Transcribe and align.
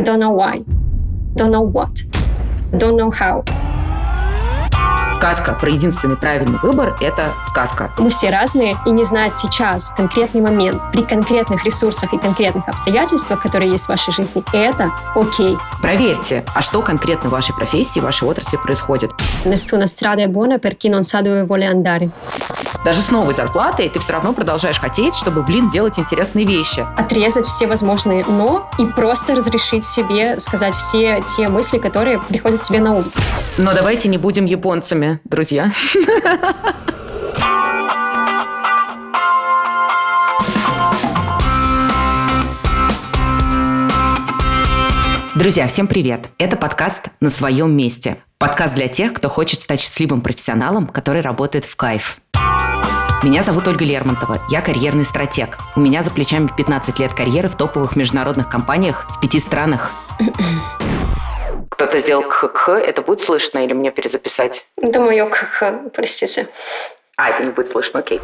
Don't 0.00 0.20
know 0.20 0.30
why. 0.30 0.64
Don't 1.34 1.50
know 1.50 1.60
what. 1.60 2.02
Don't 2.78 2.96
know 2.96 3.10
how. 3.10 3.44
Сказка 5.22 5.52
про 5.52 5.70
единственный 5.70 6.16
правильный 6.16 6.58
выбор– 6.58 6.96
это 7.00 7.32
сказка. 7.44 7.92
Мы 7.96 8.10
все 8.10 8.28
разные, 8.30 8.76
и 8.84 8.90
не 8.90 9.04
знать 9.04 9.32
сейчас, 9.36 9.90
в 9.90 9.94
конкретный 9.94 10.40
момент, 10.40 10.82
при 10.90 11.02
конкретных 11.02 11.64
ресурсах 11.64 12.12
и 12.12 12.18
конкретных 12.18 12.68
обстоятельствах, 12.68 13.40
которые 13.40 13.70
есть 13.70 13.84
в 13.84 13.88
вашей 13.88 14.12
жизни, 14.12 14.42
это 14.52 14.90
окей. 15.14 15.56
Проверьте, 15.80 16.44
а 16.56 16.60
что 16.60 16.82
конкретно 16.82 17.28
в 17.28 17.32
вашей 17.32 17.54
профессии, 17.54 18.00
в 18.00 18.02
вашей 18.02 18.26
отрасли 18.26 18.56
происходит. 18.56 19.12
Nessuna 19.44 19.86
strada 19.86 20.22
è 20.22 20.26
buona 20.26 20.58
per 20.58 20.76
chi 20.76 20.88
non 20.88 21.04
sa 21.04 21.22
dove 21.22 21.44
vuole 21.44 21.66
andare. 21.66 22.10
Даже 22.84 23.00
с 23.00 23.12
новой 23.12 23.32
зарплатой 23.32 23.88
ты 23.88 24.00
все 24.00 24.14
равно 24.14 24.32
продолжаешь 24.32 24.80
хотеть, 24.80 25.14
чтобы, 25.14 25.42
блин, 25.42 25.68
делать 25.68 26.00
интересные 26.00 26.44
вещи. 26.44 26.84
Отрезать 26.96 27.46
все 27.46 27.68
возможные 27.68 28.24
«но» 28.26 28.68
и 28.76 28.86
просто 28.86 29.36
разрешить 29.36 29.84
себе 29.84 30.40
сказать 30.40 30.74
все 30.74 31.22
те 31.36 31.46
мысли, 31.46 31.78
которые 31.78 32.20
приходят 32.20 32.62
тебе 32.62 32.80
на 32.80 32.96
ум. 32.96 33.04
Но 33.56 33.72
давайте 33.72 34.08
не 34.08 34.18
будем 34.18 34.46
японцами, 34.46 35.11
друзья. 35.24 35.72
Друзья, 45.34 45.66
всем 45.66 45.86
привет! 45.86 46.28
Это 46.38 46.56
подкаст 46.56 47.08
«На 47.20 47.30
своем 47.30 47.76
месте». 47.76 48.18
Подкаст 48.38 48.74
для 48.74 48.86
тех, 48.88 49.12
кто 49.12 49.28
хочет 49.28 49.60
стать 49.60 49.80
счастливым 49.80 50.20
профессионалом, 50.20 50.86
который 50.86 51.20
работает 51.20 51.64
в 51.64 51.74
кайф. 51.74 52.18
Меня 53.22 53.42
зовут 53.42 53.66
Ольга 53.66 53.84
Лермонтова, 53.84 54.44
я 54.50 54.60
карьерный 54.60 55.04
стратег. 55.04 55.58
У 55.74 55.80
меня 55.80 56.02
за 56.02 56.10
плечами 56.10 56.50
15 56.56 56.98
лет 56.98 57.14
карьеры 57.14 57.48
в 57.48 57.56
топовых 57.56 57.96
международных 57.96 58.48
компаниях 58.48 59.06
в 59.08 59.20
пяти 59.20 59.38
странах. 59.38 59.92
Кто-то 61.72 61.98
сделал 61.98 62.22
кх 62.22 62.68
это 62.68 63.00
будет 63.00 63.22
слышно 63.22 63.64
или 63.64 63.72
мне 63.72 63.90
перезаписать? 63.90 64.66
Это 64.76 65.00
мое 65.00 65.26
кх, 65.30 65.90
простите. 65.94 66.48
А, 67.22 67.28
это 67.28 67.44
не 67.44 67.50
будет 67.50 67.70
слышно, 67.70 68.00
окей. 68.00 68.20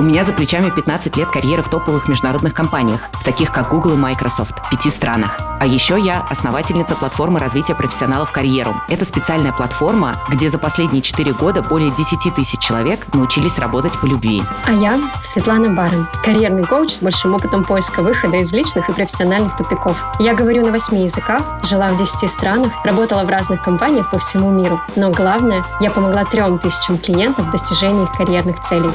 У 0.00 0.02
меня 0.02 0.24
за 0.24 0.32
плечами 0.32 0.70
15 0.70 1.14
лет 1.18 1.28
карьеры 1.28 1.62
в 1.62 1.68
топовых 1.68 2.08
международных 2.08 2.54
компаниях, 2.54 3.02
в 3.12 3.22
таких 3.22 3.52
как 3.52 3.68
Google 3.68 3.92
и 3.92 3.96
Microsoft, 3.96 4.58
в 4.64 4.70
пяти 4.70 4.88
странах. 4.88 5.38
А 5.60 5.66
еще 5.66 6.00
я 6.00 6.26
основательница 6.30 6.94
платформы 6.94 7.38
развития 7.38 7.74
профессионалов 7.74 8.32
карьеру. 8.32 8.80
Это 8.88 9.04
специальная 9.04 9.52
платформа, 9.52 10.16
где 10.30 10.48
за 10.48 10.58
последние 10.58 11.02
4 11.02 11.34
года 11.34 11.60
более 11.62 11.90
10 11.90 12.34
тысяч 12.34 12.58
человек 12.60 13.12
научились 13.12 13.58
работать 13.58 14.00
по 14.00 14.06
любви. 14.06 14.42
А 14.64 14.72
я 14.72 14.98
Светлана 15.22 15.68
Барон, 15.68 16.08
карьерный 16.24 16.64
коуч 16.64 16.92
с 16.92 17.02
большим 17.02 17.34
опытом 17.34 17.62
поиска 17.62 18.00
выхода 18.00 18.38
из 18.38 18.50
личных 18.54 18.88
и 18.88 18.94
профессиональных 18.94 19.54
тупиков. 19.54 20.02
Я 20.18 20.32
говорю 20.32 20.64
на 20.64 20.72
8 20.72 20.96
языках, 20.96 21.42
жила 21.62 21.90
в 21.90 21.96
10 21.96 22.30
странах, 22.30 22.72
работала 22.84 23.24
в 23.24 23.28
разных 23.28 23.62
компаниях 23.62 24.10
по 24.10 24.18
всему 24.18 24.50
миру. 24.50 24.80
Но 24.96 25.10
главное, 25.10 25.62
я 25.80 25.90
помогла 25.90 26.24
трем 26.24 26.58
тысячам 26.58 26.96
клиентов 26.96 27.48
в 27.48 27.50
достижении 27.50 27.89
их 27.98 28.12
карьерных 28.12 28.60
целей. 28.60 28.90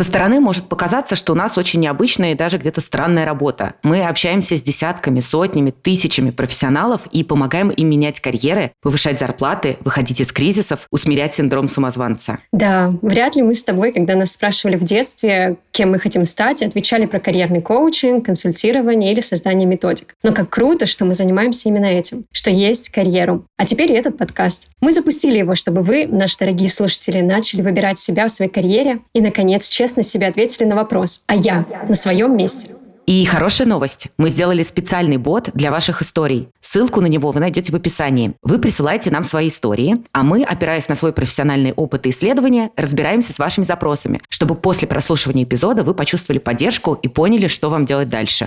Со 0.00 0.04
стороны 0.04 0.40
может 0.40 0.64
показаться, 0.64 1.14
что 1.14 1.34
у 1.34 1.36
нас 1.36 1.58
очень 1.58 1.78
необычная 1.80 2.32
и 2.32 2.34
даже 2.34 2.56
где-то 2.56 2.80
странная 2.80 3.26
работа. 3.26 3.74
Мы 3.82 4.02
общаемся 4.02 4.56
с 4.56 4.62
десятками, 4.62 5.20
сотнями, 5.20 5.72
тысячами 5.72 6.30
профессионалов 6.30 7.02
и 7.12 7.22
помогаем 7.22 7.68
им 7.68 7.90
менять 7.90 8.18
карьеры, 8.18 8.72
повышать 8.80 9.20
зарплаты, 9.20 9.76
выходить 9.84 10.22
из 10.22 10.32
кризисов, 10.32 10.86
усмирять 10.90 11.34
синдром 11.34 11.68
самозванца. 11.68 12.38
Да, 12.50 12.88
вряд 13.02 13.36
ли 13.36 13.42
мы 13.42 13.52
с 13.52 13.62
тобой, 13.62 13.92
когда 13.92 14.14
нас 14.16 14.32
спрашивали 14.32 14.76
в 14.76 14.84
детстве, 14.84 15.58
кем 15.70 15.90
мы 15.90 15.98
хотим 15.98 16.24
стать, 16.24 16.62
отвечали 16.62 17.04
про 17.04 17.20
карьерный 17.20 17.60
коучинг, 17.60 18.24
консультирование 18.24 19.12
или 19.12 19.20
создание 19.20 19.66
методик. 19.66 20.14
Но 20.22 20.32
как 20.32 20.48
круто, 20.48 20.86
что 20.86 21.04
мы 21.04 21.12
занимаемся 21.12 21.68
именно 21.68 21.84
этим, 21.84 22.24
что 22.32 22.50
есть 22.50 22.88
карьеру. 22.88 23.44
А 23.58 23.66
теперь 23.66 23.92
и 23.92 23.96
этот 23.96 24.16
подкаст. 24.16 24.70
Мы 24.80 24.94
запустили 24.94 25.36
его, 25.36 25.54
чтобы 25.54 25.82
вы, 25.82 26.06
наши 26.06 26.38
дорогие 26.38 26.70
слушатели, 26.70 27.20
начали 27.20 27.60
выбирать 27.60 27.98
себя 27.98 28.28
в 28.28 28.30
своей 28.30 28.50
карьере 28.50 29.00
и, 29.12 29.20
наконец, 29.20 29.68
честно 29.68 29.89
честно 29.90 30.04
себе 30.04 30.28
ответили 30.28 30.64
на 30.64 30.76
вопрос 30.76 31.24
«А 31.26 31.34
я 31.34 31.66
на 31.88 31.96
своем 31.96 32.36
месте?» 32.36 32.70
И 33.06 33.24
хорошая 33.24 33.66
новость. 33.66 34.06
Мы 34.18 34.28
сделали 34.28 34.62
специальный 34.62 35.16
бот 35.16 35.50
для 35.52 35.72
ваших 35.72 36.00
историй. 36.00 36.48
Ссылку 36.60 37.00
на 37.00 37.06
него 37.06 37.32
вы 37.32 37.40
найдете 37.40 37.72
в 37.72 37.74
описании. 37.74 38.34
Вы 38.42 38.60
присылаете 38.60 39.10
нам 39.10 39.24
свои 39.24 39.48
истории, 39.48 39.96
а 40.12 40.22
мы, 40.22 40.44
опираясь 40.44 40.88
на 40.88 40.94
свой 40.94 41.12
профессиональный 41.12 41.72
опыт 41.72 42.06
и 42.06 42.10
исследования, 42.10 42.70
разбираемся 42.76 43.32
с 43.32 43.40
вашими 43.40 43.64
запросами, 43.64 44.20
чтобы 44.28 44.54
после 44.54 44.86
прослушивания 44.86 45.42
эпизода 45.42 45.82
вы 45.82 45.92
почувствовали 45.92 46.38
поддержку 46.38 46.94
и 46.94 47.08
поняли, 47.08 47.48
что 47.48 47.68
вам 47.68 47.84
делать 47.84 48.08
дальше. 48.08 48.46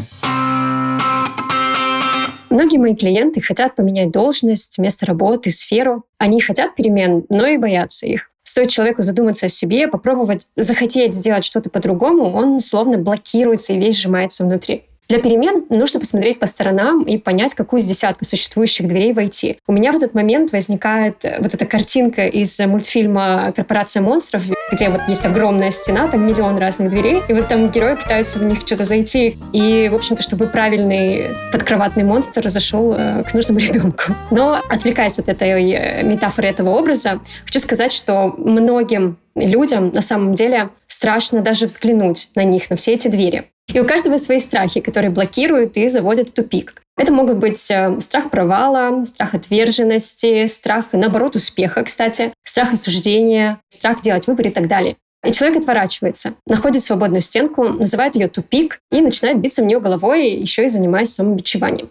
Многие 2.49 2.77
мои 2.77 2.95
клиенты 2.95 3.41
хотят 3.41 3.75
поменять 3.75 4.11
должность, 4.11 4.77
место 4.77 5.05
работы, 5.05 5.51
сферу. 5.51 6.05
Они 6.19 6.39
хотят 6.39 6.73
перемен, 6.75 7.25
но 7.27 7.45
и 7.47 7.57
боятся 7.57 8.05
их. 8.05 8.29
Стоит 8.43 8.69
человеку 8.69 9.01
задуматься 9.01 9.45
о 9.45 9.49
себе, 9.49 9.87
попробовать 9.87 10.47
захотеть 10.55 11.13
сделать 11.13 11.45
что-то 11.45 11.69
по-другому, 11.69 12.33
он 12.33 12.59
словно 12.59 12.97
блокируется 12.97 13.73
и 13.73 13.79
весь 13.79 13.97
сжимается 13.97 14.43
внутри. 14.43 14.83
Для 15.09 15.19
перемен 15.19 15.65
нужно 15.69 15.99
посмотреть 15.99 16.39
по 16.39 16.45
сторонам 16.45 17.03
и 17.03 17.17
понять, 17.17 17.53
какую 17.53 17.81
из 17.81 17.85
десятка 17.85 18.25
существующих 18.25 18.87
дверей 18.87 19.13
войти. 19.13 19.57
У 19.67 19.73
меня 19.73 19.91
в 19.91 19.95
этот 19.95 20.13
момент 20.13 20.51
возникает 20.51 21.25
э, 21.25 21.37
вот 21.39 21.53
эта 21.53 21.65
картинка 21.65 22.27
из 22.27 22.57
мультфильма 22.59 23.51
«Корпорация 23.55 24.01
монстров», 24.01 24.43
где 24.71 24.89
вот 24.89 25.01
есть 25.07 25.25
огромная 25.25 25.71
стена, 25.71 26.07
там 26.07 26.25
миллион 26.25 26.57
разных 26.57 26.89
дверей, 26.89 27.21
и 27.27 27.33
вот 27.33 27.47
там 27.47 27.69
герои 27.69 27.95
пытаются 27.95 28.39
в 28.39 28.43
них 28.43 28.61
что-то 28.61 28.85
зайти. 28.85 29.37
И, 29.51 29.89
в 29.91 29.95
общем-то, 29.95 30.23
чтобы 30.23 30.47
правильный 30.47 31.29
подкроватный 31.51 32.03
монстр 32.03 32.49
зашел 32.49 32.93
э, 32.93 33.23
к 33.23 33.33
нужному 33.33 33.59
ребенку. 33.59 34.13
Но 34.31 34.61
отвлекаясь 34.69 35.19
от 35.19 35.27
этой 35.27 35.71
э, 35.71 36.03
метафоры, 36.03 36.47
этого 36.47 36.69
образа, 36.71 37.19
хочу 37.45 37.59
сказать, 37.59 37.91
что 37.91 38.33
многим 38.37 39.17
людям 39.35 39.91
на 39.93 40.01
самом 40.01 40.35
деле 40.35 40.69
страшно 41.03 41.41
даже 41.41 41.65
взглянуть 41.65 42.29
на 42.33 42.45
них, 42.45 42.69
на 42.69 42.77
все 42.77 42.93
эти 42.93 43.09
двери. 43.09 43.51
И 43.73 43.77
у 43.77 43.85
каждого 43.85 44.15
свои 44.15 44.39
страхи, 44.39 44.79
которые 44.79 45.11
блокируют 45.11 45.75
и 45.75 45.89
заводят 45.89 46.29
в 46.29 46.31
тупик. 46.31 46.81
Это 46.95 47.11
могут 47.11 47.39
быть 47.39 47.69
э, 47.69 47.99
страх 47.99 48.29
провала, 48.29 49.03
страх 49.03 49.33
отверженности, 49.33 50.47
страх, 50.47 50.85
наоборот, 50.93 51.35
успеха, 51.35 51.83
кстати, 51.83 52.31
страх 52.45 52.71
осуждения, 52.71 53.59
страх 53.67 53.99
делать 53.99 54.27
выбор 54.27 54.47
и 54.47 54.51
так 54.51 54.69
далее. 54.69 54.95
И 55.27 55.33
человек 55.33 55.57
отворачивается, 55.57 56.35
находит 56.47 56.81
свободную 56.81 57.19
стенку, 57.19 57.63
называет 57.63 58.15
ее 58.15 58.29
тупик 58.29 58.79
и 58.89 59.01
начинает 59.01 59.39
биться 59.39 59.61
в 59.61 59.65
нее 59.65 59.81
головой, 59.81 60.29
еще 60.29 60.63
и 60.63 60.69
занимаясь 60.69 61.13
самобичеванием. 61.13 61.89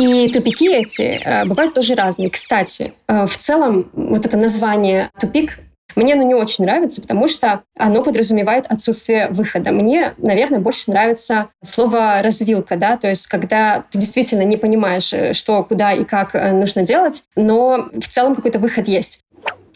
И 0.00 0.28
тупики 0.32 0.68
эти 0.68 1.02
э, 1.02 1.44
бывают 1.44 1.74
тоже 1.74 1.94
разные. 1.94 2.30
Кстати, 2.30 2.94
э, 3.06 3.26
в 3.26 3.38
целом 3.38 3.90
вот 3.92 4.26
это 4.26 4.36
название 4.36 5.10
тупик 5.20 5.60
мне 5.96 6.14
оно 6.14 6.22
не 6.22 6.34
очень 6.34 6.64
нравится, 6.64 7.00
потому 7.00 7.28
что 7.28 7.62
оно 7.76 8.02
подразумевает 8.02 8.66
отсутствие 8.68 9.28
выхода. 9.28 9.72
Мне, 9.72 10.14
наверное, 10.18 10.60
больше 10.60 10.90
нравится 10.90 11.48
слово 11.62 12.22
«развилка», 12.22 12.76
да, 12.76 12.96
то 12.96 13.08
есть 13.08 13.26
когда 13.26 13.84
ты 13.90 13.98
действительно 13.98 14.42
не 14.42 14.56
понимаешь, 14.56 15.12
э, 15.12 15.32
что, 15.32 15.62
куда 15.64 15.92
и 15.92 16.04
как 16.04 16.34
э, 16.34 16.52
нужно 16.52 16.82
делать, 16.82 17.24
но 17.36 17.88
в 17.92 18.08
целом 18.08 18.34
какой-то 18.34 18.58
выход 18.58 18.88
есть. 18.88 19.20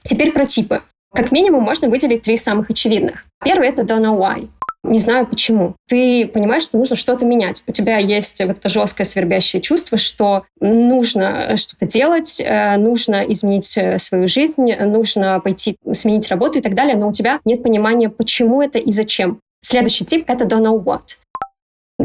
Теперь 0.03 0.33
про 0.33 0.47
типы. 0.47 0.83
Как 1.15 1.33
минимум 1.33 1.63
можно 1.63 1.89
выделить 1.89 2.23
три 2.23 2.37
самых 2.37 2.71
очевидных. 2.71 3.25
Первый— 3.45 3.69
это 3.71 3.83
don't 3.83 4.03
know 4.03 4.19
why 4.19 4.49
не 4.85 4.99
знаю 4.99 5.27
почему. 5.27 5.75
Ты 5.89 6.27
понимаешь, 6.29 6.63
что 6.63 6.79
нужно 6.79 6.97
что-то 6.97 7.25
менять. 7.25 7.63
У 7.67 7.73
тебя 7.73 7.99
есть 7.99 8.41
вот 8.41 8.59
это 8.59 8.69
жесткое 8.69 9.05
свербящее 9.05 9.61
чувство, 9.61 9.99
что 9.99 10.45
нужно 10.61 11.57
что-то 11.57 11.87
делать, 11.87 12.41
э, 12.41 12.77
нужно 12.77 13.23
изменить 13.25 13.77
э, 13.77 13.99
свою 13.99 14.29
жизнь, 14.29 14.73
нужно 14.75 15.41
пойти 15.41 15.77
сменить 15.93 16.29
работу 16.29 16.59
и 16.59 16.63
так 16.63 16.75
далее, 16.75 16.97
но 16.97 17.09
у 17.09 17.13
тебя 17.13 17.41
нет 17.45 17.63
понимания, 17.63 18.09
почему 18.09 18.63
это 18.63 18.79
и 18.79 18.93
зачем. 18.93 19.41
Следующий 19.63 20.05
тип— 20.05 20.25
это 20.29 20.45
don't 20.45 20.63
know 20.63 20.83
what. 20.83 21.19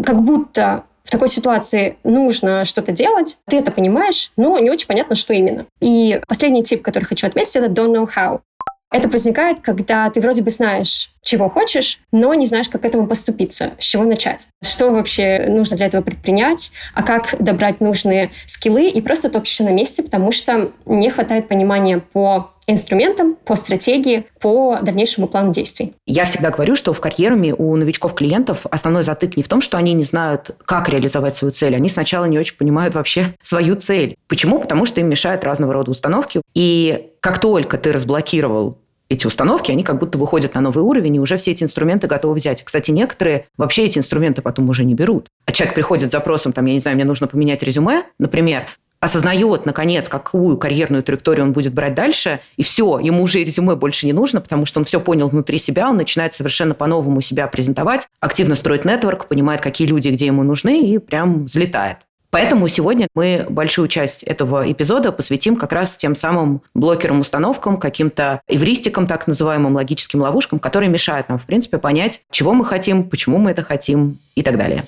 Как 0.03 0.21
будто 0.21 0.83
в 1.03 1.11
такой 1.11 1.27
ситуации 1.27 1.97
нужно 2.03 2.65
что-то 2.65 2.91
делать, 2.91 3.37
ты 3.47 3.57
это 3.57 3.71
понимаешь, 3.71 4.31
но 4.35 4.57
не 4.57 4.71
очень 4.71 4.87
понятно, 4.87 5.15
что 5.15 5.33
именно. 5.33 5.65
И 5.79 6.19
последний 6.27 6.63
тип, 6.63 6.81
который 6.81 7.05
хочу 7.05 7.27
отметить, 7.27 7.55
это 7.55 7.67
don't 7.67 7.93
know 7.93 8.09
how. 8.09 8.41
Это 8.93 9.09
возникает, 9.09 9.59
когда 9.59 10.07
ты 10.11 10.21
вроде 10.21 10.43
бы 10.43 10.51
знаешь, 10.51 11.09
чего 11.23 11.49
хочешь, 11.49 11.99
но 12.11 12.31
не 12.35 12.45
знаешь, 12.45 12.69
как 12.69 12.83
к 12.83 12.85
этому 12.85 13.07
поступиться, 13.07 13.71
с 13.79 13.85
чего 13.85 14.03
начать. 14.03 14.49
Что 14.63 14.91
вообще 14.91 15.47
нужно 15.49 15.77
для 15.77 15.87
этого 15.87 16.03
предпринять, 16.03 16.71
а 16.93 17.01
как 17.01 17.35
добрать 17.39 17.81
нужные 17.81 18.29
скиллы, 18.45 18.87
и 18.89 19.01
просто 19.01 19.29
топчешься 19.29 19.63
на 19.63 19.69
месте, 19.69 20.03
потому 20.03 20.31
что 20.31 20.71
не 20.85 21.09
хватает 21.09 21.47
понимания 21.47 21.99
по 21.99 22.51
инструментам, 22.67 23.35
по 23.43 23.55
стратегии, 23.55 24.25
по 24.39 24.79
дальнейшему 24.81 25.27
плану 25.27 25.51
действий. 25.51 25.95
Я 26.05 26.25
всегда 26.25 26.49
говорю, 26.49 26.75
что 26.75 26.93
в 26.93 27.01
карьерами 27.01 27.51
у 27.51 27.75
новичков-клиентов 27.75 28.65
основной 28.69 29.03
затык 29.03 29.35
не 29.35 29.43
в 29.43 29.49
том, 29.49 29.59
что 29.59 29.77
они 29.77 29.93
не 29.93 30.03
знают, 30.03 30.55
как 30.65 30.87
реализовать 30.87 31.35
свою 31.35 31.51
цель. 31.51 31.75
Они 31.75 31.89
сначала 31.89 32.25
не 32.25 32.39
очень 32.39 32.55
понимают 32.57 32.95
вообще 32.95 33.33
свою 33.41 33.75
цель. 33.75 34.15
Почему? 34.27 34.59
Потому 34.59 34.85
что 34.85 35.01
им 35.01 35.09
мешают 35.09 35.43
разного 35.43 35.73
рода 35.73 35.91
установки. 35.91 36.41
И 36.53 37.09
как 37.19 37.39
только 37.39 37.77
ты 37.77 37.91
разблокировал 37.91 38.77
эти 39.13 39.27
установки, 39.27 39.71
они 39.71 39.83
как 39.83 39.99
будто 39.99 40.17
выходят 40.17 40.53
на 40.55 40.61
новый 40.61 40.83
уровень, 40.83 41.15
и 41.15 41.19
уже 41.19 41.37
все 41.37 41.51
эти 41.51 41.63
инструменты 41.63 42.07
готовы 42.07 42.35
взять. 42.35 42.63
Кстати, 42.63 42.91
некоторые 42.91 43.47
вообще 43.57 43.85
эти 43.85 43.97
инструменты 43.97 44.41
потом 44.41 44.69
уже 44.69 44.83
не 44.83 44.95
берут. 44.95 45.27
А 45.45 45.51
человек 45.51 45.75
приходит 45.75 46.09
с 46.09 46.11
запросом, 46.11 46.53
там, 46.53 46.65
я 46.65 46.73
не 46.73 46.79
знаю, 46.79 46.95
мне 46.95 47.05
нужно 47.05 47.27
поменять 47.27 47.63
резюме, 47.63 48.03
например, 48.19 48.67
осознает, 49.03 49.65
наконец, 49.65 50.07
какую 50.07 50.57
карьерную 50.57 51.03
траекторию 51.03 51.45
он 51.45 51.51
будет 51.51 51.73
брать 51.73 51.93
дальше, 51.93 52.39
и 52.55 52.63
все, 52.63 52.99
ему 52.99 53.23
уже 53.23 53.43
резюме 53.43 53.75
больше 53.75 54.05
не 54.05 54.13
нужно, 54.13 54.39
потому 54.39 54.65
что 54.65 54.79
он 54.79 54.85
все 54.85 55.01
понял 55.01 55.27
внутри 55.27 55.57
себя, 55.57 55.89
он 55.89 55.97
начинает 55.97 56.33
совершенно 56.33 56.73
по-новому 56.73 57.19
себя 57.19 57.47
презентовать, 57.47 58.07
активно 58.21 58.55
строить 58.55 58.85
нетворк, 58.85 59.27
понимает, 59.27 59.59
какие 59.59 59.87
люди 59.87 60.07
где 60.07 60.27
ему 60.27 60.43
нужны, 60.43 60.81
и 60.81 60.97
прям 60.99 61.43
взлетает. 61.43 61.97
Поэтому 62.33 62.67
сегодня 62.67 63.07
мы 63.13 63.45
большую 63.47 63.87
часть 63.87 64.23
этого 64.23 64.71
эпизода 64.71 65.11
посвятим 65.11 65.55
как 65.55 65.71
раз 65.71 65.95
тем 65.95 66.15
самым 66.15 66.63
блокерам-установкам, 66.73 67.77
каким-то 67.77 68.41
эвристикам, 68.47 69.05
так 69.05 69.27
называемым 69.27 69.75
логическим 69.75 70.21
ловушкам, 70.21 70.57
которые 70.57 70.89
мешают 70.89 71.29
нам, 71.29 71.37
в 71.37 71.43
принципе, 71.43 71.77
понять, 71.77 72.21
чего 72.31 72.55
мы 72.55 72.65
хотим, 72.65 73.03
почему 73.03 73.37
мы 73.37 73.51
это 73.51 73.61
хотим 73.61 74.17
и 74.33 74.41
так 74.41 74.57
далее. 74.57 74.83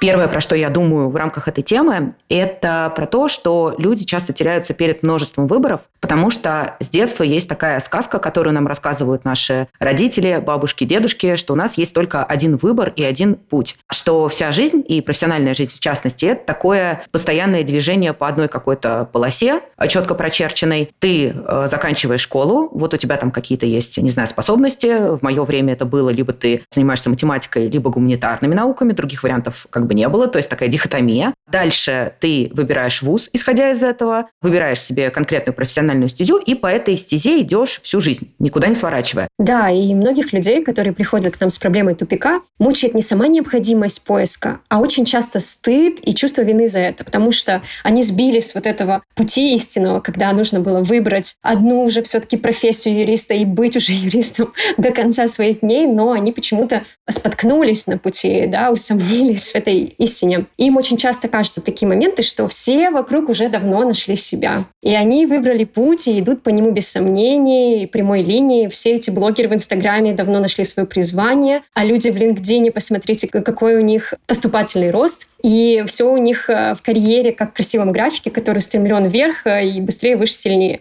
Первое, 0.00 0.28
про 0.28 0.40
что 0.40 0.54
я 0.54 0.70
думаю 0.70 1.08
в 1.08 1.16
рамках 1.16 1.48
этой 1.48 1.62
темы, 1.62 2.14
это 2.28 2.92
про 2.94 3.06
то, 3.06 3.26
что 3.26 3.74
люди 3.78 4.04
часто 4.04 4.32
теряются 4.32 4.72
перед 4.72 5.02
множеством 5.02 5.48
выборов, 5.48 5.80
потому 6.00 6.30
что 6.30 6.76
с 6.78 6.88
детства 6.88 7.24
есть 7.24 7.48
такая 7.48 7.80
сказка, 7.80 8.20
которую 8.20 8.54
нам 8.54 8.68
рассказывают 8.68 9.24
наши 9.24 9.66
родители, 9.80 10.40
бабушки, 10.44 10.84
дедушки, 10.84 11.34
что 11.34 11.52
у 11.52 11.56
нас 11.56 11.78
есть 11.78 11.94
только 11.94 12.24
один 12.24 12.56
выбор 12.56 12.92
и 12.94 13.02
один 13.02 13.34
путь. 13.34 13.76
Что 13.90 14.28
вся 14.28 14.52
жизнь, 14.52 14.84
и 14.86 15.00
профессиональная 15.00 15.52
жизнь 15.52 15.74
в 15.74 15.80
частности, 15.80 16.26
это 16.26 16.46
такое 16.46 17.02
постоянное 17.10 17.64
движение 17.64 18.12
по 18.12 18.28
одной 18.28 18.46
какой-то 18.46 19.08
полосе, 19.12 19.62
четко 19.88 20.14
прочерченной. 20.14 20.92
Ты 21.00 21.34
э, 21.34 21.66
заканчиваешь 21.66 22.20
школу, 22.20 22.68
вот 22.72 22.94
у 22.94 22.96
тебя 22.96 23.16
там 23.16 23.32
какие-то 23.32 23.66
есть, 23.66 23.98
не 23.98 24.10
знаю, 24.10 24.28
способности. 24.28 25.16
В 25.16 25.22
мое 25.22 25.42
время 25.42 25.72
это 25.72 25.84
было 25.84 26.10
либо 26.10 26.32
ты 26.32 26.62
занимаешься 26.70 27.10
математикой, 27.10 27.68
либо 27.68 27.90
гуманитарными 27.90 28.54
науками, 28.54 28.92
других 28.92 29.24
вариантов 29.24 29.66
как 29.70 29.87
бы 29.88 29.94
не 29.94 30.08
было, 30.08 30.28
то 30.28 30.36
есть 30.36 30.48
такая 30.48 30.68
дихотомия. 30.68 31.34
Дальше 31.50 32.12
ты 32.20 32.50
выбираешь 32.52 33.02
вуз, 33.02 33.28
исходя 33.32 33.70
из 33.70 33.82
этого, 33.82 34.28
выбираешь 34.40 34.80
себе 34.80 35.10
конкретную 35.10 35.54
профессиональную 35.54 36.08
стезю, 36.08 36.38
и 36.38 36.54
по 36.54 36.68
этой 36.68 36.96
стезе 36.96 37.40
идешь 37.40 37.80
всю 37.82 38.00
жизнь, 38.00 38.34
никуда 38.38 38.68
не 38.68 38.74
сворачивая. 38.74 39.28
Да, 39.38 39.70
и 39.70 39.94
многих 39.94 40.32
людей, 40.32 40.62
которые 40.62 40.92
приходят 40.92 41.36
к 41.36 41.40
нам 41.40 41.50
с 41.50 41.58
проблемой 41.58 41.94
тупика, 41.94 42.42
мучает 42.58 42.94
не 42.94 43.02
сама 43.02 43.26
необходимость 43.28 44.02
поиска, 44.02 44.60
а 44.68 44.78
очень 44.78 45.04
часто 45.04 45.40
стыд 45.40 45.98
и 46.02 46.14
чувство 46.14 46.42
вины 46.42 46.68
за 46.68 46.80
это, 46.80 47.04
потому 47.04 47.32
что 47.32 47.62
они 47.82 48.02
сбились 48.02 48.50
с 48.50 48.54
вот 48.54 48.66
этого 48.66 49.02
пути 49.14 49.54
истинного, 49.54 50.00
когда 50.00 50.30
нужно 50.32 50.60
было 50.60 50.80
выбрать 50.80 51.34
одну 51.42 51.82
уже 51.84 52.02
все-таки 52.02 52.36
профессию 52.36 53.00
юриста 53.00 53.34
и 53.34 53.44
быть 53.44 53.76
уже 53.76 53.92
юристом 53.92 54.52
до 54.76 54.90
конца 54.90 55.28
своих 55.28 55.60
дней, 55.60 55.86
но 55.86 56.12
они 56.12 56.32
почему-то 56.32 56.82
споткнулись 57.08 57.86
на 57.86 57.98
пути, 57.98 58.46
да, 58.46 58.70
усомнились 58.70 59.52
в 59.52 59.54
этой 59.54 59.77
истине. 59.84 60.46
Им 60.56 60.76
очень 60.76 60.96
часто 60.96 61.28
кажутся 61.28 61.60
такие 61.60 61.88
моменты, 61.88 62.22
что 62.22 62.46
все 62.48 62.90
вокруг 62.90 63.28
уже 63.28 63.48
давно 63.48 63.84
нашли 63.84 64.16
себя. 64.16 64.64
И 64.82 64.94
они 64.94 65.26
выбрали 65.26 65.64
путь 65.64 66.08
и 66.08 66.18
идут 66.20 66.42
по 66.42 66.50
нему 66.50 66.70
без 66.70 66.88
сомнений, 66.88 67.86
прямой 67.86 68.22
линии. 68.22 68.68
Все 68.68 68.96
эти 68.96 69.10
блогеры 69.10 69.48
в 69.48 69.54
Инстаграме 69.54 70.12
давно 70.12 70.40
нашли 70.40 70.64
свое 70.64 70.86
призвание, 70.86 71.62
а 71.74 71.84
люди 71.84 72.08
в 72.10 72.16
LinkedIn, 72.16 72.70
посмотрите, 72.70 73.28
какой 73.28 73.76
у 73.76 73.80
них 73.80 74.14
поступательный 74.26 74.90
рост. 74.90 75.26
И 75.42 75.84
все 75.86 76.10
у 76.10 76.16
них 76.16 76.50
э, 76.50 76.74
в 76.74 76.82
карьере, 76.82 77.32
как 77.32 77.50
в 77.50 77.54
красивом 77.54 77.92
графике, 77.92 78.30
который 78.30 78.60
стремлен 78.60 79.06
вверх 79.06 79.46
э, 79.46 79.68
и 79.68 79.80
быстрее, 79.80 80.16
выше, 80.16 80.32
сильнее. 80.32 80.80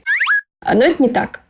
Но 0.62 0.84
это 0.84 1.02
не 1.02 1.10
так. 1.10 1.42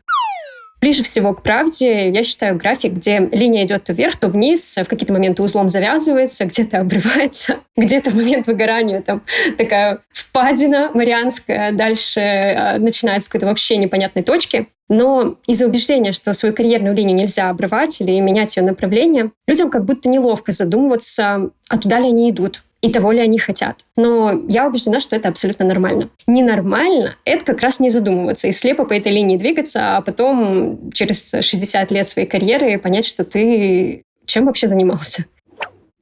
Ближе 0.80 1.02
всего 1.02 1.34
к 1.34 1.42
правде, 1.42 2.10
я 2.10 2.24
считаю, 2.24 2.56
график, 2.56 2.94
где 2.94 3.18
линия 3.32 3.66
идет 3.66 3.86
то 3.86 3.94
вверх, 3.94 4.18
то 4.18 4.28
вниз, 4.28 4.78
в 4.78 4.86
какие-то 4.86 5.12
моменты 5.12 5.42
узлом 5.42 5.70
завязывается, 5.70 6.46
где-то 6.46 6.80
обрывается, 6.80 7.58
где-то 7.76 8.12
в 8.12 8.16
момент 8.16 8.46
выгорания 8.46 9.02
там 9.02 9.24
такая 9.58 10.00
впадина 10.12 10.92
марианская, 10.94 11.72
дальше 11.72 12.20
э, 12.20 12.78
начинается 12.78 13.26
с 13.26 13.30
какой-то 13.30 13.48
вообще 13.48 13.78
непонятной 13.78 14.22
точки. 14.22 14.68
Но 14.90 15.38
из-за 15.48 15.66
убеждения, 15.66 16.12
что 16.12 16.32
свою 16.34 16.56
карьерную 16.56 16.96
линию 16.96 17.16
нельзя 17.16 17.50
обрывать 17.50 18.00
или 18.00 18.20
менять 18.20 18.56
ее 18.56 18.64
направление, 18.64 19.32
людям 19.48 19.70
как 19.70 19.84
будто 19.84 20.08
неловко 20.08 20.52
задумываться, 20.52 21.50
а 21.68 21.78
туда 21.78 22.00
ли 22.00 22.08
они 22.08 22.30
идут, 22.30 22.64
и 22.82 22.92
того 22.92 23.12
ли 23.12 23.20
они 23.20 23.40
хотят. 23.40 23.86
Но 23.96 24.44
я 24.48 24.68
убеждена, 24.68 25.00
что 25.00 25.16
это 25.16 25.30
абсолютно 25.30 25.66
нормально. 25.66 26.10
Ненормально— 26.28 27.16
это 27.26 27.44
как 27.46 27.62
раз 27.62 27.80
не 27.80 27.90
задумываться 27.90 28.48
и 28.48 28.52
слепо 28.52 28.86
по 28.86 28.94
этой 28.94 29.12
линии 29.12 29.38
двигаться, 29.38 29.98
а 29.98 30.02
потом 30.02 30.92
через 30.92 31.30
60 31.30 31.92
лет 31.92 32.08
своей 32.08 32.28
карьеры 32.28 32.78
понять, 32.78 33.06
что 33.06 33.24
ты 33.24 34.04
чем 34.26 34.46
вообще 34.46 34.68
занимался. 34.68 35.26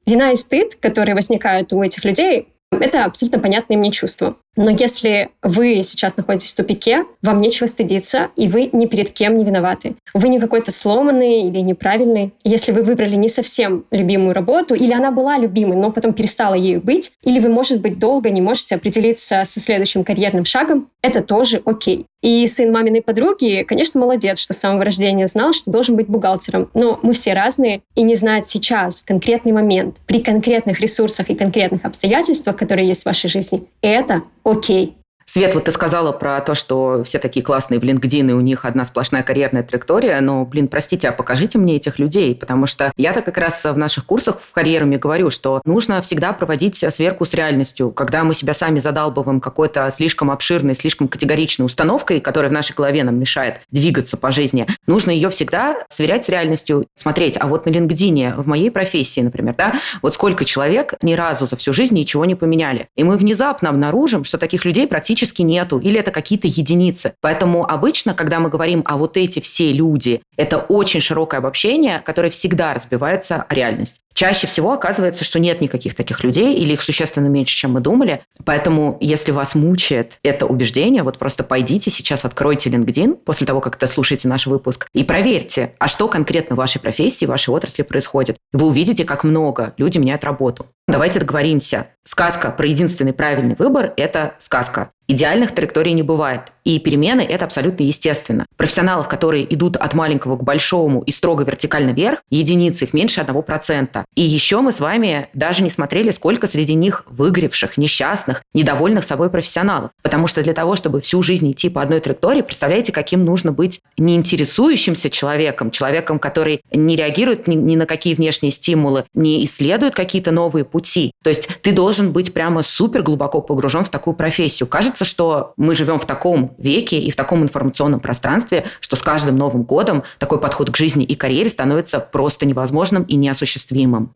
Вина 0.06 0.32
и 0.32 0.36
стыд, 0.36 0.76
которые 0.76 1.16
возникают 1.16 1.72
у 1.74 1.82
этих 1.82 2.04
людей, 2.04 2.50
это 2.72 3.06
абсолютно 3.06 3.40
понятные 3.40 3.78
мне 3.78 3.92
чувства. 3.92 4.36
Но 4.56 4.70
если 4.70 5.30
вы 5.42 5.82
сейчас 5.84 6.18
находитесь 6.18 6.54
в 6.54 6.56
тупике, 6.56 7.06
вам 7.22 7.42
нечего 7.42 7.68
стыдиться, 7.68 8.30
и 8.36 8.48
вы 8.48 8.70
ни 8.72 8.86
перед 8.86 9.12
кем 9.12 9.38
не 9.38 9.44
виноваты. 9.44 9.96
Вы 10.14 10.30
не 10.30 10.40
какой-то 10.40 10.72
сломанный 10.72 11.42
или 11.42 11.60
неправильный. 11.60 12.34
Если 12.44 12.72
вы 12.72 12.84
выбрали 12.84 13.16
не 13.16 13.30
совсем 13.30 13.86
любимую 13.92 14.34
работу, 14.34 14.76
или 14.76 14.94
она 14.94 15.12
была 15.12 15.38
любимой, 15.38 15.78
но 15.78 15.92
потом 15.92 16.14
перестала 16.14 16.54
ею 16.54 16.82
быть, 16.82 17.12
или 17.24 17.40
вы, 17.40 17.50
может 17.50 17.82
быть, 17.82 18.00
долго 18.00 18.30
не 18.30 18.42
можете 18.42 18.76
определиться 18.76 19.44
со 19.46 19.60
следующим 19.60 20.04
карьерным 20.04 20.46
шагом, 20.46 20.90
это 21.02 21.22
тоже 21.22 21.62
окей. 21.66 22.06
И 22.26 22.48
сын 22.48 22.72
маминой 22.72 23.04
подруги, 23.04 23.64
конечно, 23.68 24.00
молодец, 24.00 24.40
что 24.40 24.54
с 24.54 24.58
самого 24.58 24.84
рождения 24.84 25.28
знал, 25.28 25.54
что 25.54 25.70
должен 25.70 25.96
быть 25.96 26.08
бухгалтером. 26.08 26.72
Но 26.74 27.00
мы 27.04 27.14
все 27.14 27.34
разные, 27.34 27.82
и 27.94 28.02
не 28.02 28.16
знать 28.16 28.48
сейчас, 28.48 29.02
в 29.02 29.06
конкретный 29.06 29.52
момент, 29.52 29.98
при 30.08 30.24
конкретных 30.24 30.80
ресурсах 30.80 31.30
и 31.30 31.36
конкретных 31.36 31.86
обстоятельствах, 31.86 32.58
которые 32.58 32.88
есть 32.88 33.04
в 33.04 33.06
вашей 33.06 33.30
жизни, 33.30 33.66
это 33.82 34.24
окей. 34.46 34.98
Свет, 35.28 35.56
вот 35.56 35.64
ты 35.64 35.72
сказала 35.72 36.12
про 36.12 36.40
то, 36.42 36.54
что 36.54 37.04
все 37.04 37.18
такие 37.18 37.44
классные 37.44 37.80
в 37.80 37.84
LinkedIn, 37.84 38.30
и 38.30 38.34
у 38.34 38.42
них 38.42 38.64
одна 38.64 38.86
сплошная 38.86 39.24
карьерная 39.24 39.64
траектория, 39.64 40.22
но, 40.22 40.46
блин, 40.46 40.68
простите, 40.68 41.10
а 41.10 41.12
покажите 41.12 41.58
мне 41.58 41.78
этих 41.78 41.98
людей, 41.98 42.36
потому 42.36 42.68
что 42.68 42.94
я-то 42.96 43.24
как 43.24 43.40
раз 43.40 43.66
в 43.66 43.76
наших 43.76 44.06
курсах 44.06 44.40
в 44.40 44.52
карьерами 44.52 44.98
говорю, 44.98 45.32
что 45.32 45.64
нужно 45.66 46.00
всегда 46.04 46.32
проводить 46.32 46.76
сверку 46.76 47.26
с 47.26 47.34
реальностью. 47.34 47.90
Когда 47.90 48.24
мы 48.24 48.36
себя 48.36 48.54
сами 48.54 48.78
задалбываем 48.78 49.42
какой-то 49.42 49.90
слишком 49.90 50.30
обширной, 50.30 50.76
слишком 50.76 51.08
категоричной 51.08 51.66
установкой, 51.66 52.20
которая 52.20 52.52
в 52.52 52.54
нашей 52.54 52.76
голове 52.76 53.04
нам 53.04 53.18
мешает 53.18 53.62
двигаться 53.72 54.18
по 54.18 54.30
жизни, 54.30 54.68
нужно 54.86 55.10
ее 55.10 55.32
всегда 55.32 55.86
сверять 55.90 56.26
с 56.26 56.30
реальностью, 56.30 56.86
смотреть, 56.94 57.36
а 57.40 57.48
вот 57.48 57.66
на 57.66 57.72
LinkedIn, 57.72 58.44
в 58.44 58.48
моей 58.48 58.70
профессии, 58.70 59.22
например, 59.22 59.56
да, 59.58 59.74
вот 60.04 60.14
сколько 60.14 60.46
человек 60.46 60.94
ни 61.02 61.16
разу 61.16 61.48
за 61.48 61.56
всю 61.56 61.74
жизнь 61.74 61.96
ничего 61.96 62.26
не 62.26 62.36
поменяли. 62.36 62.90
И 62.96 63.04
мы 63.04 63.18
внезапно 63.18 63.70
обнаружим, 63.70 64.24
что 64.24 64.38
таких 64.38 64.66
людей 64.66 64.86
практически 64.88 65.15
практически 65.16 65.44
нету, 65.44 65.80
или 65.80 65.98
это 65.98 66.12
какие-то 66.12 66.48
единицы. 66.48 67.14
Поэтому 67.22 67.66
обычно, 67.66 68.14
когда 68.14 68.42
мы 68.42 68.50
говорим 68.50 68.82
о 68.84 68.98
вот 68.98 69.16
эти 69.16 69.40
все 69.40 69.72
люди, 69.72 70.22
это 70.36 70.58
очень 70.58 71.00
широкое 71.00 71.40
обобщение, 71.40 72.00
которое 72.00 72.30
всегда 72.30 72.74
разбивается 72.74 73.46
о 73.48 73.56
реальность. 73.56 74.02
Чаще 74.16 74.48
всего 74.48 74.72
оказывается, 74.72 75.26
что 75.26 75.40
нет 75.40 75.60
никаких 75.60 75.94
таких 75.94 76.24
людей, 76.24 76.56
или 76.56 76.72
их 76.72 76.82
существенно 76.82 77.28
меньше, 77.28 77.54
чем 77.54 77.74
мы 77.74 77.82
думали. 77.82 78.22
Поэтому, 78.46 78.98
если 79.02 79.34
вас 79.34 79.56
мучает 79.56 80.20
это 80.24 80.46
убеждение, 80.46 81.04
вот 81.04 81.20
просто 81.20 81.44
пойдите 81.44 81.92
сейчас, 81.92 82.24
откройте 82.24 82.70
LinkedIn 82.70 83.16
после 83.26 83.46
того, 83.46 83.60
как 83.60 83.78
дослушаете 83.78 84.30
наш 84.30 84.48
выпуск, 84.48 84.88
и 84.94 85.04
проверьте, 85.04 85.74
а 85.80 85.90
что 85.90 86.08
конкретно 86.08 86.56
в 86.56 86.60
вашей 86.60 86.80
профессии, 86.80 87.26
в 87.26 87.30
вашей 87.30 87.50
отрасли 87.50 87.84
происходит. 87.84 88.38
Вы 88.54 88.68
увидите, 88.68 89.04
как 89.04 89.26
много 89.26 89.74
люди 89.76 89.98
меняют 89.98 90.24
работу. 90.24 90.68
Давайте 90.88 91.20
договоримся. 91.20 91.88
Сказка 92.06 92.52
про 92.52 92.68
единственный 92.68 93.14
правильный 93.14 93.56
выбор– 93.56 93.92
это 93.98 94.36
сказка. 94.38 94.92
Идеальных 95.10 95.54
траекторий 95.54 95.92
не 95.92 96.04
бывает. 96.04 96.54
И 96.66 96.80
перемены– 96.80 97.22
это 97.30 97.46
абсолютно 97.46 97.84
естественно. 97.84 98.48
Профессионалов, 98.58 99.08
которые 99.08 99.54
идут 99.54 99.78
от 99.78 99.94
маленького 99.94 100.36
к 100.36 100.44
большому 100.44 101.02
и 101.04 101.12
строго 101.12 101.44
вертикально 101.44 101.92
вверх, 101.92 102.24
единицы, 102.32 102.86
их 102.86 102.94
меньше 102.94 103.22
1%. 103.22 104.04
И 104.16 104.22
еще 104.22 104.62
мы 104.62 104.72
с 104.72 104.80
вами 104.80 105.30
даже 105.34 105.62
не 105.62 105.70
смотрели, 105.70 106.10
сколько 106.10 106.48
среди 106.48 106.74
них 106.74 107.04
выгоревших, 107.08 107.78
несчастных, 107.78 108.42
недовольных 108.56 109.06
собой 109.06 109.30
профессионалов. 109.30 109.92
Потому 110.02 110.26
что 110.26 110.42
для 110.42 110.54
того, 110.54 110.76
чтобы 110.76 111.02
всю 111.02 111.22
жизнь 111.22 111.52
идти 111.52 111.70
по 111.70 111.84
одной 111.84 112.00
траектории, 112.00 112.42
представляете, 112.42 112.92
каким 112.92 113.24
нужно 113.24 113.52
быть 113.52 113.82
неинтересующимся 113.98 115.12
человеком, 115.12 115.70
человеком, 115.70 116.18
который 116.18 116.62
не 116.72 116.96
реагирует 116.96 117.48
ни, 117.48 117.56
ни 117.56 117.76
на 117.76 117.86
какие 117.86 118.16
внешние 118.16 118.52
стимулы, 118.52 119.06
не 119.14 119.46
исследует 119.46 119.94
какие-то 119.94 120.32
новые 120.32 120.66
пути. 120.66 121.12
То 121.24 121.30
есть 121.30 121.48
ты 121.62 121.72
должен 121.72 122.12
быть 122.12 122.34
прямо 122.34 122.64
супер 122.64 123.04
глубоко 123.04 123.42
погружен 123.42 123.84
в 123.84 123.90
такую 123.90 124.16
профессию. 124.16 124.68
Кажется, 124.68 125.06
что 125.06 125.54
мы 125.58 125.76
живем 125.76 126.00
в 126.00 126.06
таком 126.06 126.55
веке 126.58 127.00
и 127.00 127.12
в 127.12 127.16
таком 127.16 127.44
информационном 127.44 128.00
пространстве, 128.00 128.66
что 128.80 128.96
с 128.96 129.02
каждым 129.02 129.38
Новым 129.38 129.64
годом 129.64 130.04
такой 130.20 130.40
подход 130.40 130.72
к 130.72 130.78
жизни 130.78 131.04
и 131.04 131.16
карьере 131.16 131.50
становится 131.50 132.00
просто 132.00 132.46
невозможным 132.46 133.04
и 133.04 133.16
неосуществимым. 133.16 134.14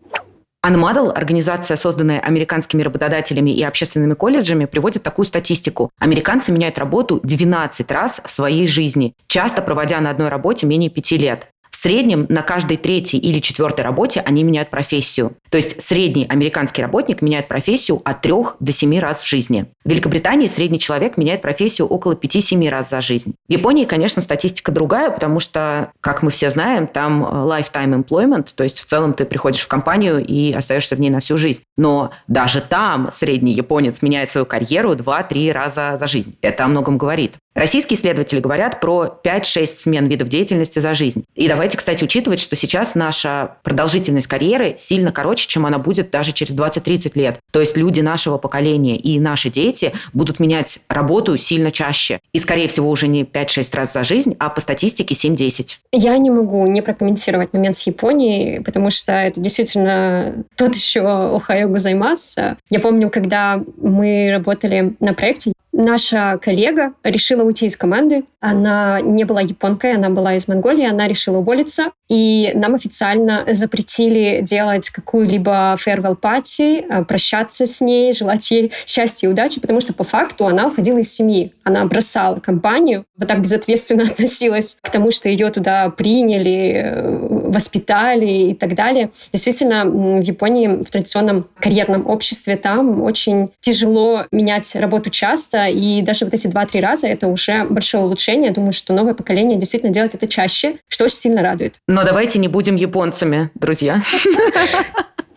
Unmodel, 0.66 1.12
организация, 1.12 1.78
созданная 1.78 2.20
американскими 2.20 2.82
работодателями 2.82 3.52
и 3.52 3.64
общественными 3.64 4.14
колледжами, 4.14 4.66
приводит 4.66 5.04
такую 5.04 5.26
статистику. 5.26 5.90
Американцы 6.00 6.52
меняют 6.52 6.78
работу 6.78 7.22
12 7.24 7.90
раз 7.92 8.22
в 8.26 8.30
своей 8.30 8.68
жизни, 8.68 9.14
часто 9.28 9.62
проводя 9.62 10.02
на 10.02 10.10
одной 10.10 10.28
работе 10.28 10.68
менее 10.68 10.90
пяти 10.90 11.18
лет. 11.18 11.48
Среднем 11.82 12.26
на 12.28 12.42
каждой 12.42 12.76
третьей 12.76 13.22
или 13.22 13.40
четвертой 13.40 13.86
работе 13.86 14.20
они 14.20 14.44
меняют 14.44 14.70
профессию. 14.70 15.38
То 15.50 15.56
есть 15.56 15.82
средний 15.82 16.26
американский 16.28 16.82
работник 16.82 17.22
меняет 17.22 17.48
профессию 17.48 18.02
от 18.04 18.20
3 18.20 18.34
до 18.60 18.72
7 18.74 19.00
раз 19.00 19.22
в 19.22 19.26
жизни. 19.30 19.66
В 19.86 19.90
Великобритании 19.90 20.48
средний 20.48 20.78
человек 20.78 21.16
меняет 21.16 21.42
профессию 21.42 21.88
около 21.88 22.16
5-7 22.16 22.68
раз 22.68 22.90
за 22.90 23.00
жизнь. 23.00 23.34
В 23.48 23.54
Японии, 23.54 23.86
конечно, 23.86 24.22
статистика 24.22 24.74
другая, 24.74 25.10
потому 25.10 25.40
что, 25.40 25.94
как 26.02 26.22
мы 26.22 26.32
все 26.32 26.50
знаем, 26.50 26.86
там 26.86 27.24
lifetime 27.24 28.04
employment, 28.04 28.50
то 28.54 28.66
есть 28.66 28.82
в 28.82 28.86
целом 28.86 29.14
ты 29.14 29.24
приходишь 29.24 29.62
в 29.62 29.70
компанию 29.70 30.22
и 30.22 30.52
остаешься 30.52 30.98
в 30.98 31.00
ней 31.00 31.10
на 31.10 31.22
всю 31.22 31.38
жизнь. 31.38 31.62
Но 31.78 32.12
даже 32.28 32.60
там 32.60 33.10
средний 33.14 33.54
японец 33.54 34.02
меняет 34.02 34.32
свою 34.32 34.46
карьеру 34.46 34.96
2-3 34.96 35.54
раза 35.54 35.96
за 35.98 36.08
жизнь. 36.08 36.36
Это 36.42 36.66
о 36.66 36.68
многом 36.68 36.98
говорит. 36.98 37.38
Российские 37.56 37.98
исследователи 37.98 38.40
говорят 38.40 38.80
про 38.80 39.20
5-6 39.24 39.66
смен 39.66 40.08
видов 40.08 40.30
деятельности 40.30 40.80
за 40.80 40.94
жизнь. 40.94 41.26
И 41.36 41.48
давайте, 41.48 41.78
кстати, 41.78 42.04
учитывать, 42.04 42.40
что 42.40 42.56
сейчас 42.56 42.96
наша 42.96 43.58
продолжительность 43.64 44.28
карьеры 44.28 44.76
сильно 44.78 45.12
короче, 45.12 45.48
чем 45.48 45.66
она 45.66 45.80
будет 45.80 46.12
даже 46.12 46.32
через 46.32 46.56
20-30 46.56 47.12
лет. 47.16 47.40
То 47.52 47.60
есть 47.60 47.76
люди 47.76 48.02
нашего 48.02 48.38
поколения 48.38 48.98
и 48.98 49.20
наши 49.20 49.50
дети 49.50 49.94
будут 50.14 50.40
менять 50.40 50.80
работу 50.88 51.38
сильно 51.38 51.72
чаще. 51.72 52.20
И, 52.34 52.40
скорее 52.40 52.68
всего, 52.68 52.90
уже 52.90 53.08
не 53.08 53.24
5-6 53.24 53.76
раз 53.76 53.94
за 53.94 54.04
жизнь, 54.04 54.36
а 54.40 54.50
по 54.50 54.62
статистике 54.62 55.16
7-10. 55.16 55.78
Я 55.92 56.18
не 56.18 56.30
могу 56.30 56.66
не 56.68 56.82
прокомментировать 56.82 57.52
момент 57.52 57.76
с 57.76 57.88
Японией, 57.88 58.62
потому 58.62 58.90
что 58.90 59.12
это 59.12 59.42
действительно 59.42 60.46
тот 60.56 60.76
еще 60.76 61.00
Охайогу 61.00 61.78
займаться. 61.78 62.58
Я 62.70 62.80
помню, 62.80 63.10
когда 63.10 63.62
мы 63.78 64.30
работали 64.32 64.96
на 65.00 65.14
проекте, 65.14 65.54
наша 65.72 66.40
коллега 66.42 66.94
решила 67.04 67.44
уйти 67.44 67.66
из 67.66 67.78
команды. 67.78 68.24
Она 68.40 69.02
не 69.02 69.24
была 69.24 69.42
японкой, 69.42 69.96
она 69.96 70.10
была 70.10 70.36
из 70.36 70.48
Монголии, 70.48 70.86
она 70.86 71.08
решила 71.08 71.38
уволиться. 71.38 71.92
И 72.10 72.52
нам 72.56 72.74
официально 72.76 73.46
запретили 73.52 74.40
делать 74.42 74.90
какую-либо 74.90 75.76
farewell 75.76 76.20
party, 76.20 76.86
э, 76.88 77.04
прощаться 77.06 77.66
с 77.66 77.82
ней, 77.82 78.14
желать 78.14 78.50
ей 78.50 78.72
счастья 78.86 79.28
и 79.28 79.30
удачи, 79.30 79.62
потому 79.62 79.80
что 79.80 79.94
по 79.94 80.04
факту 80.04 80.48
она 80.48 80.68
уходила 80.68 80.98
из 80.98 81.14
семьи. 81.14 81.54
Она 81.64 81.86
бросала 81.86 82.40
компанию, 82.40 83.06
вот 83.18 83.28
так 83.28 83.42
безответственно 83.42 84.04
относилась 84.10 84.78
к 84.82 84.90
тому, 84.90 85.12
что 85.12 85.30
ее 85.30 85.52
туда 85.52 85.90
приняли, 85.90 86.84
э, 86.84 87.50
воспитали 87.50 88.50
и 88.50 88.54
так 88.56 88.74
далее. 88.74 89.12
Действительно, 89.32 89.86
в 89.86 90.22
Японии, 90.22 90.84
в 90.84 90.90
традиционном 90.90 91.48
карьерном 91.60 92.08
обществе, 92.08 92.58
там 92.58 93.04
очень 93.04 93.50
тяжело 93.60 94.26
менять 94.32 94.76
работу 94.76 95.10
часто, 95.10 95.59
и 95.68 96.02
даже 96.02 96.26
вот 96.26 96.34
эти 96.34 96.48
два-три 96.48 96.80
раза 96.80 97.08
это 97.08 97.28
уже 97.28 97.66
большое 97.66 98.04
улучшение. 98.04 98.48
Я 98.48 98.54
думаю, 98.54 98.74
что 98.74 98.94
новое 98.94 99.14
поколение 99.14 99.58
действительно 99.58 99.92
делает 99.92 100.16
это 100.16 100.28
чаще, 100.28 100.78
что 100.88 101.06
очень 101.06 101.18
сильно 101.18 101.42
радует. 101.42 101.76
Но 101.88 102.04
давайте 102.04 102.40
не 102.40 102.48
будем 102.48 102.76
японцами, 102.76 103.50
друзья. 103.56 104.02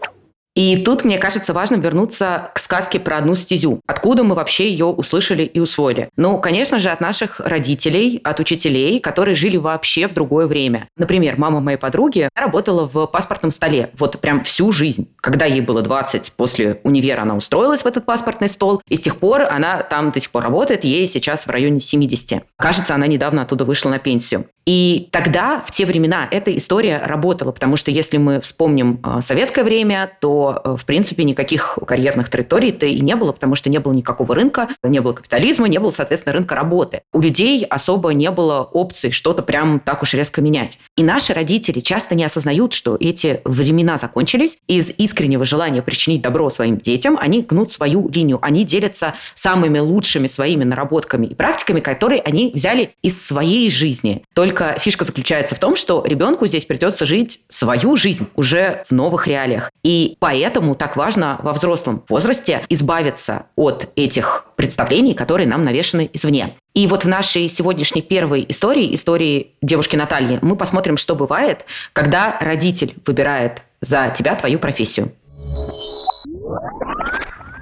И 0.54 0.76
тут, 0.76 1.04
мне 1.04 1.18
кажется, 1.18 1.54
важно 1.54 1.76
вернуться 1.76 2.50
к 2.54 2.58
сказке 2.58 3.00
про 3.00 3.18
одну 3.18 3.34
стезю. 3.34 3.80
Откуда 3.86 4.22
мы 4.22 4.34
вообще 4.34 4.68
ее 4.68 4.86
услышали 4.86 5.44
и 5.44 5.60
усвоили? 5.60 6.10
Ну, 6.16 6.38
конечно 6.38 6.78
же, 6.78 6.90
от 6.90 7.00
наших 7.00 7.40
родителей, 7.40 8.20
от 8.22 8.38
учителей, 8.38 9.00
которые 9.00 9.34
жили 9.34 9.56
вообще 9.56 10.08
в 10.08 10.14
другое 10.14 10.46
время. 10.46 10.88
Например, 10.96 11.38
мама 11.38 11.60
моей 11.60 11.78
подруги 11.78 12.28
работала 12.34 12.86
в 12.86 13.06
паспортном 13.06 13.50
столе 13.50 13.90
вот 13.98 14.20
прям 14.20 14.42
всю 14.42 14.72
жизнь. 14.72 15.08
Когда 15.20 15.46
ей 15.46 15.62
было 15.62 15.80
20, 15.80 16.32
после 16.32 16.80
универа 16.84 17.22
она 17.22 17.34
устроилась 17.34 17.82
в 17.82 17.86
этот 17.86 18.04
паспортный 18.04 18.48
стол, 18.48 18.82
и 18.88 18.96
с 18.96 19.00
тех 19.00 19.16
пор 19.16 19.42
она 19.42 19.82
там 19.82 20.10
до 20.10 20.20
сих 20.20 20.30
пор 20.30 20.42
работает, 20.42 20.84
ей 20.84 21.08
сейчас 21.08 21.46
в 21.46 21.50
районе 21.50 21.80
70. 21.80 22.42
Кажется, 22.56 22.94
она 22.94 23.06
недавно 23.06 23.42
оттуда 23.42 23.64
вышла 23.64 23.88
на 23.88 23.98
пенсию. 23.98 24.46
И 24.64 25.08
тогда, 25.10 25.62
в 25.66 25.72
те 25.72 25.84
времена, 25.84 26.28
эта 26.30 26.56
история 26.56 27.02
работала, 27.04 27.50
потому 27.50 27.76
что 27.76 27.90
если 27.90 28.16
мы 28.16 28.40
вспомним 28.40 29.00
э, 29.02 29.20
советское 29.20 29.64
время, 29.64 30.12
то, 30.20 30.41
э, 30.50 30.76
в 30.76 30.84
принципе, 30.84 31.24
никаких 31.24 31.78
карьерных 31.86 32.28
траекторий-то 32.28 32.86
и 32.86 33.00
не 33.00 33.16
было, 33.16 33.32
потому 33.32 33.54
что 33.54 33.70
не 33.70 33.78
было 33.78 33.92
никакого 33.92 34.34
рынка, 34.34 34.68
не 34.82 35.00
было 35.00 35.12
капитализма, 35.12 35.68
не 35.68 35.78
было, 35.78 35.90
соответственно, 35.90 36.32
рынка 36.32 36.54
работы. 36.54 37.02
У 37.12 37.20
людей 37.20 37.64
особо 37.64 38.12
не 38.14 38.30
было 38.30 38.62
опций 38.62 39.10
что-то 39.10 39.42
прям 39.42 39.80
так 39.80 40.02
уж 40.02 40.14
резко 40.14 40.40
менять. 40.40 40.78
И 40.96 41.02
наши 41.02 41.32
родители 41.32 41.80
часто 41.80 42.14
не 42.14 42.24
осознают, 42.24 42.72
что 42.72 42.96
эти 42.98 43.40
времена 43.44 43.98
закончились, 43.98 44.58
из 44.66 44.90
искреннего 44.90 45.44
желания 45.44 45.82
причинить 45.82 46.22
добро 46.22 46.50
своим 46.50 46.76
детям 46.78 47.18
они 47.20 47.42
гнут 47.42 47.72
свою 47.72 48.08
линию, 48.08 48.38
они 48.42 48.64
делятся 48.64 49.14
самыми 49.34 49.78
лучшими 49.78 50.26
своими 50.26 50.64
наработками 50.64 51.26
и 51.26 51.34
практиками, 51.34 51.80
которые 51.80 52.20
они 52.20 52.50
взяли 52.54 52.94
из 53.02 53.24
своей 53.24 53.70
жизни. 53.70 54.24
Только 54.34 54.76
фишка 54.78 55.04
заключается 55.04 55.54
в 55.54 55.58
том, 55.58 55.76
что 55.76 56.04
ребенку 56.06 56.46
здесь 56.46 56.64
придется 56.64 57.06
жить 57.06 57.40
свою 57.48 57.96
жизнь 57.96 58.26
уже 58.34 58.82
в 58.88 58.92
новых 58.92 59.26
реалиях. 59.26 59.70
И 59.82 60.16
поэтому 60.32 60.74
так 60.74 60.96
важно 60.96 61.38
во 61.42 61.52
взрослом 61.52 62.04
возрасте 62.08 62.62
избавиться 62.70 63.44
от 63.54 63.90
этих 63.96 64.46
представлений, 64.56 65.12
которые 65.12 65.46
нам 65.46 65.62
навешаны 65.62 66.08
извне. 66.14 66.54
И 66.72 66.86
вот 66.86 67.04
в 67.04 67.08
нашей 67.08 67.48
сегодняшней 67.48 68.00
первой 68.00 68.46
истории, 68.48 68.94
истории 68.94 69.48
девушки 69.60 69.94
Натальи, 69.94 70.38
мы 70.40 70.56
посмотрим, 70.56 70.96
что 70.96 71.14
бывает, 71.14 71.66
когда 71.92 72.38
родитель 72.40 72.94
выбирает 73.04 73.60
за 73.82 74.10
тебя 74.16 74.34
твою 74.34 74.58
профессию. 74.58 75.12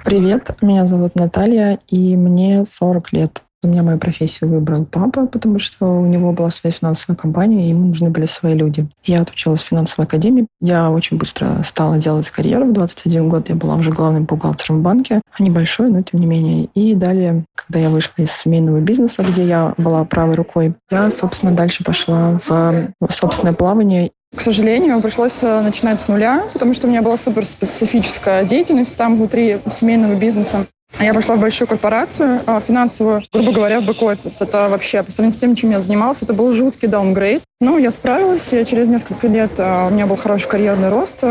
Привет, 0.05 0.55
меня 0.61 0.85
зовут 0.85 1.15
Наталья, 1.15 1.77
и 1.89 2.15
мне 2.15 2.65
40 2.65 3.11
лет. 3.11 3.41
У 3.63 3.67
меня 3.67 3.83
мою 3.83 3.99
профессию 3.99 4.49
выбрал 4.49 4.85
папа, 4.85 5.27
потому 5.27 5.59
что 5.59 5.85
у 5.85 6.05
него 6.07 6.31
была 6.31 6.49
своя 6.49 6.73
финансовая 6.73 7.15
компания, 7.15 7.63
и 7.63 7.69
ему 7.69 7.87
нужны 7.87 8.09
были 8.09 8.25
свои 8.25 8.55
люди. 8.55 8.87
Я 9.05 9.21
отучилась 9.21 9.61
в 9.61 9.67
финансовой 9.67 10.07
академии. 10.07 10.47
Я 10.61 10.89
очень 10.89 11.17
быстро 11.17 11.61
стала 11.63 11.97
делать 11.97 12.29
карьеру. 12.31 12.65
В 12.65 12.73
21 12.73 13.29
год 13.29 13.49
я 13.49 13.55
была 13.55 13.75
уже 13.75 13.91
главным 13.91 14.25
бухгалтером 14.25 14.79
в 14.79 14.81
банке. 14.81 15.21
Небольшой, 15.37 15.89
но 15.89 16.01
тем 16.01 16.19
не 16.19 16.25
менее. 16.25 16.69
И 16.73 16.95
далее, 16.95 17.45
когда 17.55 17.79
я 17.79 17.89
вышла 17.89 18.23
из 18.23 18.31
семейного 18.31 18.79
бизнеса, 18.79 19.23
где 19.23 19.45
я 19.45 19.75
была 19.77 20.05
правой 20.05 20.33
рукой, 20.33 20.73
я, 20.89 21.11
собственно, 21.11 21.51
дальше 21.51 21.83
пошла 21.83 22.39
в 22.47 22.87
собственное 23.09 23.53
плавание 23.53 24.11
к 24.33 24.39
сожалению, 24.39 25.01
пришлось 25.01 25.39
э, 25.41 25.61
начинать 25.61 25.99
с 25.99 26.07
нуля, 26.07 26.45
потому 26.53 26.73
что 26.73 26.87
у 26.87 26.89
меня 26.89 27.01
была 27.01 27.17
супер 27.17 27.45
специфическая 27.45 28.45
деятельность 28.45 28.95
там 28.95 29.17
внутри 29.17 29.59
семейного 29.69 30.15
бизнеса. 30.15 30.67
Я 30.99 31.13
пошла 31.13 31.35
в 31.35 31.39
большую 31.39 31.67
корпорацию 31.67 32.41
а, 32.45 32.59
финансовую, 32.59 33.23
грубо 33.33 33.51
говоря, 33.51 33.81
в 33.81 33.85
бэк-офис. 33.85 34.41
Это 34.41 34.69
вообще, 34.69 35.01
по 35.01 35.11
сравнению 35.11 35.37
с 35.37 35.41
тем, 35.41 35.55
чем 35.55 35.71
я 35.71 35.81
занималась, 35.81 36.21
это 36.21 36.33
был 36.33 36.53
жуткий 36.53 36.87
даунгрейд. 36.87 37.41
Но 37.59 37.77
я 37.77 37.91
справилась, 37.91 38.51
и 38.53 38.65
через 38.65 38.87
несколько 38.87 39.27
лет 39.27 39.51
а, 39.57 39.87
у 39.87 39.89
меня 39.89 40.05
был 40.05 40.15
хороший 40.15 40.47
карьерный 40.47 40.89
рост. 40.89 41.23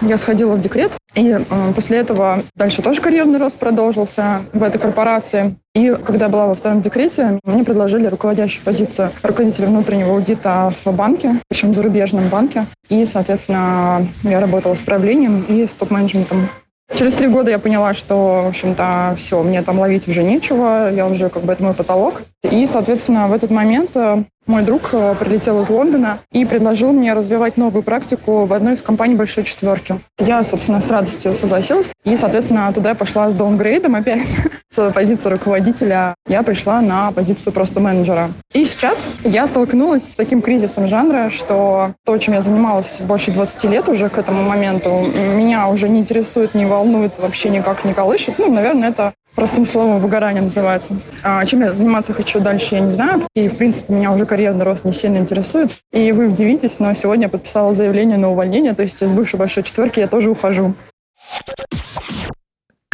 Я 0.00 0.18
сходила 0.18 0.54
в 0.54 0.60
декрет, 0.60 0.92
и 1.14 1.30
а, 1.32 1.72
после 1.72 1.98
этого 1.98 2.42
дальше 2.54 2.82
тоже 2.82 3.00
карьерный 3.00 3.38
рост 3.38 3.56
продолжился 3.56 4.42
в 4.52 4.62
этой 4.62 4.78
корпорации. 4.78 5.56
И 5.74 5.96
когда 6.04 6.26
я 6.26 6.30
была 6.30 6.46
во 6.46 6.54
втором 6.54 6.82
декрете, 6.82 7.40
мне 7.44 7.64
предложили 7.64 8.06
руководящую 8.06 8.64
позицию 8.64 9.10
руководителя 9.22 9.66
внутреннего 9.66 10.12
аудита 10.12 10.72
в 10.84 10.92
банке, 10.92 11.36
причем 11.48 11.72
в 11.72 11.74
зарубежном 11.74 12.28
банке. 12.28 12.66
И, 12.88 13.04
соответственно, 13.06 14.06
я 14.22 14.40
работала 14.40 14.74
с 14.74 14.80
правлением 14.80 15.42
и 15.48 15.66
с 15.66 15.70
топ-менеджментом 15.72 16.48
Через 16.94 17.14
три 17.14 17.28
года 17.28 17.50
я 17.50 17.58
поняла, 17.58 17.94
что, 17.94 18.42
в 18.44 18.48
общем-то, 18.48 19.14
все, 19.16 19.42
мне 19.42 19.62
там 19.62 19.78
ловить 19.78 20.06
уже 20.06 20.22
нечего, 20.22 20.92
я 20.92 21.06
уже 21.06 21.30
как 21.30 21.42
бы 21.42 21.52
это 21.52 21.62
мой 21.62 21.74
потолок. 21.74 22.22
И, 22.42 22.66
соответственно, 22.66 23.28
в 23.28 23.32
этот 23.32 23.50
момент 23.50 23.96
э, 23.96 24.24
мой 24.46 24.62
друг 24.62 24.90
э, 24.92 25.14
прилетел 25.18 25.62
из 25.62 25.70
Лондона 25.70 26.18
и 26.32 26.44
предложил 26.44 26.92
мне 26.92 27.14
развивать 27.14 27.56
новую 27.56 27.82
практику 27.82 28.44
в 28.44 28.52
одной 28.52 28.74
из 28.74 28.82
компаний 28.82 29.14
большой 29.14 29.44
четверки. 29.44 30.00
Я, 30.18 30.42
собственно, 30.44 30.80
с 30.80 30.90
радостью 30.90 31.34
согласилась. 31.34 31.88
И, 32.04 32.16
соответственно, 32.16 32.70
туда 32.72 32.90
я 32.90 32.94
пошла 32.94 33.30
с 33.30 33.34
даунгрейдом 33.34 33.94
опять 33.94 34.22
с 34.70 34.90
позиции 34.92 35.28
руководителя. 35.28 36.14
Я 36.28 36.42
пришла 36.42 36.80
на 36.80 37.10
позицию 37.12 37.52
просто 37.52 37.80
менеджера. 37.80 38.30
И 38.52 38.64
сейчас 38.66 39.08
я 39.24 39.46
столкнулась 39.46 40.02
с 40.02 40.14
таким 40.14 40.42
кризисом 40.42 40.88
жанра, 40.88 41.30
что 41.30 41.94
то, 42.04 42.18
чем 42.18 42.34
я 42.34 42.40
занималась 42.40 43.00
больше 43.00 43.32
20 43.32 43.64
лет 43.64 43.88
уже 43.88 44.08
к 44.08 44.18
этому 44.18 44.42
моменту, 44.42 45.06
меня 45.34 45.68
уже 45.68 45.88
не 45.88 46.00
интересует, 46.00 46.54
не 46.54 46.66
волнует, 46.66 47.18
вообще 47.18 47.48
никак 47.48 47.84
не 47.84 47.94
колышет. 47.94 48.38
Ну, 48.38 48.52
наверное, 48.52 48.90
это 48.90 49.14
Простым 49.34 49.66
словом, 49.66 49.98
выгорание 49.98 50.42
называется. 50.42 50.96
А 51.24 51.44
чем 51.44 51.62
я 51.62 51.72
заниматься 51.72 52.12
хочу 52.12 52.38
дальше, 52.38 52.76
я 52.76 52.80
не 52.80 52.90
знаю. 52.90 53.26
И, 53.34 53.48
в 53.48 53.56
принципе, 53.56 53.92
меня 53.92 54.12
уже 54.12 54.26
карьерный 54.26 54.64
рост 54.64 54.84
не 54.84 54.92
сильно 54.92 55.16
интересует. 55.16 55.72
И 55.92 56.12
вы 56.12 56.28
удивитесь, 56.28 56.78
но 56.78 56.94
сегодня 56.94 57.24
я 57.24 57.28
подписала 57.28 57.74
заявление 57.74 58.16
на 58.16 58.30
увольнение, 58.30 58.74
то 58.74 58.82
есть 58.82 59.02
из 59.02 59.10
бывшей 59.10 59.38
большой 59.38 59.64
четверки 59.64 59.98
я 59.98 60.06
тоже 60.06 60.30
ухожу. 60.30 60.74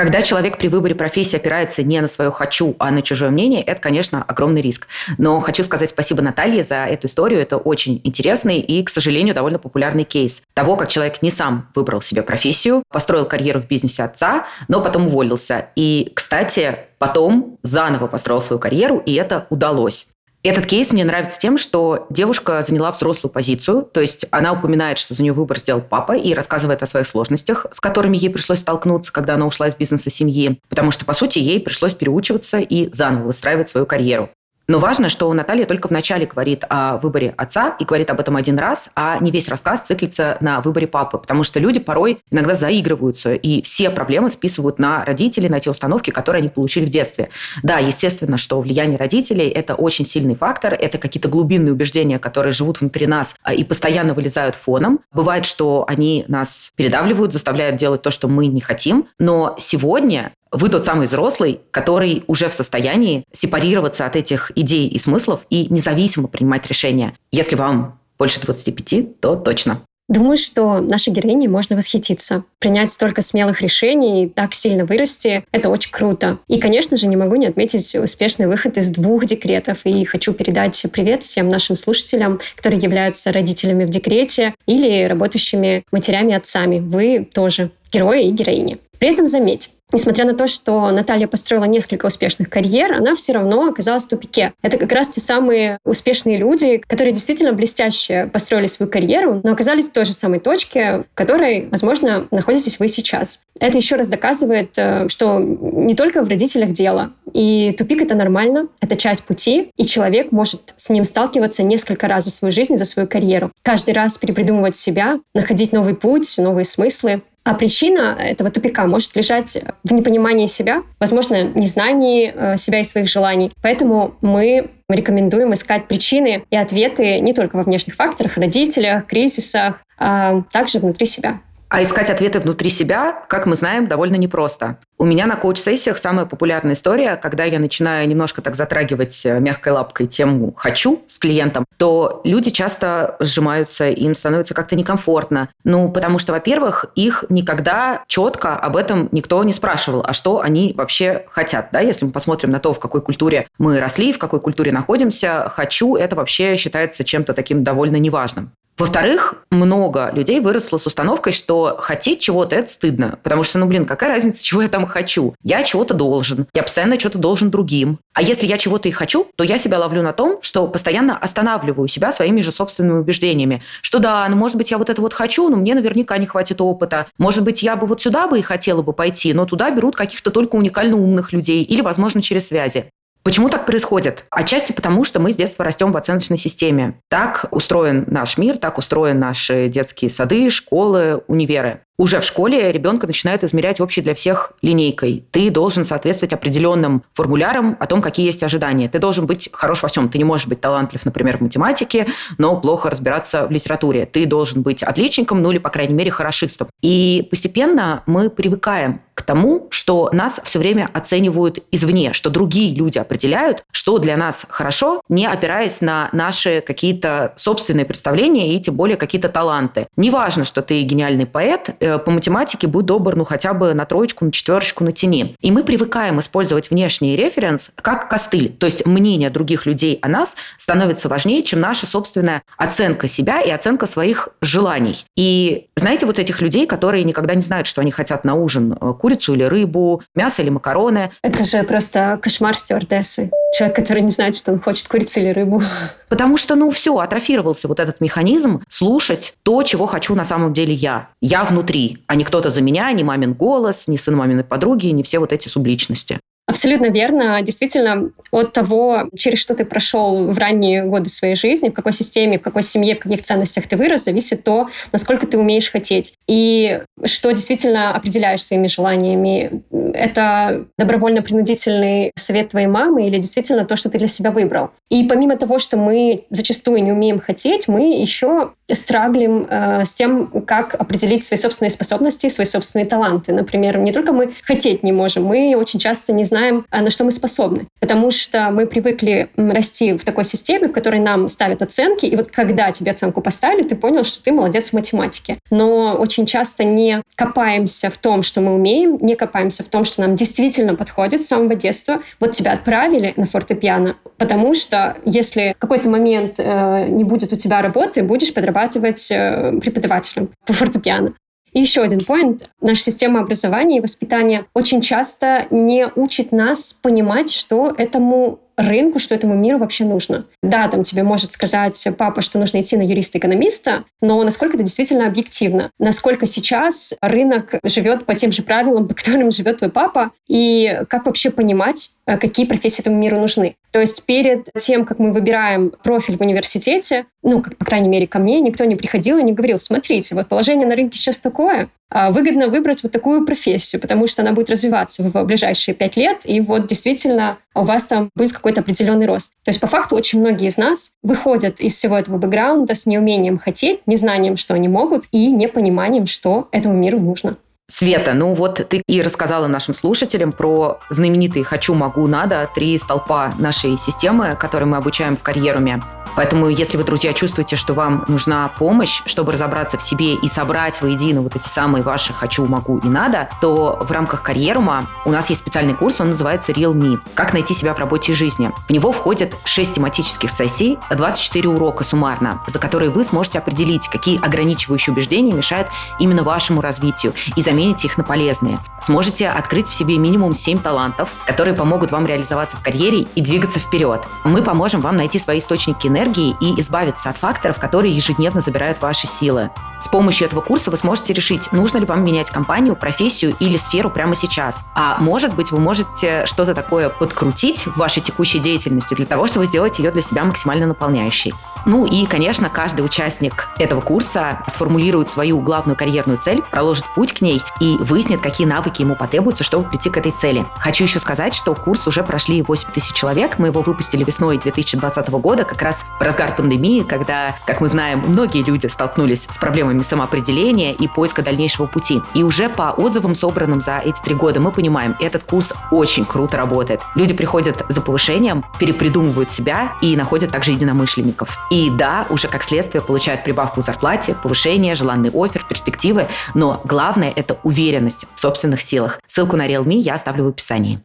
Когда 0.00 0.22
человек 0.22 0.56
при 0.56 0.68
выборе 0.68 0.94
профессии 0.94 1.36
опирается 1.36 1.82
не 1.82 2.00
на 2.00 2.08
свое 2.08 2.30
«хочу», 2.30 2.74
а 2.78 2.90
на 2.90 3.02
чужое 3.02 3.28
мнение, 3.28 3.62
это, 3.62 3.82
конечно, 3.82 4.24
огромный 4.26 4.62
риск. 4.62 4.88
Но 5.18 5.40
хочу 5.40 5.62
сказать 5.62 5.90
спасибо 5.90 6.22
Наталье 6.22 6.64
за 6.64 6.86
эту 6.86 7.06
историю. 7.06 7.38
Это 7.38 7.58
очень 7.58 8.00
интересный 8.02 8.60
и, 8.60 8.82
к 8.82 8.88
сожалению, 8.88 9.34
довольно 9.34 9.58
популярный 9.58 10.04
кейс 10.04 10.42
того, 10.54 10.76
как 10.76 10.88
человек 10.88 11.20
не 11.20 11.30
сам 11.30 11.68
выбрал 11.74 12.00
себе 12.00 12.22
профессию, 12.22 12.82
построил 12.90 13.26
карьеру 13.26 13.60
в 13.60 13.66
бизнесе 13.66 14.02
отца, 14.04 14.46
но 14.68 14.80
потом 14.80 15.04
уволился. 15.04 15.66
И, 15.76 16.10
кстати, 16.14 16.78
потом 16.96 17.58
заново 17.62 18.06
построил 18.06 18.40
свою 18.40 18.58
карьеру, 18.58 19.02
и 19.04 19.12
это 19.12 19.48
удалось. 19.50 20.06
Этот 20.42 20.64
кейс 20.64 20.90
мне 20.90 21.04
нравится 21.04 21.38
тем, 21.38 21.58
что 21.58 22.06
девушка 22.08 22.62
заняла 22.62 22.92
взрослую 22.92 23.30
позицию, 23.30 23.82
то 23.82 24.00
есть 24.00 24.24
она 24.30 24.54
упоминает, 24.54 24.96
что 24.96 25.12
за 25.12 25.22
нее 25.22 25.34
выбор 25.34 25.58
сделал 25.58 25.82
папа 25.82 26.16
и 26.16 26.32
рассказывает 26.32 26.82
о 26.82 26.86
своих 26.86 27.06
сложностях, 27.06 27.66
с 27.70 27.78
которыми 27.78 28.16
ей 28.16 28.30
пришлось 28.30 28.60
столкнуться, 28.60 29.12
когда 29.12 29.34
она 29.34 29.46
ушла 29.46 29.68
из 29.68 29.74
бизнеса 29.74 30.08
семьи, 30.08 30.58
потому 30.70 30.92
что, 30.92 31.04
по 31.04 31.12
сути, 31.12 31.38
ей 31.40 31.60
пришлось 31.60 31.92
переучиваться 31.92 32.58
и 32.58 32.90
заново 32.90 33.24
выстраивать 33.24 33.68
свою 33.68 33.84
карьеру. 33.84 34.30
Но 34.70 34.78
важно, 34.78 35.08
что 35.08 35.32
Наталья 35.32 35.66
только 35.66 35.88
в 35.88 35.90
начале 35.90 36.26
говорит 36.26 36.62
о 36.68 36.98
выборе 36.98 37.34
отца 37.36 37.74
и 37.80 37.84
говорит 37.84 38.08
об 38.08 38.20
этом 38.20 38.36
один 38.36 38.56
раз, 38.56 38.92
а 38.94 39.18
не 39.18 39.32
весь 39.32 39.48
рассказ 39.48 39.80
циклится 39.80 40.38
на 40.40 40.60
выборе 40.60 40.86
папы, 40.86 41.18
потому 41.18 41.42
что 41.42 41.58
люди 41.58 41.80
порой 41.80 42.20
иногда 42.30 42.54
заигрываются 42.54 43.34
и 43.34 43.62
все 43.62 43.90
проблемы 43.90 44.30
списывают 44.30 44.78
на 44.78 45.04
родителей, 45.04 45.48
на 45.48 45.58
те 45.58 45.72
установки, 45.72 46.10
которые 46.10 46.38
они 46.38 46.50
получили 46.50 46.86
в 46.86 46.88
детстве. 46.88 47.30
Да, 47.64 47.78
естественно, 47.78 48.36
что 48.36 48.60
влияние 48.60 48.96
родителей– 48.96 49.48
это 49.50 49.74
очень 49.74 50.04
сильный 50.04 50.36
фактор, 50.36 50.72
это 50.74 50.98
какие-то 50.98 51.28
глубинные 51.28 51.72
убеждения, 51.72 52.20
которые 52.20 52.52
живут 52.52 52.80
внутри 52.80 53.08
нас 53.08 53.34
а, 53.42 53.52
и 53.52 53.64
постоянно 53.64 54.14
вылезают 54.14 54.54
фоном. 54.54 55.00
Бывает, 55.12 55.46
что 55.46 55.84
они 55.88 56.24
нас 56.28 56.70
передавливают, 56.76 57.32
заставляют 57.32 57.74
делать 57.74 58.02
то, 58.02 58.12
что 58.12 58.28
мы 58.28 58.46
не 58.46 58.60
хотим, 58.60 59.08
но 59.18 59.56
сегодня 59.58 60.30
вы 60.52 60.68
тот 60.68 60.84
самый 60.84 61.06
взрослый, 61.06 61.60
который 61.70 62.24
уже 62.26 62.48
в 62.48 62.54
состоянии 62.54 63.24
сепарироваться 63.32 64.06
от 64.06 64.16
этих 64.16 64.52
идей 64.56 64.88
и 64.88 64.98
смыслов 64.98 65.46
и 65.50 65.66
независимо 65.72 66.28
принимать 66.28 66.66
решения. 66.66 67.16
Если 67.30 67.56
вам 67.56 67.98
больше 68.18 68.40
25, 68.40 69.20
то 69.20 69.36
точно. 69.36 69.82
Думаю, 70.10 70.36
что 70.36 70.80
нашей 70.80 71.12
героине 71.12 71.48
можно 71.48 71.76
восхититься. 71.76 72.42
Принять 72.58 72.90
столько 72.90 73.22
смелых 73.22 73.62
решений, 73.62 74.28
так 74.28 74.54
сильно 74.54 74.84
вырасти— 74.84 75.44
это 75.52 75.68
очень 75.68 75.92
круто. 75.92 76.40
И, 76.48 76.58
конечно 76.58 76.96
же, 76.96 77.06
не 77.06 77.14
могу 77.14 77.36
не 77.36 77.46
отметить 77.46 77.94
успешный 77.94 78.48
выход 78.48 78.76
из 78.76 78.90
двух 78.90 79.24
декретов. 79.24 79.86
И 79.86 80.04
хочу 80.04 80.34
передать 80.34 80.84
привет 80.92 81.22
всем 81.22 81.48
нашим 81.48 81.76
слушателям, 81.76 82.40
которые 82.56 82.80
являются 82.80 83.30
родителями 83.30 83.84
в 83.84 83.88
декрете 83.88 84.52
или 84.66 85.04
работающими 85.04 85.84
матерями 85.92 86.32
и 86.32 86.34
отцами. 86.34 86.80
Вы 86.80 87.28
тоже 87.32 87.70
герои 87.92 88.26
и 88.26 88.32
героини. 88.32 88.78
При 88.98 89.12
этом 89.12 89.28
заметь, 89.28 89.70
Несмотря 89.92 90.24
на 90.24 90.34
то, 90.34 90.46
что 90.46 90.90
Наталья 90.90 91.26
построила 91.26 91.64
несколько 91.64 92.06
успешных 92.06 92.48
карьер, 92.48 92.92
она 92.92 93.14
все 93.14 93.32
равно 93.32 93.68
оказалась 93.68 94.04
в 94.04 94.08
тупике. 94.08 94.52
Это 94.62 94.76
как 94.78 94.92
раз 94.92 95.08
те 95.08 95.20
самые 95.20 95.78
успешные 95.84 96.36
люди, 96.36 96.82
которые 96.86 97.12
действительно 97.12 97.52
блестяще 97.52 98.30
построили 98.32 98.66
свою 98.66 98.90
карьеру, 98.90 99.40
но 99.42 99.52
оказались 99.52 99.88
в 99.88 99.92
той 99.92 100.04
же 100.04 100.12
самой 100.12 100.40
точке, 100.40 101.04
в 101.12 101.14
которой, 101.14 101.68
возможно, 101.70 102.26
находитесь 102.30 102.78
вы 102.78 102.88
сейчас. 102.88 103.40
Это 103.58 103.76
еще 103.76 103.96
раз 103.96 104.08
доказывает, 104.08 104.72
э, 104.76 105.08
что 105.08 105.38
не 105.38 105.94
только 105.94 106.22
в 106.22 106.28
родителях 106.28 106.72
дело. 106.72 107.12
И 107.32 107.74
тупик— 107.76 108.02
это 108.02 108.14
нормально, 108.14 108.68
это 108.80 108.96
часть 108.96 109.24
пути, 109.24 109.70
и 109.76 109.84
человек 109.84 110.32
может 110.32 110.72
с 110.76 110.88
ним 110.88 111.04
сталкиваться 111.04 111.62
несколько 111.62 112.08
раз 112.08 112.24
за 112.24 112.30
свою 112.30 112.52
жизнь, 112.52 112.76
за 112.76 112.84
свою 112.84 113.06
карьеру. 113.06 113.50
Каждый 113.62 113.94
раз 113.94 114.18
перепридумывать 114.18 114.76
себя, 114.76 115.20
находить 115.34 115.72
новый 115.72 115.94
путь, 115.94 116.38
новые 116.38 116.64
смыслы. 116.64 117.22
А 117.44 117.54
причина 117.54 118.16
этого 118.18 118.50
тупика 118.50 118.86
может 118.86 119.16
лежать 119.16 119.58
в 119.82 119.92
непонимании 119.92 120.46
себя, 120.46 120.82
возможно, 120.98 121.42
незнании 121.42 122.32
э, 122.34 122.56
себя 122.56 122.80
и 122.80 122.84
своих 122.84 123.08
желаний. 123.08 123.50
Поэтому 123.62 124.14
мы 124.20 124.70
рекомендуем 124.88 125.52
искать 125.54 125.88
причины 125.88 126.44
и 126.50 126.56
ответы 126.56 127.18
не 127.20 127.32
только 127.32 127.56
во 127.56 127.62
внешних 127.62 127.94
факторах, 127.94 128.36
родителях, 128.36 129.06
кризисах, 129.06 129.80
а 129.98 130.42
также 130.52 130.78
внутри 130.78 131.06
себя. 131.06 131.40
А 131.70 131.84
искать 131.84 132.10
ответы 132.10 132.40
внутри 132.40 132.68
себя, 132.68 133.22
как 133.28 133.46
мы 133.46 133.54
знаем, 133.54 133.86
довольно 133.86 134.16
непросто. 134.16 134.78
У 134.98 135.04
меня 135.04 135.26
на 135.26 135.36
коуч-сессиях 135.36 135.98
самая 135.98 136.26
популярная 136.26 136.74
история, 136.74 137.14
когда 137.14 137.44
я 137.44 137.60
начинаю 137.60 138.08
немножко 138.08 138.42
так 138.42 138.56
затрагивать 138.56 139.24
э, 139.24 139.38
мягкой 139.38 139.74
лапкой 139.74 140.08
тему 140.08 140.52
«хочу» 140.56 141.04
с 141.06 141.20
клиентом, 141.20 141.64
то 141.78 142.22
люди 142.24 142.50
часто 142.50 143.16
сжимаются, 143.20 143.88
им 143.88 144.16
становится 144.16 144.52
как-то 144.52 144.74
некомфортно. 144.74 145.48
Ну, 145.62 145.88
потому 145.92 146.18
что, 146.18 146.32
во-первых, 146.32 146.86
их 146.96 147.24
никогда 147.28 148.02
четко 148.08 148.56
об 148.56 148.76
этом 148.76 149.08
никто 149.12 149.42
не 149.44 149.52
спрашивал, 149.52 150.04
а 150.04 150.12
что 150.12 150.40
они 150.40 150.74
вообще 150.76 151.24
хотят. 151.28 151.68
Да? 151.70 151.78
Если 151.78 152.04
мы 152.04 152.10
посмотрим 152.10 152.50
на 152.50 152.58
то, 152.58 152.74
в 152.74 152.80
какой 152.80 153.00
культуре 153.00 153.46
мы 153.58 153.78
росли, 153.78 154.12
в 154.12 154.18
какой 154.18 154.40
культуре 154.40 154.72
находимся, 154.72 155.48
«хочу»— 155.48 155.94
это 155.96 156.16
вообще 156.16 156.56
считается 156.56 157.04
чем-то 157.04 157.32
таким 157.32 157.62
довольно 157.62 157.96
неважным. 157.96 158.50
Во-вторых, 158.80 159.34
много 159.50 160.10
людей 160.14 160.40
выросло 160.40 160.78
с 160.78 160.86
установкой, 160.86 161.34
что 161.34 161.76
хотеть 161.78 162.20
чего-то– 162.20 162.56
это 162.56 162.70
стыдно. 162.70 163.18
Потому 163.22 163.42
что, 163.42 163.58
ну, 163.58 163.66
блин, 163.66 163.84
какая 163.84 164.08
разница, 164.08 164.42
чего 164.44 164.62
я 164.62 164.68
там 164.68 164.86
хочу? 164.86 165.34
Я 165.44 165.62
чего-то 165.64 165.92
должен. 165.92 166.46
Я 166.54 166.62
постоянно 166.62 166.98
что-то 166.98 167.18
должен 167.18 167.50
другим. 167.50 167.98
А 168.14 168.22
если 168.22 168.46
я 168.46 168.56
чего-то 168.56 168.88
и 168.88 168.90
хочу, 168.90 169.26
то 169.36 169.44
я 169.44 169.58
себя 169.58 169.78
ловлю 169.78 170.02
на 170.02 170.14
том, 170.14 170.38
что 170.40 170.66
постоянно 170.66 171.14
останавливаю 171.18 171.88
себя 171.88 172.10
своими 172.10 172.40
же 172.40 172.52
собственными 172.52 173.00
убеждениями. 173.00 173.62
Что 173.82 173.98
да, 173.98 174.26
ну, 174.30 174.36
может 174.36 174.56
быть, 174.56 174.70
я 174.70 174.78
вот 174.78 174.88
это 174.88 175.02
вот 175.02 175.12
хочу, 175.12 175.50
но 175.50 175.58
мне 175.58 175.74
наверняка 175.74 176.16
не 176.16 176.24
хватит 176.24 176.62
опыта. 176.62 177.06
Может 177.18 177.44
быть, 177.44 177.62
я 177.62 177.76
бы 177.76 177.86
вот 177.86 178.00
сюда 178.00 178.28
бы 178.28 178.38
и 178.38 178.42
хотела 178.42 178.80
бы 178.80 178.94
пойти, 178.94 179.34
но 179.34 179.44
туда 179.44 179.70
берут 179.70 179.94
каких-то 179.94 180.30
только 180.30 180.56
уникально 180.56 180.96
умных 180.96 181.34
людей 181.34 181.62
или, 181.64 181.82
возможно, 181.82 182.22
через 182.22 182.48
связи. 182.48 182.86
Почему 183.30 183.48
так 183.48 183.64
происходит? 183.64 184.24
Отчасти 184.30 184.72
потому, 184.72 185.04
что 185.04 185.20
мы 185.20 185.30
с 185.30 185.36
детства 185.36 185.64
растем 185.64 185.92
в 185.92 185.96
оценочной 185.96 186.36
системе. 186.36 186.94
Так 187.08 187.46
устроен 187.52 188.02
наш 188.08 188.36
мир, 188.36 188.56
так 188.56 188.76
устроены 188.76 189.20
наши 189.20 189.68
детские 189.68 190.10
сады, 190.10 190.50
школы, 190.50 191.22
универы 191.28 191.82
уже 192.00 192.18
в 192.18 192.24
школе 192.24 192.72
ребенка 192.72 193.06
начинают 193.06 193.44
измерять 193.44 193.78
общей 193.78 194.00
для 194.00 194.14
всех 194.14 194.52
линейкой. 194.62 195.22
Ты 195.32 195.50
должен 195.50 195.84
соответствовать 195.84 196.32
определенным 196.32 197.02
формулярам 197.12 197.76
о 197.78 197.84
том, 197.84 198.00
какие 198.00 198.24
есть 198.24 198.42
ожидания. 198.42 198.88
Ты 198.88 198.98
должен 198.98 199.26
быть 199.26 199.50
хорош 199.52 199.82
во 199.82 199.90
всем. 199.90 200.08
Ты 200.08 200.16
не 200.16 200.24
можешь 200.24 200.46
быть 200.46 200.62
талантлив, 200.62 201.04
например, 201.04 201.36
в 201.36 201.42
математике, 201.42 202.06
но 202.38 202.58
плохо 202.58 202.88
разбираться 202.88 203.46
в 203.46 203.50
литературе. 203.50 204.06
Ты 204.06 204.24
должен 204.24 204.62
быть 204.62 204.82
отличником, 204.82 205.42
ну 205.42 205.50
или, 205.50 205.58
по 205.58 205.68
крайней 205.68 205.92
мере, 205.92 206.10
хорошистом. 206.10 206.68
И 206.80 207.28
постепенно 207.28 208.02
мы 208.06 208.30
привыкаем 208.30 209.02
к 209.20 209.22
тому, 209.22 209.66
что 209.68 210.08
нас 210.14 210.40
все 210.44 210.58
время 210.58 210.88
оценивают 210.94 211.58
извне, 211.70 212.14
что 212.14 212.30
другие 212.30 212.74
люди 212.74 212.96
определяют, 212.96 213.62
что 213.70 213.98
для 213.98 214.16
нас 214.16 214.46
хорошо, 214.48 215.02
не 215.10 215.26
опираясь 215.26 215.82
на 215.82 216.08
наши 216.12 216.62
какие-то 216.66 217.34
собственные 217.36 217.84
представления 217.84 218.54
и 218.54 218.60
тем 218.60 218.76
более 218.76 218.96
какие-то 218.96 219.28
таланты. 219.28 219.86
Неважно, 219.96 220.46
что 220.46 220.62
ты 220.62 220.80
гениальный 220.80 221.26
поэт, 221.26 221.76
э, 221.80 221.89
по 221.98 222.10
математике 222.10 222.66
будь 222.66 222.86
добр, 222.86 223.16
ну 223.16 223.24
хотя 223.24 223.54
бы 223.54 223.74
на 223.74 223.84
троечку, 223.84 224.24
на 224.24 224.32
четверочку 224.32 224.84
натяни. 224.84 225.36
И 225.40 225.50
мы 225.50 225.64
привыкаем 225.64 226.20
использовать 226.20 226.70
внешний 226.70 227.16
референс 227.16 227.70
как 227.76 228.08
костыль. 228.08 228.54
То 228.58 228.66
есть 228.66 228.86
мнение 228.86 229.30
других 229.30 229.66
людей 229.66 229.98
о 230.02 230.08
нас 230.08 230.36
становится 230.56 231.08
важнее, 231.08 231.42
чем 231.42 231.60
наша 231.60 231.86
собственная 231.86 232.42
оценка 232.56 233.08
себя 233.08 233.40
и 233.40 233.50
оценка 233.50 233.86
своих 233.86 234.28
желаний. 234.40 235.04
И 235.16 235.66
знаете, 235.76 236.06
вот 236.06 236.18
этих 236.18 236.40
людей, 236.40 236.66
которые 236.66 237.04
никогда 237.04 237.34
не 237.34 237.42
знают, 237.42 237.66
что 237.66 237.80
они 237.80 237.90
хотят 237.90 238.24
на 238.24 238.34
ужин, 238.34 238.76
э, 238.78 238.94
курицу 238.98 239.34
или 239.34 239.44
рыбу, 239.44 240.02
мясо 240.14 240.42
или 240.42 240.50
макароны. 240.50 241.10
Это 241.22 241.44
же 241.44 241.62
просто 241.62 242.18
кошмар 242.22 242.54
стюардессы. 242.56 243.30
Человек, 243.56 243.76
который 243.76 244.02
не 244.02 244.10
знает, 244.10 244.34
что 244.34 244.52
он 244.52 244.60
хочет 244.60 244.88
курицу 244.88 245.20
или 245.20 245.30
рыбу. 245.30 245.62
Потому 246.10 246.36
что, 246.36 246.56
ну, 246.56 246.70
все, 246.70 246.98
атрофировался 246.98 247.68
вот 247.68 247.78
этот 247.78 248.00
механизм 248.00 248.62
слушать 248.68 249.34
то, 249.44 249.62
чего 249.62 249.86
хочу 249.86 250.16
на 250.16 250.24
самом 250.24 250.52
деле 250.52 250.74
я. 250.74 251.08
Я 251.22 251.44
внутри, 251.44 251.98
а 252.08 252.16
не 252.16 252.24
кто-то 252.24 252.50
за 252.50 252.60
меня, 252.60 252.90
не 252.90 253.04
мамин 253.04 253.32
голос, 253.32 253.86
не 253.86 253.96
сын 253.96 254.16
маминой 254.16 254.42
подруги, 254.42 254.88
не 254.88 255.04
все 255.04 255.20
вот 255.20 255.32
эти 255.32 255.46
субличности. 255.46 256.18
Абсолютно 256.50 256.86
верно. 256.86 257.40
Действительно, 257.42 258.10
от 258.32 258.52
того, 258.52 259.08
через 259.16 259.38
что 259.38 259.54
ты 259.54 259.64
прошел 259.64 260.32
в 260.32 260.36
ранние 260.36 260.82
годы 260.82 261.08
своей 261.08 261.36
жизни, 261.36 261.68
в 261.68 261.72
какой 261.72 261.92
системе, 261.92 262.40
в 262.40 262.42
какой 262.42 262.64
семье, 262.64 262.96
в 262.96 262.98
каких 262.98 263.22
ценностях 263.22 263.68
ты 263.68 263.76
вырос, 263.76 264.02
зависит 264.02 264.42
то, 264.42 264.68
насколько 264.90 265.28
ты 265.28 265.38
умеешь 265.38 265.70
хотеть. 265.70 266.14
И 266.26 266.80
что 267.04 267.30
действительно 267.30 267.94
определяешь 267.94 268.42
своими 268.42 268.66
желаниями. 268.66 269.62
Это 269.94 270.66
добровольно-принудительный 270.76 272.10
совет 272.16 272.48
твоей 272.48 272.66
мамы 272.66 273.06
или 273.06 273.18
действительно 273.18 273.64
то, 273.64 273.76
что 273.76 273.88
ты 273.88 273.98
для 273.98 274.08
себя 274.08 274.32
выбрал. 274.32 274.70
И 274.90 275.04
помимо 275.04 275.36
того, 275.36 275.60
что 275.60 275.76
мы 275.76 276.24
зачастую 276.30 276.82
не 276.82 276.90
умеем 276.90 277.20
хотеть, 277.20 277.68
мы 277.68 277.94
еще 277.94 278.50
страглим 278.74 279.46
э, 279.48 279.84
с 279.84 279.94
тем, 279.94 280.26
как 280.26 280.74
определить 280.74 281.24
свои 281.24 281.38
собственные 281.38 281.70
способности, 281.70 282.28
свои 282.28 282.46
собственные 282.46 282.86
таланты. 282.86 283.32
Например, 283.32 283.78
не 283.78 283.92
только 283.92 284.12
мы 284.12 284.34
хотеть 284.42 284.82
не 284.82 284.92
можем, 284.92 285.24
мы 285.24 285.54
очень 285.56 285.78
часто 285.78 286.12
не 286.12 286.24
знаем, 286.24 286.39
знаем, 286.40 286.66
а, 286.70 286.80
на 286.80 286.90
что 286.90 287.04
мы 287.04 287.10
способны. 287.10 287.66
Потому 287.80 288.10
что 288.10 288.50
мы 288.50 288.66
привыкли 288.66 289.28
расти 289.36 289.92
в 289.92 290.04
такой 290.04 290.24
системе, 290.24 290.68
в 290.68 290.72
которой 290.72 291.00
нам 291.00 291.28
ставят 291.28 291.62
оценки, 291.62 292.06
и 292.06 292.16
вот 292.16 292.30
когда 292.30 292.72
тебе 292.72 292.92
оценку 292.92 293.20
поставили, 293.20 293.62
ты 293.62 293.76
понял, 293.76 294.04
что 294.04 294.22
ты 294.22 294.32
молодец 294.32 294.70
в 294.70 294.72
математике. 294.72 295.36
Но 295.50 295.96
очень 295.98 296.26
часто 296.26 296.64
не 296.64 297.02
копаемся 297.14 297.90
в 297.90 297.98
том, 297.98 298.22
что 298.22 298.40
мы 298.40 298.54
умеем, 298.54 298.98
не 299.00 299.16
копаемся 299.16 299.62
в 299.62 299.66
том, 299.66 299.84
что 299.84 300.00
нам 300.00 300.16
действительно 300.16 300.74
подходит 300.74 301.22
с 301.22 301.26
самого 301.26 301.54
детства. 301.54 302.00
Вот 302.20 302.32
тебя 302.32 302.52
отправили 302.52 303.12
на 303.16 303.26
фортепиано, 303.26 303.96
потому 304.16 304.54
что 304.54 304.96
если 305.04 305.54
в 305.56 305.60
какой-то 305.60 305.88
момент 305.90 306.36
э, 306.38 306.86
не 306.88 307.04
будет 307.04 307.32
у 307.32 307.36
тебя 307.36 307.60
работы, 307.60 308.02
будешь 308.02 308.32
подрабатывать 308.32 309.10
э, 309.10 309.58
преподавателем 309.60 310.30
по 310.46 310.52
фортепиано. 310.52 311.12
И 311.52 311.60
еще 311.60 311.82
один 311.82 312.00
поинт. 312.00 312.50
Наша 312.60 312.82
система 312.82 313.20
образования 313.20 313.78
и 313.78 313.80
воспитания 313.80 314.46
очень 314.54 314.80
часто 314.80 315.46
не 315.50 315.88
учит 315.94 316.32
нас 316.32 316.72
понимать, 316.72 317.30
что 317.30 317.74
этому 317.76 318.40
рынку, 318.56 318.98
что 318.98 319.14
этому 319.14 319.34
миру 319.34 319.58
вообще 319.58 319.84
нужно. 319.84 320.26
Да, 320.42 320.68
там 320.68 320.82
тебе 320.82 321.02
может 321.02 321.32
сказать 321.32 321.86
папа, 321.96 322.20
что 322.20 322.38
нужно 322.38 322.60
идти 322.60 322.76
на 322.76 322.82
юриста-экономиста, 322.82 323.84
но 324.00 324.22
насколько 324.22 324.54
это 324.54 324.64
действительно 324.64 325.06
объективно? 325.06 325.70
Насколько 325.78 326.26
сейчас 326.26 326.94
рынок 327.00 327.54
живет 327.64 328.06
по 328.06 328.14
тем 328.14 328.32
же 328.32 328.42
правилам, 328.42 328.88
по 328.88 328.94
которым 328.94 329.30
живет 329.30 329.58
твой 329.58 329.70
папа? 329.70 330.12
И 330.28 330.82
как 330.88 331.06
вообще 331.06 331.30
понимать, 331.30 331.92
э, 332.06 332.16
какие 332.16 332.46
профессии 332.46 332.80
этому 332.80 332.96
миру 332.96 333.18
нужны? 333.18 333.56
То 333.72 333.80
есть 333.80 334.02
перед 334.04 334.48
тем, 334.58 334.84
как 334.84 334.98
мы 334.98 335.12
выбираем 335.12 335.72
профиль 335.82 336.16
в 336.16 336.20
университете, 336.20 337.06
ну, 337.22 337.40
как, 337.40 337.56
по 337.56 337.64
крайней 337.64 337.88
мере, 337.88 338.06
ко 338.06 338.18
мне 338.18 338.40
никто 338.40 338.64
не 338.64 338.74
приходил 338.74 339.18
и 339.18 339.22
не 339.22 339.32
говорил, 339.32 339.58
смотрите, 339.58 340.14
вот 340.14 340.28
положение 340.28 340.66
на 340.66 340.74
рынке 340.74 340.98
сейчас 340.98 341.20
такое, 341.20 341.68
а 341.90 342.10
выгодно 342.10 342.48
выбрать 342.48 342.82
вот 342.82 342.92
такую 342.92 343.24
профессию, 343.24 343.80
потому 343.80 344.06
что 344.06 344.22
она 344.22 344.32
будет 344.32 344.50
развиваться 344.50 345.02
в 345.02 345.24
ближайшие 345.24 345.74
пять 345.74 345.96
лет, 345.96 346.22
и 346.24 346.40
вот 346.40 346.66
действительно 346.66 347.38
у 347.54 347.62
вас 347.62 347.84
там 347.84 348.10
будет 348.16 348.32
какой-то 348.40 348.62
определенный 348.62 349.06
рост. 349.06 349.32
То 349.44 349.50
есть 349.50 349.60
по 349.60 349.66
факту 349.66 349.94
очень 349.94 350.20
многие 350.20 350.48
из 350.48 350.56
нас 350.56 350.92
выходят 351.02 351.60
из 351.60 351.74
всего 351.74 351.98
этого 351.98 352.16
бэкграунда 352.16 352.74
с 352.74 352.86
неумением 352.86 353.38
хотеть, 353.38 353.80
незнанием, 353.86 354.36
что 354.36 354.54
они 354.54 354.68
могут, 354.68 355.04
и 355.12 355.30
непониманием, 355.30 356.06
что 356.06 356.48
этому 356.50 356.74
миру 356.74 356.98
нужно. 356.98 357.36
Света, 357.70 358.14
ну 358.14 358.34
вот 358.34 358.66
ты 358.68 358.82
и 358.88 359.00
рассказала 359.00 359.46
нашим 359.46 359.74
слушателям 359.74 360.32
про 360.32 360.80
знаменитые 360.90 361.44
«хочу, 361.44 361.72
могу, 361.72 362.08
надо» 362.08 362.50
три 362.52 362.76
столпа 362.76 363.32
нашей 363.38 363.78
системы, 363.78 364.34
которые 364.34 364.66
мы 364.66 364.76
обучаем 364.76 365.16
в 365.16 365.22
карьеруме. 365.22 365.80
Поэтому, 366.16 366.48
если 366.48 366.76
вы, 366.76 366.82
друзья, 366.82 367.12
чувствуете, 367.12 367.54
что 367.54 367.72
вам 367.72 368.04
нужна 368.08 368.48
помощь, 368.58 369.02
чтобы 369.06 369.30
разобраться 369.30 369.78
в 369.78 369.82
себе 369.82 370.14
и 370.14 370.26
собрать 370.26 370.82
воедино 370.82 371.22
вот 371.22 371.36
эти 371.36 371.46
самые 371.46 371.84
ваши 371.84 372.12
«хочу, 372.12 372.44
могу 372.46 372.78
и 372.78 372.88
надо», 372.88 373.28
то 373.40 373.78
в 373.80 373.92
рамках 373.92 374.24
карьерума 374.24 374.88
у 375.04 375.12
нас 375.12 375.30
есть 375.30 375.42
специальный 375.42 375.74
курс, 375.74 376.00
он 376.00 376.08
называется 376.08 376.50
Real 376.50 376.74
Me. 376.74 376.98
Как 377.14 377.32
найти 377.32 377.54
себя 377.54 377.72
в 377.72 377.78
работе 377.78 378.10
и 378.10 378.14
жизни. 378.16 378.50
В 378.68 378.72
него 378.72 378.90
входят 378.90 379.36
6 379.44 379.74
тематических 379.74 380.28
сессий, 380.28 380.76
24 380.90 381.48
урока 381.48 381.84
суммарно, 381.84 382.42
за 382.48 382.58
которые 382.58 382.90
вы 382.90 383.04
сможете 383.04 383.38
определить, 383.38 383.86
какие 383.86 384.20
ограничивающие 384.20 384.92
убеждения 384.92 385.32
мешают 385.32 385.68
именно 386.00 386.24
вашему 386.24 386.60
развитию 386.60 387.14
и 387.36 387.40
заметить 387.40 387.59
замените 387.60 387.88
их 387.88 387.98
на 387.98 388.04
полезные. 388.04 388.58
Сможете 388.80 389.28
открыть 389.28 389.68
в 389.68 389.74
себе 389.74 389.98
минимум 389.98 390.34
7 390.34 390.58
талантов, 390.60 391.10
которые 391.26 391.54
помогут 391.54 391.92
вам 391.92 392.06
реализоваться 392.06 392.56
в 392.56 392.62
карьере 392.62 393.06
и 393.14 393.20
двигаться 393.20 393.60
вперед. 393.60 394.02
Мы 394.24 394.42
поможем 394.42 394.80
вам 394.80 394.96
найти 394.96 395.18
свои 395.18 395.40
источники 395.40 395.86
энергии 395.86 396.34
и 396.40 396.58
избавиться 396.60 397.10
от 397.10 397.18
факторов, 397.18 397.58
которые 397.58 397.94
ежедневно 397.94 398.40
забирают 398.40 398.80
ваши 398.80 399.06
силы. 399.06 399.50
С 399.78 399.88
помощью 399.88 400.26
этого 400.26 400.40
курса 400.40 400.70
вы 400.70 400.76
сможете 400.76 401.12
решить, 401.12 401.52
нужно 401.52 401.78
ли 401.78 401.86
вам 401.86 402.04
менять 402.04 402.30
компанию, 402.30 402.76
профессию 402.76 403.34
или 403.40 403.56
сферу 403.56 403.90
прямо 403.90 404.14
сейчас. 404.14 404.64
А 404.74 404.96
может 404.98 405.34
быть, 405.34 405.52
вы 405.52 405.58
можете 405.58 406.24
что-то 406.26 406.54
такое 406.54 406.88
подкрутить 406.88 407.66
в 407.66 407.76
вашей 407.76 408.02
текущей 408.02 408.38
деятельности 408.38 408.94
для 408.94 409.06
того, 409.06 409.26
чтобы 409.26 409.46
сделать 409.46 409.78
ее 409.78 409.90
для 409.90 410.02
себя 410.02 410.24
максимально 410.24 410.66
наполняющей. 410.66 411.34
Ну 411.66 411.86
и, 411.86 412.06
конечно, 412.06 412.48
каждый 412.48 412.84
участник 412.84 413.48
этого 413.58 413.80
курса 413.80 414.42
сформулирует 414.48 415.10
свою 415.10 415.40
главную 415.40 415.76
карьерную 415.76 416.18
цель, 416.18 416.42
проложит 416.42 416.84
путь 416.94 417.12
к 417.12 417.20
ней 417.20 417.42
и 417.60 417.76
выяснит, 417.80 418.20
какие 418.20 418.46
навыки 418.46 418.82
ему 418.82 418.94
потребуются, 418.94 419.44
чтобы 419.44 419.68
прийти 419.68 419.90
к 419.90 419.96
этой 419.96 420.12
цели. 420.12 420.46
Хочу 420.58 420.84
еще 420.84 420.98
сказать, 420.98 421.34
что 421.34 421.54
курс 421.54 421.86
уже 421.86 422.02
прошли 422.02 422.42
8 422.42 422.70
тысяч 422.72 422.94
человек. 422.94 423.38
Мы 423.38 423.48
его 423.48 423.62
выпустили 423.62 424.04
весной 424.04 424.38
2020 424.38 425.08
года, 425.10 425.44
как 425.44 425.60
раз 425.62 425.84
в 425.98 426.02
разгар 426.02 426.34
пандемии, 426.36 426.82
когда, 426.82 427.36
как 427.46 427.60
мы 427.60 427.68
знаем, 427.68 428.04
многие 428.06 428.42
люди 428.42 428.66
столкнулись 428.66 429.26
с 429.30 429.38
проблемами 429.38 429.82
самоопределения 429.82 430.72
и 430.72 430.88
поиска 430.88 431.22
дальнейшего 431.22 431.66
пути. 431.66 432.00
И 432.14 432.22
уже 432.22 432.48
по 432.48 432.70
отзывам, 432.70 433.14
собранным 433.14 433.60
за 433.60 433.78
эти 433.78 434.00
три 434.00 434.14
года, 434.14 434.40
мы 434.40 434.52
понимаем, 434.52 434.96
этот 435.00 435.24
курс 435.24 435.52
очень 435.70 436.04
круто 436.04 436.36
работает. 436.36 436.80
Люди 436.94 437.14
приходят 437.14 437.64
за 437.68 437.80
повышением, 437.80 438.44
перепридумывают 438.58 439.32
себя 439.32 439.72
и 439.80 439.96
находят 439.96 440.30
также 440.30 440.52
единомышленников. 440.52 441.38
И 441.50 441.70
да, 441.70 442.06
уже 442.10 442.28
как 442.28 442.42
следствие 442.42 442.82
получают 442.82 443.24
прибавку 443.24 443.60
к 443.60 443.64
зарплате, 443.64 444.14
повышение, 444.14 444.74
желанный 444.74 445.10
офер, 445.10 445.44
перспективы, 445.48 446.08
но 446.34 446.60
главное– 446.64 447.12
это 447.16 447.34
уверенность 447.42 448.06
в 448.14 448.20
собственных 448.20 448.60
силах. 448.60 449.00
Ссылку 449.06 449.36
на 449.36 449.48
Realme 449.48 449.74
я 449.74 449.94
оставлю 449.94 450.24
в 450.24 450.28
описании. 450.28 450.80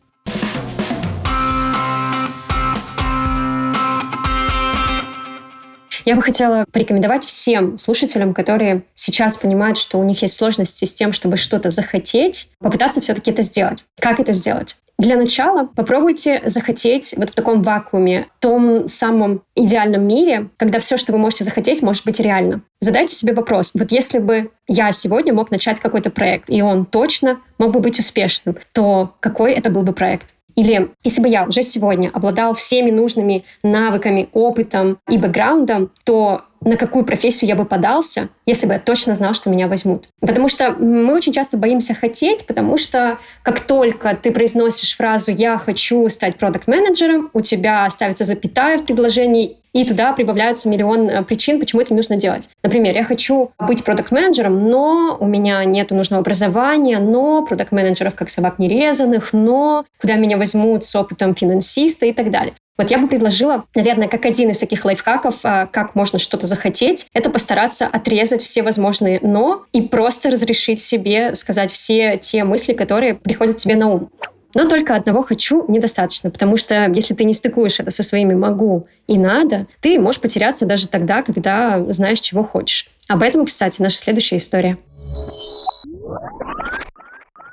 Я 6.05 6.15
бы 6.15 6.21
хотела 6.21 6.65
порекомендовать 6.71 7.25
всем 7.25 7.79
слушателям, 7.79 8.35
которые 8.35 8.83
сейчас 8.93 9.37
понимают, 9.37 9.79
что 9.79 9.97
у 9.97 10.03
них 10.03 10.21
есть 10.21 10.35
сложности 10.35 10.85
с 10.85 10.93
тем, 10.93 11.11
чтобы 11.11 11.35
что-то 11.35 11.71
захотеть, 11.71 12.49
попытаться 12.59 13.01
все-таки 13.01 13.31
это 13.31 13.41
сделать. 13.41 13.85
Как 13.99 14.19
это 14.19 14.31
сделать? 14.31 14.75
Для 14.97 15.17
начала 15.17 15.65
попробуйте 15.65 16.41
захотеть 16.45 17.13
вот 17.17 17.29
в 17.29 17.36
таком 17.36 17.62
вакууме, 17.62 18.27
том 18.39 18.88
самом 18.88 19.41
идеальном 19.55 20.08
мире, 20.08 20.49
когда 20.58 20.79
все, 20.79 20.95
что 20.95 21.12
вы 21.12 21.17
можете 21.17 21.43
захотеть, 21.43 21.81
может 21.81 22.05
быть 22.05 22.19
реально. 22.19 22.62
Задайте 22.79 23.13
себе 23.13 23.34
вопрос, 23.34 23.71
вот 23.73 23.91
если 23.91 24.19
бы 24.19 24.51
я 24.67 24.91
сегодня 24.93 25.34
мог 25.34 25.51
начать 25.51 25.79
какой-то 25.79 26.12
проект, 26.12 26.49
и 26.49 26.62
он 26.62 26.86
точно 26.86 27.41
мог 27.58 27.71
бы 27.71 27.81
быть 27.81 27.99
успешным, 27.99 28.58
то 28.73 29.15
какой 29.19 29.53
это 29.53 29.69
был 29.69 29.81
бы 29.81 29.91
проект? 29.91 30.34
Или 30.55 30.91
если 31.03 31.21
бы 31.21 31.27
я 31.27 31.43
уже 31.45 31.63
сегодня 31.63 32.10
обладал 32.13 32.53
всеми 32.53 32.89
нужными 32.89 33.43
навыками, 33.63 34.29
опытом 34.31 34.99
и 35.10 35.17
бэкграундом, 35.17 35.91
то 36.05 36.43
на 36.65 36.78
какую 36.78 37.06
профессию 37.06 37.47
я 37.47 37.56
бы 37.56 37.63
подался, 37.63 38.30
если 38.45 38.67
бы 38.67 38.73
я 38.73 38.80
точно 38.80 39.15
знал, 39.15 39.34
что 39.34 39.49
меня 39.49 39.67
возьмут. 39.67 40.10
Потому 40.19 40.49
что 40.49 40.71
мы 40.71 41.13
очень 41.13 41.32
часто 41.32 41.58
боимся 41.58 41.93
хотеть, 41.93 42.45
потому 42.47 42.75
что 42.75 43.19
как 43.43 43.62
только 43.62 44.17
ты 44.21 44.32
произносишь 44.32 44.97
фразу 44.97 45.32
«я 45.32 45.58
хочу 45.58 46.10
стать 46.10 46.38
продукт-менеджером», 46.38 47.30
у 47.34 47.41
тебя 47.41 47.88
ставится 47.89 48.23
запятая 48.23 48.80
в 48.80 48.86
предложении, 48.86 49.58
и 49.73 49.84
туда 49.84 50.13
прибавляются 50.13 50.69
миллион 50.69 51.10
э, 51.10 51.23
причин, 51.23 51.60
почему 51.60 51.82
это 51.82 51.93
нужно 51.93 52.15
делать. 52.15 52.49
Например, 52.63 52.95
я 52.95 53.04
хочу 53.04 53.51
быть 53.60 53.84
продукт-менеджером, 53.84 54.69
но 54.69 55.17
у 55.19 55.28
меня 55.28 55.63
нет 55.65 55.91
нужного 55.91 56.21
образования, 56.21 56.97
но 56.97 57.45
продукт-менеджеров 57.45 58.15
как 58.15 58.30
собак 58.30 58.58
нерезанных, 58.58 59.34
но 59.34 59.86
куда 59.99 60.15
меня 60.15 60.38
возьмут 60.38 60.86
с 60.86 60.95
опытом 60.95 61.36
финансиста 61.36 62.06
и 62.06 62.13
так 62.13 62.32
далее. 62.32 62.54
Вот 62.77 62.91
я 62.91 62.97
бы 62.97 63.07
предложила, 63.07 63.65
наверное, 63.73 64.09
как 64.09 64.25
один 64.25 64.49
из 64.49 64.57
таких 64.57 64.83
лайфхаков, 64.83 65.35
а, 65.43 65.65
как 65.65 65.95
можно 65.95 66.19
что-то 66.19 66.45
захотеть, 66.45 67.07
это 67.13 67.29
постараться 67.29 67.88
отрезать 67.88 68.41
все 68.41 68.63
возможные 68.63 69.19
«но» 69.21 69.65
и 69.71 69.81
просто 69.81 70.29
разрешить 70.29 70.81
себе 70.81 71.35
сказать 71.35 71.71
все 71.71 72.17
те 72.17 72.43
мысли, 72.43 72.73
которые 72.73 73.15
приходят 73.15 73.55
тебе 73.55 73.75
на 73.75 73.88
ум. 73.88 74.09
Но 74.55 74.67
только 74.67 74.95
одного 74.95 75.23
«хочу» 75.23 75.63
недостаточно, 75.69 76.29
потому 76.29 76.57
что 76.57 76.91
если 76.93 77.13
ты 77.13 77.23
не 77.23 77.33
стыкуешь 77.33 77.79
это 77.79 77.91
со 77.91 78.03
своими 78.03 78.33
«могу» 78.33 78.88
и 79.07 79.17
«надо», 79.17 79.67
ты 79.79 79.97
можешь 79.97 80.19
потеряться 80.19 80.65
даже 80.65 80.89
тогда, 80.89 81.23
когда 81.23 81.81
знаешь, 81.93 82.19
чего 82.19 82.43
хочешь. 82.43 82.88
Об 83.07 83.23
этом, 83.23 83.45
кстати, 83.45 83.81
наша 83.81 83.97
следующая 83.97 84.38
история. 84.38 84.77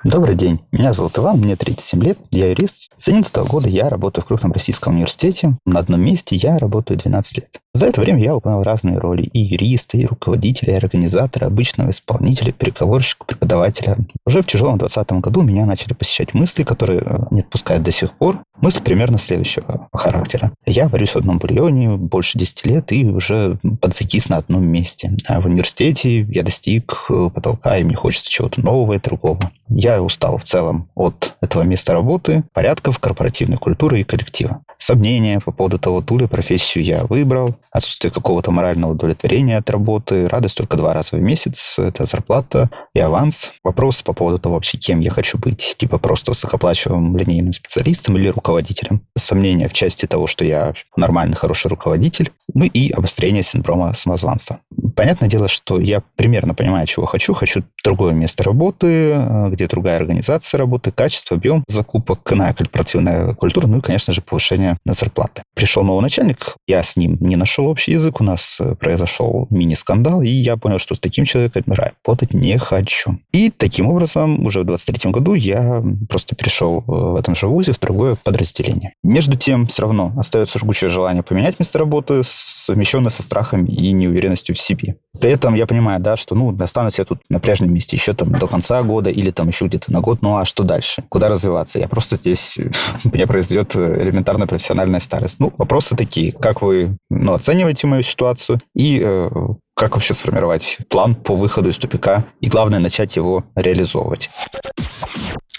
Добрый 0.04 0.34
день. 0.34 0.58
Меня 0.72 0.92
зовут 0.92 1.16
Иван, 1.18 1.38
мне 1.38 1.54
37 1.54 2.02
лет, 2.02 2.18
я 2.32 2.50
юрист. 2.50 2.90
С 2.96 3.04
2011 3.04 3.36
года 3.48 3.68
я 3.68 3.88
работаю 3.88 4.24
в 4.24 4.26
крупном 4.26 4.50
российском 4.50 4.96
университете. 4.96 5.56
На 5.64 5.78
одном 5.78 6.00
месте 6.00 6.34
я 6.34 6.58
работаю 6.58 6.98
12 6.98 7.36
лет. 7.36 7.61
За 7.74 7.86
это 7.86 8.02
время 8.02 8.22
я 8.22 8.34
выполнял 8.34 8.62
разные 8.62 8.98
роли 8.98 9.22
и 9.22 9.40
юриста, 9.40 9.96
и 9.96 10.04
руководителя, 10.04 10.74
и 10.74 10.76
организатора, 10.76 11.46
обычного 11.46 11.88
исполнителя, 11.88 12.52
переговорщика, 12.52 13.24
преподавателя. 13.24 13.96
Уже 14.26 14.42
в 14.42 14.46
тяжелом 14.46 14.76
2020 14.76 15.24
году 15.24 15.40
меня 15.40 15.64
начали 15.64 15.94
посещать 15.94 16.34
мысли, 16.34 16.64
которые 16.64 17.00
э, 17.00 17.18
не 17.30 17.40
отпускают 17.40 17.82
до 17.82 17.90
сих 17.90 18.12
пор. 18.12 18.40
Мысль 18.60 18.82
примерно 18.82 19.16
следующего 19.16 19.88
характера. 19.90 20.52
Я 20.66 20.88
варюсь 20.88 21.12
в 21.12 21.16
одном 21.16 21.38
бульоне 21.38 21.96
больше 21.96 22.38
10 22.38 22.66
лет 22.66 22.92
и 22.92 23.06
уже 23.06 23.58
подзакис 23.80 24.28
на 24.28 24.36
одном 24.36 24.66
месте. 24.66 25.16
А 25.26 25.40
в 25.40 25.46
университете 25.46 26.20
я 26.24 26.42
достиг 26.42 27.06
э, 27.08 27.30
потолка, 27.34 27.78
и 27.78 27.84
мне 27.84 27.96
хочется 27.96 28.30
чего-то 28.30 28.60
нового 28.60 28.92
и 28.92 29.00
другого. 29.00 29.50
Я 29.70 30.02
устал 30.02 30.36
в 30.36 30.44
целом 30.44 30.90
от 30.94 31.36
этого 31.40 31.62
места 31.62 31.94
работы, 31.94 32.44
порядков, 32.52 32.98
корпоративной 32.98 33.56
культуры 33.56 34.00
и 34.00 34.04
коллектива. 34.04 34.60
Сомнения 34.76 35.40
по 35.40 35.52
поводу 35.52 35.78
того, 35.78 36.02
ту 36.02 36.18
ли 36.18 36.26
профессию 36.26 36.84
я 36.84 37.04
выбрал, 37.04 37.56
отсутствие 37.70 38.10
какого-то 38.10 38.50
морального 38.50 38.92
удовлетворения 38.92 39.56
от 39.58 39.70
работы, 39.70 40.28
радость 40.28 40.56
только 40.56 40.76
два 40.76 40.94
раза 40.94 41.16
в 41.16 41.20
месяц, 41.20 41.78
это 41.78 42.04
зарплата 42.04 42.70
и 42.94 43.00
аванс. 43.00 43.52
Вопрос 43.62 44.02
по 44.02 44.12
поводу 44.12 44.38
того 44.38 44.56
вообще, 44.56 44.78
кем 44.78 45.00
я 45.00 45.10
хочу 45.10 45.38
быть, 45.38 45.76
типа 45.78 45.98
просто 45.98 46.32
высокоплачиваемым 46.32 47.16
линейным 47.16 47.52
специалистом 47.52 48.16
или 48.16 48.28
руководителем. 48.28 49.02
Сомнения 49.16 49.68
в 49.68 49.72
части 49.72 50.06
того, 50.06 50.26
что 50.26 50.44
я 50.44 50.74
нормальный, 50.96 51.36
хороший 51.36 51.68
руководитель, 51.68 52.32
ну 52.54 52.64
и 52.64 52.90
обострение 52.90 53.42
синдрома 53.42 53.94
самозванства. 53.94 54.60
Понятное 54.96 55.28
дело, 55.28 55.48
что 55.48 55.80
я 55.80 56.02
примерно 56.16 56.54
понимаю, 56.54 56.86
чего 56.86 57.06
хочу. 57.06 57.34
Хочу 57.34 57.62
другое 57.84 58.12
место 58.12 58.42
работы, 58.42 59.16
где 59.48 59.66
другая 59.66 59.96
организация 59.96 60.58
работы, 60.58 60.90
качество, 60.90 61.36
объем 61.36 61.64
закупок, 61.68 62.30
иная 62.32 62.52
корпоративная 62.54 63.34
культура, 63.34 63.66
ну 63.66 63.78
и, 63.78 63.80
конечно 63.80 64.12
же, 64.12 64.20
повышение 64.20 64.78
на 64.84 64.94
зарплаты. 64.94 65.42
Пришел 65.54 65.82
новый 65.82 66.02
начальник, 66.02 66.56
я 66.66 66.82
с 66.82 66.96
ним 66.96 67.16
не 67.20 67.36
нашел 67.36 67.51
нашел 67.52 67.66
общий 67.66 67.92
язык, 67.92 68.18
у 68.22 68.24
нас 68.24 68.56
э, 68.60 68.74
произошел 68.76 69.46
мини-скандал, 69.50 70.22
и 70.22 70.28
я 70.28 70.56
понял, 70.56 70.78
что 70.78 70.94
с 70.94 70.98
таким 70.98 71.26
человеком 71.26 71.64
работать 71.66 72.32
не 72.32 72.56
хочу. 72.56 73.18
И 73.32 73.50
таким 73.50 73.88
образом 73.88 74.46
уже 74.46 74.60
в 74.60 74.64
23 74.64 75.10
году 75.10 75.34
я 75.34 75.84
просто 76.08 76.34
перешел 76.34 76.78
э, 76.78 76.82
в 76.86 77.16
этом 77.16 77.34
же 77.34 77.48
вузе 77.48 77.72
в 77.72 77.78
другое 77.78 78.16
подразделение. 78.24 78.94
Между 79.02 79.36
тем, 79.36 79.66
все 79.66 79.82
равно 79.82 80.14
остается 80.16 80.58
жгучее 80.58 80.88
желание 80.88 81.22
поменять 81.22 81.58
место 81.58 81.78
работы, 81.78 82.22
совмещенное 82.24 83.10
со 83.10 83.22
страхом 83.22 83.66
и 83.66 83.92
неуверенностью 83.92 84.54
в 84.54 84.58
себе. 84.58 84.96
При 85.20 85.30
этом 85.30 85.54
я 85.54 85.66
понимаю, 85.66 86.00
да, 86.00 86.16
что, 86.16 86.34
ну, 86.34 86.56
останусь 86.58 86.98
я 86.98 87.04
тут 87.04 87.20
на 87.28 87.38
прежнем 87.38 87.74
месте 87.74 87.96
еще 87.96 88.14
там 88.14 88.32
до 88.32 88.46
конца 88.46 88.82
года 88.82 89.10
или 89.10 89.30
там 89.30 89.48
еще 89.48 89.66
где-то 89.66 89.92
на 89.92 90.00
год, 90.00 90.22
ну, 90.22 90.38
а 90.38 90.46
что 90.46 90.64
дальше? 90.64 91.04
Куда 91.10 91.28
развиваться? 91.28 91.78
Я 91.78 91.88
просто 91.88 92.16
здесь, 92.16 92.58
меня 93.04 93.26
произойдет 93.26 93.76
элементарная 93.76 94.46
профессиональная 94.46 95.00
старость. 95.00 95.38
Ну, 95.38 95.52
вопросы 95.58 95.96
такие, 95.96 96.32
как 96.32 96.62
вы, 96.62 96.96
ну, 97.10 97.34
оцениваете 97.42 97.86
мою 97.86 98.02
ситуацию 98.02 98.60
и 98.74 99.00
э, 99.02 99.30
как 99.74 99.94
вообще 99.94 100.14
сформировать 100.14 100.78
план 100.88 101.14
по 101.16 101.34
выходу 101.34 101.68
из 101.68 101.78
тупика 101.78 102.24
и, 102.40 102.48
главное, 102.48 102.78
начать 102.78 103.16
его 103.16 103.44
реализовывать. 103.56 104.30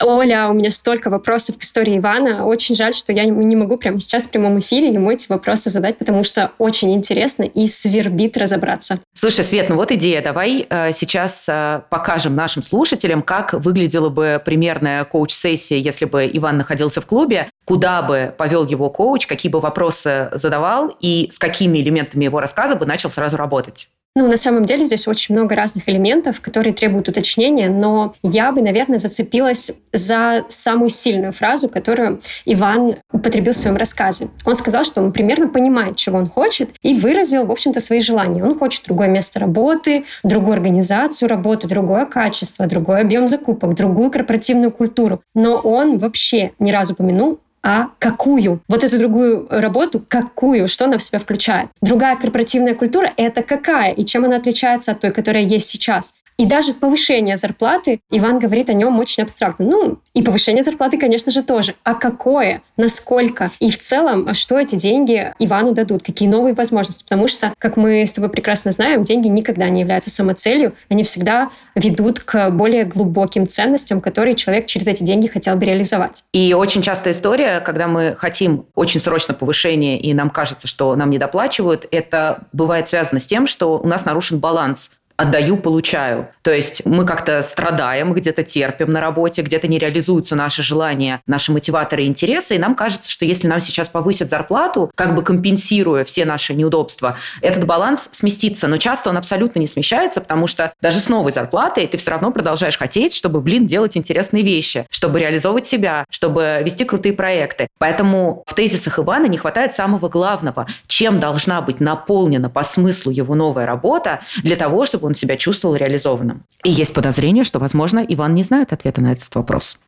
Оля, 0.04 0.50
у 0.50 0.54
меня 0.54 0.70
столько 0.70 1.10
вопросов 1.10 1.58
к 1.58 1.62
истории 1.62 1.98
Ивана. 1.98 2.46
Очень 2.46 2.76
жаль, 2.76 2.94
что 2.94 3.13
я 3.13 3.24
не 3.26 3.56
могу 3.56 3.78
прямо 3.78 4.00
сейчас 4.00 4.26
в 4.26 4.32
прямом 4.32 4.60
эфире 4.60 4.89
ему 4.89 5.10
эти 5.10 5.28
вопросы 5.30 5.70
задать, 5.70 5.98
потому 5.98 6.26
что 6.26 6.52
очень 6.58 6.94
интересно 6.94 7.44
и 7.44 7.68
свербит 7.68 8.36
разобраться. 8.36 9.00
Слушай, 9.13 9.46
Свет, 9.46 9.70
ну 9.70 9.76
вот 9.76 9.92
идея. 9.94 10.22
Давай 10.22 10.68
э, 10.70 10.92
сейчас 10.94 11.48
э, 11.48 11.84
покажем 11.89 12.36
нашим 12.36 12.62
слушателям, 12.62 13.22
как 13.22 13.54
выглядела 13.54 14.10
бы 14.10 14.42
примерная 14.44 15.06
коуч-сессия, 15.06 15.80
если 15.80 16.04
бы 16.04 16.30
Иван 16.34 16.58
находился 16.58 17.00
в 17.00 17.06
клубе, 17.06 17.48
куда 17.66 18.02
бы 18.02 18.34
повел 18.38 18.66
его 18.66 18.89
коуч, 18.89 19.26
какие 19.26 19.52
бы 19.52 19.62
вопросы 19.62 20.30
задавал 20.34 20.96
и 21.00 21.30
с 21.32 21.39
какими 21.39 21.78
элементами 21.78 22.26
его 22.26 22.42
рассказа 22.42 22.76
бы 22.76 22.86
начал 22.86 23.10
сразу 23.10 23.38
работать. 23.38 23.88
Ну, 24.15 24.30
на 24.30 24.38
самом 24.38 24.65
деле 24.65 24.86
здесь 24.86 25.08
очень 25.08 25.34
много 25.34 25.56
разных 25.56 25.89
элементов, 25.89 26.39
которые 26.39 26.71
требуют 26.71 27.10
уточнения, 27.10 27.67
но 27.67 28.13
я 28.21 28.52
бы, 28.52 28.62
наверное, 28.62 28.99
зацепилась 28.99 29.71
за 29.91 30.45
самую 30.49 30.89
сильную 30.89 31.32
фразу, 31.32 31.67
которую 31.67 32.21
Иван 32.45 32.97
употребил 33.12 33.54
в 33.54 33.56
своем 33.56 33.76
рассказе. 33.76 34.28
Он 34.45 34.56
сказал, 34.56 34.84
что 34.84 35.02
он 35.02 35.13
примерно 35.13 35.47
понимает, 35.47 35.95
чего 35.95 36.19
он 36.19 36.28
хочет, 36.28 36.69
и 36.84 36.93
выразил, 36.93 37.47
в 37.47 37.52
общем-то, 37.52 37.80
свои 37.80 38.02
желания. 38.02 38.43
Он 38.43 38.56
хочет 38.56 38.86
другое 38.86 39.08
место 39.08 39.39
работы, 39.39 40.06
другую 40.23 40.54
организацию 40.54 41.28
работы, 41.28 41.67
другое 41.67 42.06
качество, 42.06 42.67
другой 42.67 43.02
объем 43.02 43.28
закупок, 43.28 43.73
другую 43.73 44.12
корпоративную 44.12 44.69
культуру. 44.69 45.21
Но 45.34 45.56
он 45.56 45.97
вообще 45.97 46.52
ни 46.60 46.69
разу 46.69 46.93
упомянул 46.93 47.39
а 47.63 47.89
какую? 47.97 48.62
Вот 48.67 48.84
эту 48.84 48.97
другую 48.97 49.47
работу, 49.49 50.04
какую? 50.08 50.67
Что 50.67 50.86
она 50.86 50.97
в 50.97 51.04
себя 51.04 51.19
включает? 51.19 51.69
Другая 51.82 52.17
корпоративная 52.17 52.76
культура— 52.76 53.12
это 53.17 53.41
какая? 53.41 53.93
И 53.93 54.04
чем 54.04 54.26
она 54.26 54.36
отличается 54.36 54.91
от 54.91 54.99
той, 54.99 55.12
которая 55.12 55.43
есть 55.43 55.67
сейчас? 55.67 56.13
И 56.38 56.46
даже 56.46 56.74
повышение 56.74 57.38
зарплаты, 57.38 58.00
Иван 58.10 58.39
говорит 58.39 58.69
о 58.69 58.74
нем 58.74 59.00
очень 59.00 59.24
абстрактно. 59.24 59.65
Ну, 59.65 60.00
и 60.13 60.22
повышение 60.22 60.63
зарплаты, 60.63 60.98
конечно 60.98 61.32
же, 61.32 61.43
тоже. 61.43 61.76
А 61.84 61.93
какое? 61.93 62.62
Насколько? 62.78 63.52
И 63.60 63.69
в 63.69 63.78
целом, 63.78 64.28
а 64.28 64.34
что 64.34 64.60
эти 64.60 64.76
деньги 64.76 65.34
Ивану 65.39 65.74
дадут? 65.74 66.04
Какие 66.04 66.28
новые 66.30 66.54
возможности? 66.54 67.04
Потому 67.04 67.28
что, 67.28 67.54
как 67.60 67.78
мы 67.78 68.06
с 68.06 68.13
тобой 68.13 68.30
прекрасно 68.30 68.72
знаем, 68.72 69.04
деньги 69.04 69.28
никогда 69.28 69.69
не 69.69 69.82
являются 69.82 70.10
самоцелью. 70.10 70.74
Они 70.89 71.04
всегда 71.04 71.50
ведут 71.76 72.19
к 72.19 72.50
более 72.50 72.84
глубоким 72.86 73.48
ценностям, 73.48 74.02
которые 74.02 74.36
человек 74.36 74.65
через 74.65 74.88
эти 74.88 75.04
деньги 75.04 75.28
хотел 75.28 75.56
бы 75.56 75.65
реализовать. 75.65 76.24
И 76.34 76.54
очень 76.54 76.82
частая 76.82 77.13
история, 77.13 77.60
когда 77.60 77.88
мы 77.88 78.15
хотим 78.17 78.65
очень 78.76 79.00
срочно 79.00 79.34
повышения, 79.34 80.00
и 80.00 80.13
нам 80.13 80.30
кажется, 80.30 80.67
что 80.67 80.96
нам 80.96 81.10
не 81.10 81.17
доплачивают, 81.17 81.88
это 81.91 82.43
бывает 82.54 82.88
связано 82.88 83.19
с 83.19 83.26
тем, 83.26 83.48
что 83.48 83.80
у 83.80 83.88
нас 83.88 84.06
нарушен 84.06 84.39
баланс 84.39 84.91
отдаю, 85.17 85.58
получаю. 85.58 86.30
То 86.41 86.52
есть 86.52 86.86
мы 86.86 87.06
как-то 87.06 87.41
страдаем, 87.43 88.13
где-то 88.13 88.43
терпим 88.43 88.91
на 88.91 88.99
работе, 88.99 89.41
где-то 89.41 89.67
не 89.67 89.78
реализуются 89.78 90.36
наши 90.36 90.63
желания, 90.63 91.21
наши 91.28 91.52
мотиваторы 91.52 92.04
и 92.04 92.08
интересы, 92.08 92.56
и 92.56 92.60
нам 92.60 92.76
кажется, 92.76 93.10
что 93.10 93.26
если 93.26 93.47
нам 93.47 93.62
сейчас 93.62 93.89
повысят 93.89 94.30
зарплату, 94.30 94.91
как 94.95 95.15
бы 95.15 95.23
компенсируя 95.23 96.04
все 96.04 96.26
наши 96.26 96.54
неудобства, 96.54 97.17
этот 97.41 97.65
баланс 97.65 98.10
сместится. 98.12 98.67
Но 98.67 98.78
часто 98.78 99.10
он 99.10 99.17
абсолютно 99.17 99.60
не 99.60 99.67
смещается, 99.67 100.19
потому 100.19 100.47
что 100.47 100.73
даже 100.82 100.99
с 100.99 101.10
новой 101.10 101.32
зарплатой 101.32 101.88
ты 101.88 101.97
все 101.97 102.12
равно 102.12 102.32
продолжаешь 102.32 102.78
хотеть, 102.78 103.13
чтобы, 103.13 103.39
блин, 103.41 103.65
делать 103.67 103.95
интересные 103.95 104.43
вещи, 104.43 104.86
чтобы 104.89 105.19
реализовывать 105.19 105.67
себя, 105.67 106.06
чтобы 106.10 106.62
вести 106.63 106.86
крутые 106.86 107.13
проекты. 107.13 107.67
Поэтому 107.78 108.43
в 108.47 108.54
тезисах 108.54 108.99
Ивана 108.99 109.28
не 109.28 109.38
хватает 109.38 109.73
самого 109.73 110.10
главного, 110.10 110.67
чем 110.88 111.19
должна 111.19 111.62
быть 111.62 111.80
наполнена 111.80 112.49
по 112.49 112.63
смыслу 112.63 113.12
его 113.12 113.36
новая 113.36 113.65
работа 113.65 114.21
для 114.43 114.56
того, 114.56 114.86
чтобы 114.86 115.03
он 115.04 115.16
себя 115.16 115.38
чувствовал 115.38 115.76
реализованным. 115.76 116.46
И 116.63 116.70
есть 116.70 116.94
подозрение, 116.94 117.44
что, 117.44 117.60
возможно, 117.60 118.06
Иван 118.08 118.34
не 118.36 118.44
знает 118.44 118.74
ответа 118.74 119.02
на 119.02 119.12
этот 119.12 119.34
вопрос. 119.36 119.80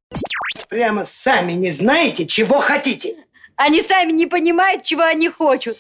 Прямо 0.69 1.06
сами 1.06 1.54
не 1.54 1.71
знаете, 1.71 2.25
чего 2.25 2.60
хотите. 2.60 3.15
Они 3.56 3.82
сами 3.82 4.12
не 4.12 4.25
понимают, 4.25 4.84
чего 4.84 5.04
они 5.04 5.30
хотят. 5.30 5.78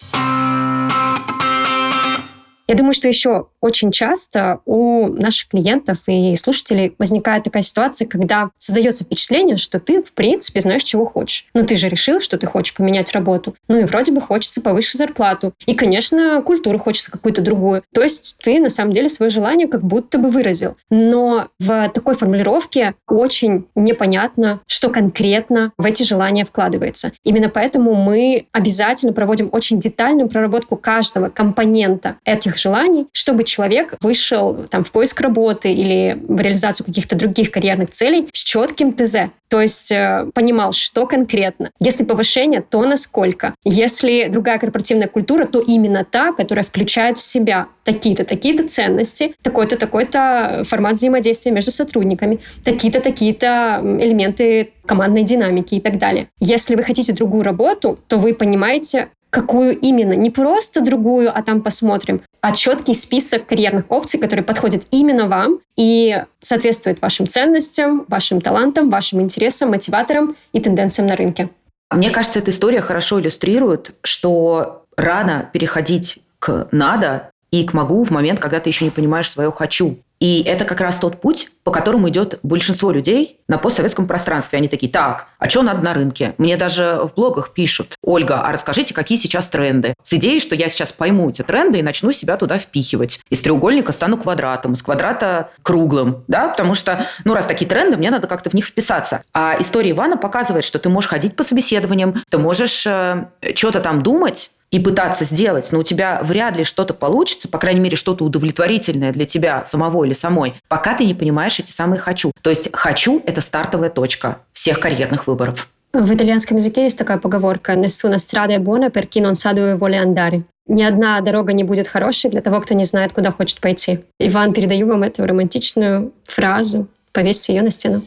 Я 2.75 2.77
думаю, 2.77 2.93
что 2.93 3.07
еще 3.07 3.47
очень 3.61 3.89
часто 3.89 4.59
у 4.65 5.07
наших 5.07 5.47
клиентов 5.47 5.99
и 6.07 6.35
слушателей 6.35 6.93
возникает 6.99 7.45
такая 7.45 7.63
ситуация, 7.63 8.05
когда 8.05 8.49
создается 8.57 9.05
впечатление, 9.05 9.55
что 9.55 9.79
ты, 9.79 10.03
в 10.03 10.11
принципе, 10.11 10.59
знаешь, 10.59 10.83
чего 10.83 11.05
хочешь. 11.05 11.45
Но 11.53 11.63
ты 11.63 11.77
же 11.77 11.87
решил, 11.87 12.19
что 12.19 12.37
ты 12.37 12.47
хочешь 12.47 12.75
поменять 12.75 13.13
работу. 13.13 13.55
Ну 13.69 13.79
и 13.79 13.85
вроде 13.85 14.11
бы 14.11 14.19
хочется 14.19 14.59
повыше 14.59 14.97
зарплату. 14.97 15.53
И, 15.65 15.73
конечно, 15.73 16.41
культуру 16.41 16.77
хочется 16.77 17.11
какую-то 17.11 17.41
другую. 17.41 17.81
То 17.93 18.03
есть 18.03 18.35
ты, 18.43 18.59
на 18.59 18.69
самом 18.69 18.91
деле, 18.91 19.07
свое 19.07 19.29
желание 19.29 19.69
как 19.69 19.81
будто 19.81 20.17
бы 20.17 20.29
выразил. 20.29 20.75
Но 20.89 21.47
в 21.57 21.89
такой 21.93 22.15
формулировке 22.15 22.95
очень 23.07 23.67
непонятно, 23.73 24.59
что 24.67 24.89
конкретно 24.89 25.71
в 25.77 25.85
эти 25.85 26.03
желания 26.03 26.43
вкладывается. 26.43 27.13
Именно 27.23 27.47
поэтому 27.47 27.95
мы 27.95 28.47
обязательно 28.51 29.13
проводим 29.13 29.47
очень 29.53 29.79
детальную 29.79 30.27
проработку 30.27 30.75
каждого 30.75 31.29
компонента 31.29 32.17
этих 32.25 32.57
желаний, 32.65 33.07
чтобы 33.13 33.43
человек 33.43 33.95
вышел 34.01 34.65
там, 34.69 34.83
в 34.83 34.91
поиск 34.91 35.21
работы 35.21 35.71
или 35.71 36.17
в 36.27 36.39
реализацию 36.41 36.85
каких-то 36.85 37.15
других 37.15 37.51
карьерных 37.51 37.91
целей 37.91 38.27
с 38.33 38.43
четким 38.43 38.93
ТЗ. 38.93 39.29
То 39.47 39.61
есть 39.61 39.91
э, 39.91 40.29
понимал, 40.33 40.71
что 40.71 41.05
конкретно. 41.05 41.69
Если 41.79 42.03
повышение, 42.03 42.61
то 42.61 42.83
насколько. 42.83 43.53
Если 43.63 44.27
другая 44.29 44.57
корпоративная 44.57 45.07
культура, 45.07 45.45
то 45.45 45.59
именно 45.59 46.03
та, 46.03 46.31
которая 46.31 46.65
включает 46.65 47.17
в 47.19 47.21
себя 47.21 47.67
такие-то, 47.83 48.25
такие-то 48.25 48.67
ценности, 48.67 49.35
такой-то, 49.43 49.77
такой-то 49.77 50.63
формат 50.65 50.93
взаимодействия 50.95 51.51
между 51.51 51.71
сотрудниками, 51.71 52.39
такие-то, 52.63 52.99
такие-то 52.99 53.81
элементы 53.83 54.73
командной 54.85 55.23
динамики 55.23 55.75
и 55.75 55.79
так 55.79 55.99
далее. 55.99 56.27
Если 56.39 56.75
вы 56.75 56.83
хотите 56.83 57.13
другую 57.13 57.43
работу, 57.43 57.99
то 58.07 58.17
вы 58.17 58.33
понимаете, 58.33 59.09
какую 59.35 59.77
именно. 59.77 60.13
Не 60.13 60.29
просто 60.29 60.79
другую, 60.79 61.29
а 61.37 61.43
там 61.43 61.61
посмотрим, 61.61 62.21
а 62.39 62.53
четкий 62.53 62.93
список 62.93 63.45
карьерных 63.45 63.83
опций, 63.89 64.17
которые 64.17 64.45
подходят 64.45 64.83
именно 64.91 65.27
вам 65.27 65.59
и 65.75 66.23
соответствуют 66.39 67.01
вашим 67.01 67.27
ценностям, 67.27 68.05
вашим 68.07 68.39
талантам, 68.39 68.89
вашим 68.89 69.19
интересам, 69.21 69.71
мотиваторам 69.71 70.37
и 70.53 70.61
тенденциям 70.61 71.07
на 71.07 71.17
рынке. 71.17 71.49
Мне 71.91 72.11
кажется, 72.11 72.39
эта 72.39 72.51
история 72.51 72.79
хорошо 72.79 73.19
иллюстрирует, 73.19 73.93
что 74.03 74.85
рано 74.95 75.49
переходить 75.51 76.19
к 76.39 76.69
«надо» 76.71 77.29
и 77.51 77.65
к 77.65 77.73
«могу» 77.73 78.05
в 78.05 78.11
момент, 78.11 78.39
когда 78.39 78.61
ты 78.61 78.69
еще 78.69 78.85
не 78.85 78.91
понимаешь 78.91 79.29
свое 79.29 79.51
«хочу». 79.51 79.97
И 80.19 80.43
это 80.43 80.65
как 80.65 80.81
раз 80.81 80.99
тот 80.99 81.21
путь, 81.21 81.49
по 81.63 81.71
которому 81.71 82.09
идет 82.09 82.39
большинство 82.43 82.91
людей 82.91 83.39
на 83.47 83.57
постсоветском 83.57 84.07
пространстве. 84.07 84.57
Они 84.57 84.67
такие, 84.67 84.91
так, 84.91 85.27
а 85.39 85.49
что 85.49 85.61
надо 85.61 85.81
на 85.81 85.93
рынке? 85.93 86.35
Мне 86.37 86.57
даже 86.57 87.01
в 87.03 87.15
блогах 87.15 87.53
пишут, 87.53 87.95
Ольга, 88.01 88.41
а 88.41 88.51
расскажите, 88.51 88.93
какие 88.93 89.17
сейчас 89.17 89.47
тренды? 89.47 89.93
С 90.03 90.13
идеей, 90.13 90.39
что 90.39 90.55
я 90.55 90.69
сейчас 90.69 90.93
пойму 90.93 91.29
эти 91.29 91.41
тренды 91.41 91.79
и 91.79 91.83
начну 91.83 92.11
себя 92.11 92.37
туда 92.37 92.59
впихивать. 92.59 93.19
Из 93.29 93.41
треугольника 93.41 93.91
стану 93.91 94.17
квадратом, 94.17 94.73
из 94.73 94.81
квадрата 94.81 95.49
круглым, 95.63 96.23
да, 96.27 96.49
потому 96.49 96.75
что, 96.75 97.07
ну, 97.23 97.33
раз 97.33 97.45
такие 97.45 97.67
тренды, 97.67 97.97
мне 97.97 98.11
надо 98.11 98.27
как-то 98.27 98.49
в 98.49 98.53
них 98.53 98.65
вписаться. 98.65 99.23
А 99.33 99.55
история 99.59 99.91
Ивана 99.91 100.17
показывает, 100.17 100.63
что 100.63 100.79
ты 100.79 100.89
можешь 100.89 101.09
ходить 101.09 101.35
по 101.35 101.43
собеседованиям, 101.43 102.23
ты 102.29 102.37
можешь 102.37 102.85
э, 102.85 103.27
что-то 103.55 103.79
там 103.79 104.01
думать, 104.01 104.51
и 104.75 104.79
пытаться 104.79 105.23
сделать, 105.23 105.69
но 105.71 105.79
у 105.79 105.83
тебя 105.83 106.19
вряд 106.21 106.57
ли 106.57 106.65
что-то 106.65 106.93
получится, 106.93 107.47
по 107.47 107.57
крайней 107.57 107.79
мере, 107.79 107.95
что-то 107.95 108.25
удовлетворительное 108.25 109.13
для 109.13 109.23
тебя 109.23 109.63
самого 109.63 110.03
или 110.03 110.11
самой, 110.11 110.55
пока 110.67 110.93
ты 110.93 111.05
не 111.05 111.13
понимаешь 111.13 111.57
эти 111.59 111.71
самые 111.71 111.97
«хочу». 111.97 112.33
То 112.41 112.49
есть 112.49 112.67
«хочу»– 112.73 113.21
это 113.25 113.39
стартовая 113.39 113.89
точка 113.89 114.39
всех 114.51 114.81
карьерных 114.81 115.27
выборов. 115.27 115.69
В 115.93 116.13
итальянском 116.13 116.57
языке 116.57 116.83
есть 116.83 116.97
такая 116.97 117.19
поговорка 117.19 117.71
«Nessuna 117.71 118.17
strada 118.17 118.53
è 118.53 118.59
buona 118.59 118.89
per 118.89 119.07
chi 119.07 119.21
non 119.21 119.35
sa 119.35 119.53
dove 119.53 119.77
vuole 119.77 119.95
andare». 119.95 120.43
Ни 120.67 120.83
одна 120.83 121.21
дорога 121.21 121.53
не 121.53 121.63
будет 121.63 121.87
хорошей 121.87 122.29
для 122.29 122.41
того, 122.41 122.59
кто 122.59 122.73
не 122.73 122.83
знает, 122.83 123.13
куда 123.13 123.31
хочет 123.31 123.61
пойти. 123.61 123.99
Иван, 124.19 124.51
передаю 124.51 124.87
вам 124.87 125.03
эту 125.03 125.25
романтичную 125.25 126.11
фразу. 126.25 126.87
Повесьте 127.13 127.53
ее 127.53 127.61
на 127.61 127.69
стену. 127.69 128.01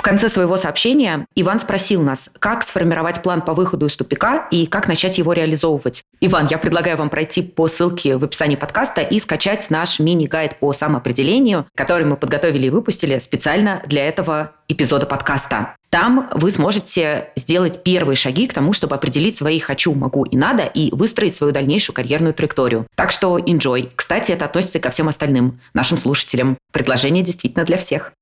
В 0.00 0.02
конце 0.02 0.30
своего 0.30 0.56
сообщения 0.56 1.26
Иван 1.34 1.58
спросил 1.58 2.00
нас, 2.00 2.30
как 2.38 2.62
сформировать 2.62 3.22
план 3.22 3.42
по 3.42 3.52
выходу 3.52 3.84
из 3.84 3.98
тупика 3.98 4.48
и 4.50 4.64
как 4.64 4.88
начать 4.88 5.18
его 5.18 5.34
реализовывать. 5.34 6.04
Иван, 6.22 6.48
я 6.50 6.56
предлагаю 6.56 6.96
вам 6.96 7.10
пройти 7.10 7.42
по 7.42 7.68
ссылке 7.68 8.16
в 8.16 8.24
описании 8.24 8.56
подкаста 8.56 9.02
и 9.02 9.18
скачать 9.18 9.68
наш 9.68 9.98
мини-гайд 9.98 10.58
по 10.58 10.72
самоопределению, 10.72 11.66
который 11.74 12.06
мы 12.06 12.16
подготовили 12.16 12.68
и 12.68 12.70
выпустили 12.70 13.18
специально 13.18 13.82
для 13.84 14.08
этого 14.08 14.52
эпизода 14.68 15.04
подкаста. 15.04 15.76
Там 15.90 16.30
вы 16.32 16.50
сможете 16.50 17.28
сделать 17.36 17.82
первые 17.82 18.16
шаги 18.16 18.46
к 18.46 18.54
тому, 18.54 18.72
чтобы 18.72 18.94
определить 18.94 19.36
свои 19.36 19.58
«хочу», 19.58 19.92
«могу» 19.92 20.24
и 20.24 20.34
«надо» 20.34 20.62
и 20.62 20.90
выстроить 20.92 21.34
свою 21.34 21.52
дальнейшую 21.52 21.94
карьерную 21.94 22.32
траекторию. 22.32 22.86
Так 22.94 23.10
что 23.10 23.38
enjoy. 23.38 23.90
Кстати, 23.94 24.32
это 24.32 24.46
относится 24.46 24.80
ко 24.80 24.88
всем 24.88 25.08
остальным 25.08 25.60
нашим 25.74 25.98
слушателям. 25.98 26.56
Предложение 26.72 27.22
действительно 27.22 27.66
для 27.66 27.76
всех. 27.76 28.14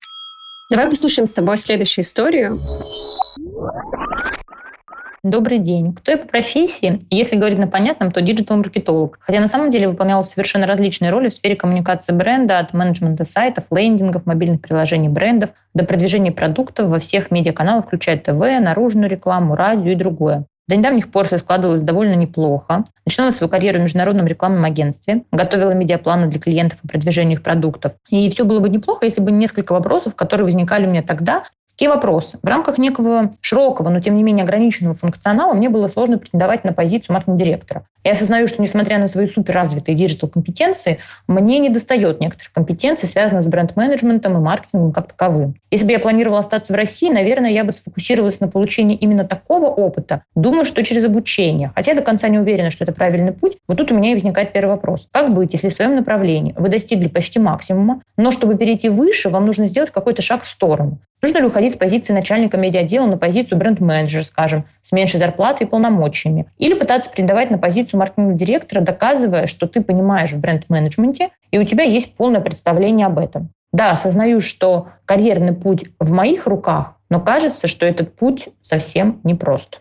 Давай 0.70 0.90
послушаем 0.90 1.26
с 1.26 1.32
тобой 1.32 1.56
следующую 1.56 2.04
историю. 2.04 2.60
Добрый 5.22 5.58
день. 5.58 5.94
Кто 5.94 6.10
я 6.12 6.18
по 6.18 6.28
профессии? 6.28 7.00
Если 7.08 7.36
говорить 7.36 7.58
на 7.58 7.68
понятном, 7.68 8.12
то 8.12 8.20
диджитал-маркетолог. 8.20 9.18
Хотя 9.20 9.40
на 9.40 9.48
самом 9.48 9.70
деле 9.70 9.88
выполнял 9.88 10.22
совершенно 10.22 10.66
различные 10.66 11.10
роли 11.10 11.30
в 11.30 11.32
сфере 11.32 11.56
коммуникации 11.56 12.12
бренда, 12.12 12.58
от 12.58 12.74
менеджмента 12.74 13.24
сайтов, 13.24 13.64
лендингов, 13.70 14.26
мобильных 14.26 14.60
приложений 14.60 15.08
брендов 15.08 15.50
до 15.72 15.84
продвижения 15.84 16.32
продуктов 16.32 16.88
во 16.88 16.98
всех 16.98 17.30
медиаканалах, 17.30 17.86
включая 17.86 18.18
ТВ, 18.18 18.38
наружную 18.60 19.08
рекламу, 19.08 19.56
радио 19.56 19.92
и 19.92 19.94
другое. 19.94 20.44
До 20.68 20.76
недавних 20.76 21.10
пор 21.10 21.26
все 21.26 21.38
складывалось 21.38 21.80
довольно 21.80 22.14
неплохо. 22.14 22.84
Начинала 23.06 23.30
свою 23.30 23.50
карьеру 23.50 23.80
в 23.80 23.82
международном 23.84 24.26
рекламном 24.26 24.64
агентстве, 24.64 25.22
готовила 25.32 25.70
медиапланы 25.70 26.26
для 26.26 26.38
клиентов 26.38 26.78
по 26.80 26.88
продвижению 26.88 27.38
их 27.38 27.42
продуктов. 27.42 27.94
И 28.10 28.28
все 28.28 28.44
было 28.44 28.60
бы 28.60 28.68
неплохо, 28.68 29.06
если 29.06 29.22
бы 29.22 29.32
несколько 29.32 29.72
вопросов, 29.72 30.14
которые 30.14 30.44
возникали 30.44 30.86
у 30.86 30.90
меня 30.90 31.02
тогда, 31.02 31.44
Какие 31.78 31.90
вопросы? 31.90 32.40
В 32.42 32.46
рамках 32.48 32.76
некого 32.76 33.30
широкого, 33.40 33.88
но 33.88 34.00
тем 34.00 34.16
не 34.16 34.24
менее 34.24 34.42
ограниченного 34.42 34.96
функционала 34.96 35.54
мне 35.54 35.68
было 35.68 35.86
сложно 35.86 36.18
претендовать 36.18 36.64
на 36.64 36.72
позицию 36.72 37.14
маркетинг-директора. 37.14 37.84
Я 38.02 38.12
осознаю, 38.12 38.48
что 38.48 38.60
несмотря 38.60 38.98
на 38.98 39.06
свои 39.06 39.26
суперразвитые 39.26 39.94
digital-компетенции, 39.94 40.98
мне 41.28 41.60
не 41.60 41.68
достает 41.68 42.20
некоторых 42.20 42.52
компетенций, 42.52 43.08
связанных 43.08 43.44
с 43.44 43.46
бренд-менеджментом 43.46 44.36
и 44.36 44.40
маркетингом 44.40 44.90
как 44.90 45.12
таковым. 45.12 45.54
Если 45.70 45.86
бы 45.86 45.92
я 45.92 46.00
планировала 46.00 46.40
остаться 46.40 46.72
в 46.72 46.76
России, 46.76 47.10
наверное, 47.12 47.50
я 47.50 47.62
бы 47.62 47.70
сфокусировалась 47.70 48.40
на 48.40 48.48
получении 48.48 48.96
именно 48.96 49.24
такого 49.24 49.66
опыта. 49.66 50.24
Думаю, 50.34 50.64
что 50.64 50.82
через 50.82 51.04
обучение. 51.04 51.70
Хотя 51.76 51.94
до 51.94 52.02
конца 52.02 52.26
не 52.26 52.40
уверена, 52.40 52.72
что 52.72 52.82
это 52.82 52.92
правильный 52.92 53.32
путь. 53.32 53.56
Вот 53.68 53.78
тут 53.78 53.92
у 53.92 53.94
меня 53.94 54.10
и 54.10 54.14
возникает 54.14 54.52
первый 54.52 54.70
вопрос. 54.70 55.06
Как 55.12 55.32
быть, 55.32 55.52
если 55.52 55.68
в 55.68 55.74
своем 55.74 55.94
направлении 55.94 56.54
вы 56.58 56.70
достигли 56.70 57.06
почти 57.06 57.38
максимума, 57.38 58.02
но 58.16 58.32
чтобы 58.32 58.56
перейти 58.56 58.88
выше, 58.88 59.28
вам 59.28 59.46
нужно 59.46 59.68
сделать 59.68 59.92
какой-то 59.92 60.22
шаг 60.22 60.42
в 60.42 60.48
сторону? 60.48 60.98
Нужно 61.20 61.38
ли 61.38 61.46
уходить 61.46 61.72
с 61.74 61.76
позиции 61.76 62.12
начальника 62.12 62.56
медиаотдела 62.56 63.06
на 63.06 63.18
позицию 63.18 63.58
бренд-менеджера, 63.58 64.22
скажем, 64.22 64.66
с 64.80 64.92
меньшей 64.92 65.18
зарплатой 65.18 65.66
и 65.66 65.70
полномочиями? 65.70 66.46
Или 66.58 66.74
пытаться 66.74 67.10
претендовать 67.10 67.50
на 67.50 67.58
позицию 67.58 67.98
маркетинг-директора, 67.98 68.82
доказывая, 68.82 69.46
что 69.46 69.66
ты 69.66 69.80
понимаешь 69.80 70.32
в 70.32 70.38
бренд-менеджменте, 70.38 71.30
и 71.50 71.58
у 71.58 71.64
тебя 71.64 71.82
есть 71.84 72.14
полное 72.14 72.40
представление 72.40 73.06
об 73.06 73.18
этом? 73.18 73.50
Да, 73.72 73.90
осознаю, 73.90 74.40
что 74.40 74.88
карьерный 75.04 75.52
путь 75.52 75.86
в 75.98 76.12
моих 76.12 76.46
руках, 76.46 76.94
но 77.10 77.20
кажется, 77.20 77.66
что 77.66 77.84
этот 77.84 78.14
путь 78.14 78.48
совсем 78.62 79.20
непрост. 79.24 79.80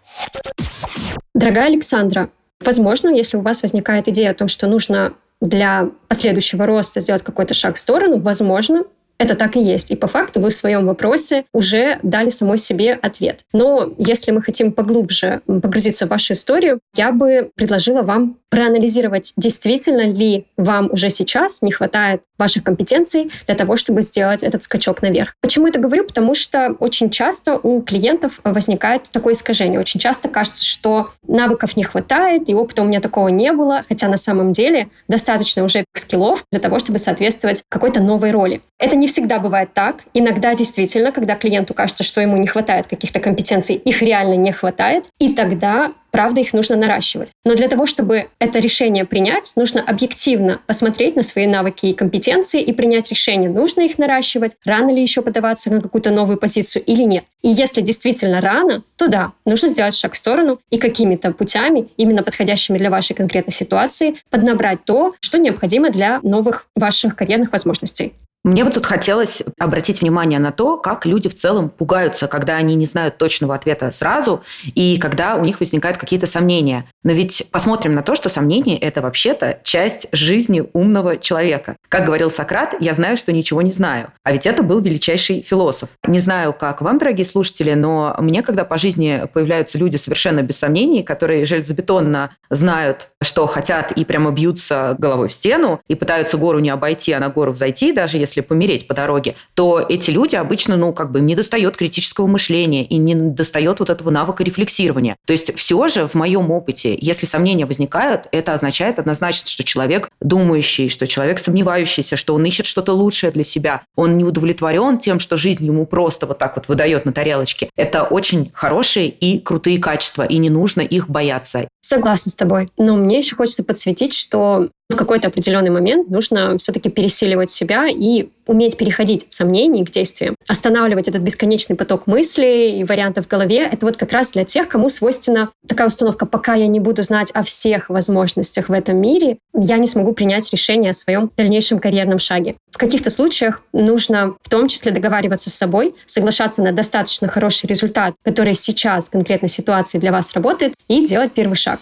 Дорогая 1.34 1.68
Александра, 1.68 2.30
возможно, 2.66 3.10
если 3.10 3.38
у 3.38 3.42
вас 3.42 3.62
возникает 3.62 4.08
идея 4.08 4.32
о 4.32 4.34
том, 4.34 4.48
что 4.48 4.68
нужно 4.68 5.14
для 5.40 5.90
последующего 6.08 6.66
роста 6.66 7.00
сделать 7.00 7.22
какой-то 7.22 7.54
шаг 7.54 7.76
в 7.76 7.80
сторону, 7.80 8.20
возможно, 8.20 8.84
это 9.18 9.36
так 9.36 9.56
и 9.56 9.62
есть. 9.62 9.92
И 9.92 9.96
по 9.96 10.08
факту 10.08 10.40
вы 10.40 10.50
в 10.50 10.56
своем 10.56 10.86
вопросе 10.86 11.46
уже 11.54 12.00
дали 12.04 12.30
самой 12.30 12.58
себе 12.58 12.94
ответ. 12.94 13.42
Но 13.54 13.94
если 13.98 14.32
мы 14.32 14.42
хотим 14.42 14.72
поглубже 14.72 15.42
погрузиться 15.46 16.06
в 16.06 16.10
вашу 16.10 16.34
историю, 16.34 16.80
я 16.96 17.12
бы 17.12 17.52
предложила 17.56 18.02
вам 18.02 18.38
проанализировать, 18.50 19.34
действительно 19.36 20.08
ли 20.08 20.46
вам 20.56 20.90
уже 20.92 21.10
сейчас 21.10 21.62
не 21.62 21.72
хватает 21.72 22.22
ваших 22.38 22.64
компетенций 22.64 23.32
для 23.46 23.56
того, 23.56 23.76
чтобы 23.76 24.02
сделать 24.02 24.42
этот 24.44 24.64
скачок 24.64 25.02
наверх. 25.02 25.34
Почему 25.42 25.68
это 25.68 25.80
говорю? 25.80 26.06
Потому 26.06 26.34
что 26.34 26.76
очень 26.80 27.10
часто 27.10 27.58
у 27.58 27.82
клиентов 27.82 28.40
возникает 28.44 29.04
такое 29.12 29.34
искажение. 29.34 29.80
Очень 29.80 30.00
часто 30.00 30.30
кажется, 30.30 30.64
что 30.64 31.12
навыков 31.28 31.76
не 31.76 31.84
хватает, 31.84 32.50
и 32.50 32.56
опыта 32.56 32.84
у 32.84 32.86
меня 32.86 33.02
такого 33.02 33.28
не 33.28 33.52
было, 33.52 33.84
хотя 33.88 34.08
на 34.08 34.18
самом 34.18 34.54
деле 34.54 34.90
достаточно 35.08 35.64
уже 35.64 35.84
скиллов 35.96 36.46
для 36.52 36.62
того, 36.62 36.80
чтобы 36.80 37.00
соответствовать 37.00 37.64
какой-то 37.70 38.02
новой 38.02 38.32
роли. 38.32 38.62
Это 38.80 38.96
не 38.96 39.07
всегда 39.08 39.40
бывает 39.40 39.74
так. 39.74 40.04
Иногда 40.14 40.54
действительно, 40.56 41.12
когда 41.12 41.36
клиенту 41.36 41.74
кажется, 41.74 42.04
что 42.04 42.22
ему 42.22 42.38
не 42.38 42.48
хватает 42.48 42.88
каких-то 42.88 43.20
компетенций, 43.20 43.76
их 43.76 44.02
реально 44.02 44.36
не 44.36 44.52
хватает, 44.52 45.06
и 45.20 45.34
тогда 45.34 45.94
правда, 46.18 46.42
их 46.42 46.52
нужно 46.54 46.76
наращивать. 46.76 47.32
Но 47.46 47.54
для 47.54 47.68
того, 47.68 47.86
чтобы 47.86 48.30
это 48.40 48.58
решение 48.58 49.06
принять, 49.06 49.54
нужно 49.56 49.82
объективно 49.82 50.62
посмотреть 50.66 51.16
на 51.16 51.22
свои 51.22 51.46
навыки 51.46 51.86
и 51.86 51.94
компетенции 51.94 52.60
и 52.60 52.74
принять 52.74 53.12
решение, 53.12 53.52
нужно 53.52 53.82
их 53.82 54.00
наращивать, 54.00 54.54
рано 54.66 54.90
ли 54.90 55.00
еще 55.00 55.22
подаваться 55.22 55.72
на 55.72 55.80
какую-то 55.80 56.10
новую 56.10 56.38
позицию 56.38 56.84
или 56.86 57.04
нет. 57.04 57.26
И 57.44 57.50
если 57.50 57.82
действительно 57.82 58.42
рано, 58.42 58.82
то 58.96 59.08
да, 59.08 59.34
нужно 59.46 59.70
сделать 59.70 59.96
шаг 59.96 60.14
в 60.14 60.18
сторону 60.18 60.60
и 60.72 60.80
какими-то 60.80 61.32
путями, 61.34 61.88
именно 61.98 62.24
подходящими 62.24 62.80
для 62.80 62.90
вашей 62.90 63.14
конкретной 63.14 63.54
ситуации, 63.54 64.16
поднабрать 64.32 64.86
то, 64.86 65.14
что 65.22 65.38
необходимо 65.38 65.92
для 65.92 66.20
новых 66.24 66.66
ваших 66.76 67.16
карьерных 67.16 67.52
возможностей. 67.52 68.14
Мне 68.48 68.64
бы 68.64 68.72
тут 68.72 68.86
хотелось 68.86 69.44
обратить 69.60 70.00
внимание 70.00 70.40
на 70.40 70.54
то, 70.54 70.78
как 70.78 71.06
люди 71.06 71.28
в 71.28 71.36
целом 71.36 71.70
пугаются, 71.70 72.30
когда 72.30 72.56
они 72.56 72.76
не 72.76 72.86
знают 72.86 73.18
точного 73.18 73.54
ответа 73.54 73.92
сразу 73.92 74.42
и 74.74 74.98
когда 75.00 75.36
у 75.36 75.44
них 75.44 75.60
возникают 75.60 75.98
какие-то 75.98 76.28
сомнения. 76.28 76.86
Но 77.04 77.12
ведь 77.12 77.44
посмотрим 77.52 77.94
на 77.94 78.04
то, 78.04 78.16
что 78.16 78.30
сомнения– 78.30 78.78
это 78.80 79.02
вообще-то 79.02 79.60
часть 79.64 80.08
жизни 80.14 80.64
умного 80.72 81.18
человека. 81.18 81.76
Как 81.90 82.06
говорил 82.06 82.30
Сократ, 82.30 82.74
я 82.80 82.94
знаю, 82.94 83.18
что 83.18 83.34
ничего 83.34 83.62
не 83.62 83.72
знаю. 83.72 84.14
А 84.24 84.32
ведь 84.32 84.48
это 84.48 84.64
был 84.64 84.80
величайший 84.80 85.42
философ. 85.42 85.90
Не 86.08 86.20
знаю, 86.20 86.54
как 86.54 86.82
вам, 86.82 87.00
дорогие 87.00 87.26
слушатели, 87.26 87.74
но 87.74 88.16
мне, 88.20 88.44
когда 88.44 88.64
по 88.64 88.78
жизни 88.78 89.24
появляются 89.34 89.78
люди 89.78 89.98
совершенно 89.98 90.42
без 90.42 90.58
сомнений, 90.58 91.04
которые 91.04 91.44
железобетонно 91.44 92.32
знают, 92.50 93.10
что 93.22 93.46
хотят 93.46 93.92
и 93.92 94.06
прямо 94.06 94.32
бьются 94.32 94.96
головой 94.98 95.28
в 95.28 95.34
стену 95.34 95.82
и 95.90 95.96
пытаются 95.96 96.38
гору 96.38 96.60
не 96.60 96.70
обойти, 96.70 97.12
а 97.12 97.20
на 97.20 97.28
гору 97.28 97.52
взойти, 97.52 97.92
даже 97.92 98.18
если 98.18 98.37
если 98.38 98.42
помереть 98.42 98.88
по 98.88 98.94
дороге, 98.94 99.36
то 99.56 99.84
эти 99.88 100.12
люди 100.12 100.36
обычно, 100.36 100.78
ну, 100.78 100.94
как 100.94 101.12
бы 101.12 101.20
не 101.20 101.36
достает 101.36 101.76
критического 101.76 102.28
мышления 102.28 102.84
и 102.84 102.98
не 102.98 103.16
достает 103.16 103.80
вот 103.80 103.90
этого 103.90 104.10
навыка 104.10 104.44
рефлексирования. 104.44 105.16
То 105.26 105.34
есть 105.34 105.56
все 105.56 105.88
же 105.88 106.08
в 106.08 106.14
моем 106.16 106.52
опыте, 106.52 106.98
если 107.00 107.26
сомнения 107.26 107.66
возникают, 107.66 108.28
это 108.32 108.54
означает 108.54 109.00
однозначно, 109.00 109.50
что 109.50 109.64
человек 109.64 110.10
думающий, 110.22 110.90
что 110.90 111.08
человек 111.08 111.40
сомневающийся, 111.40 112.16
что 112.16 112.36
он 112.36 112.46
ищет 112.46 112.66
что-то 112.66 112.94
лучшее 112.94 113.32
для 113.32 113.44
себя, 113.44 113.82
он 113.96 114.18
не 114.18 114.24
удовлетворен 114.24 115.00
тем, 115.00 115.20
что 115.20 115.38
жизнь 115.38 115.66
ему 115.66 115.86
просто 115.86 116.28
вот 116.28 116.38
так 116.38 116.56
вот 116.56 116.68
выдает 116.68 117.06
на 117.06 117.14
тарелочке. 117.14 117.70
Это 117.76 118.04
очень 118.04 118.52
хорошие 118.54 119.10
и 119.10 119.40
крутые 119.40 119.80
качества, 119.80 120.24
и 120.24 120.38
не 120.38 120.50
нужно 120.50 120.82
их 120.82 121.10
бояться. 121.10 121.68
Согласна 121.82 122.32
с 122.32 122.36
тобой. 122.36 122.70
Но 122.78 122.96
мне 122.96 123.20
еще 123.20 123.36
хочется 123.36 123.64
подсветить, 123.64 124.14
что 124.14 124.70
в 124.90 124.96
какой-то 124.96 125.28
определенный 125.28 125.70
момент 125.70 126.10
нужно 126.10 126.58
все-таки 126.58 126.90
пересиливать 126.90 127.50
себя 127.50 127.88
и 127.90 128.30
уметь 128.46 128.78
переходить 128.78 129.26
от 129.26 129.34
сомнений 129.34 129.84
к 129.84 129.92
действиям. 129.92 130.36
Останавливать 130.48 131.10
этот 131.10 131.22
бесконечный 131.22 131.76
поток 131.76 132.08
мыслей 132.08 132.80
и 132.80 132.84
вариантов 132.86 133.26
в 133.26 133.28
голове— 133.28 133.68
это 133.72 133.86
вот 133.86 133.98
как 133.98 134.14
раз 134.14 134.32
для 134.32 134.46
тех, 134.46 134.70
кому 134.70 134.88
свойственна 134.88 135.50
такая 135.68 135.88
установка 135.88 136.26
«пока 136.26 136.54
я 136.56 136.68
не 136.68 136.80
буду 136.80 137.04
знать 137.04 137.32
о 137.34 137.44
всех 137.44 137.90
возможностях 137.90 138.70
в 138.70 138.72
этом 138.72 138.98
мире, 139.02 139.40
я 139.54 139.78
не 139.78 139.88
смогу 139.88 140.14
принять 140.14 140.50
решение 140.52 140.92
о 140.92 140.94
своем 140.94 141.30
дальнейшем 141.36 141.80
карьерном 141.80 142.20
шаге». 142.20 142.56
В 142.72 142.78
каких-то 142.78 143.10
случаях 143.10 143.62
нужно 143.74 144.36
в 144.42 144.50
том 144.50 144.70
числе 144.70 144.92
договариваться 144.92 145.50
с 145.50 145.54
собой, 145.54 145.96
соглашаться 146.06 146.62
на 146.62 146.72
достаточно 146.72 147.28
хороший 147.28 147.68
результат, 147.68 148.14
который 148.24 148.54
сейчас 148.54 149.10
в 149.10 149.12
конкретной 149.12 149.50
ситуации 149.50 149.98
для 149.98 150.12
вас 150.12 150.34
работает, 150.34 150.74
и 150.88 151.06
делать 151.06 151.34
первый 151.34 151.56
шаг. 151.56 151.82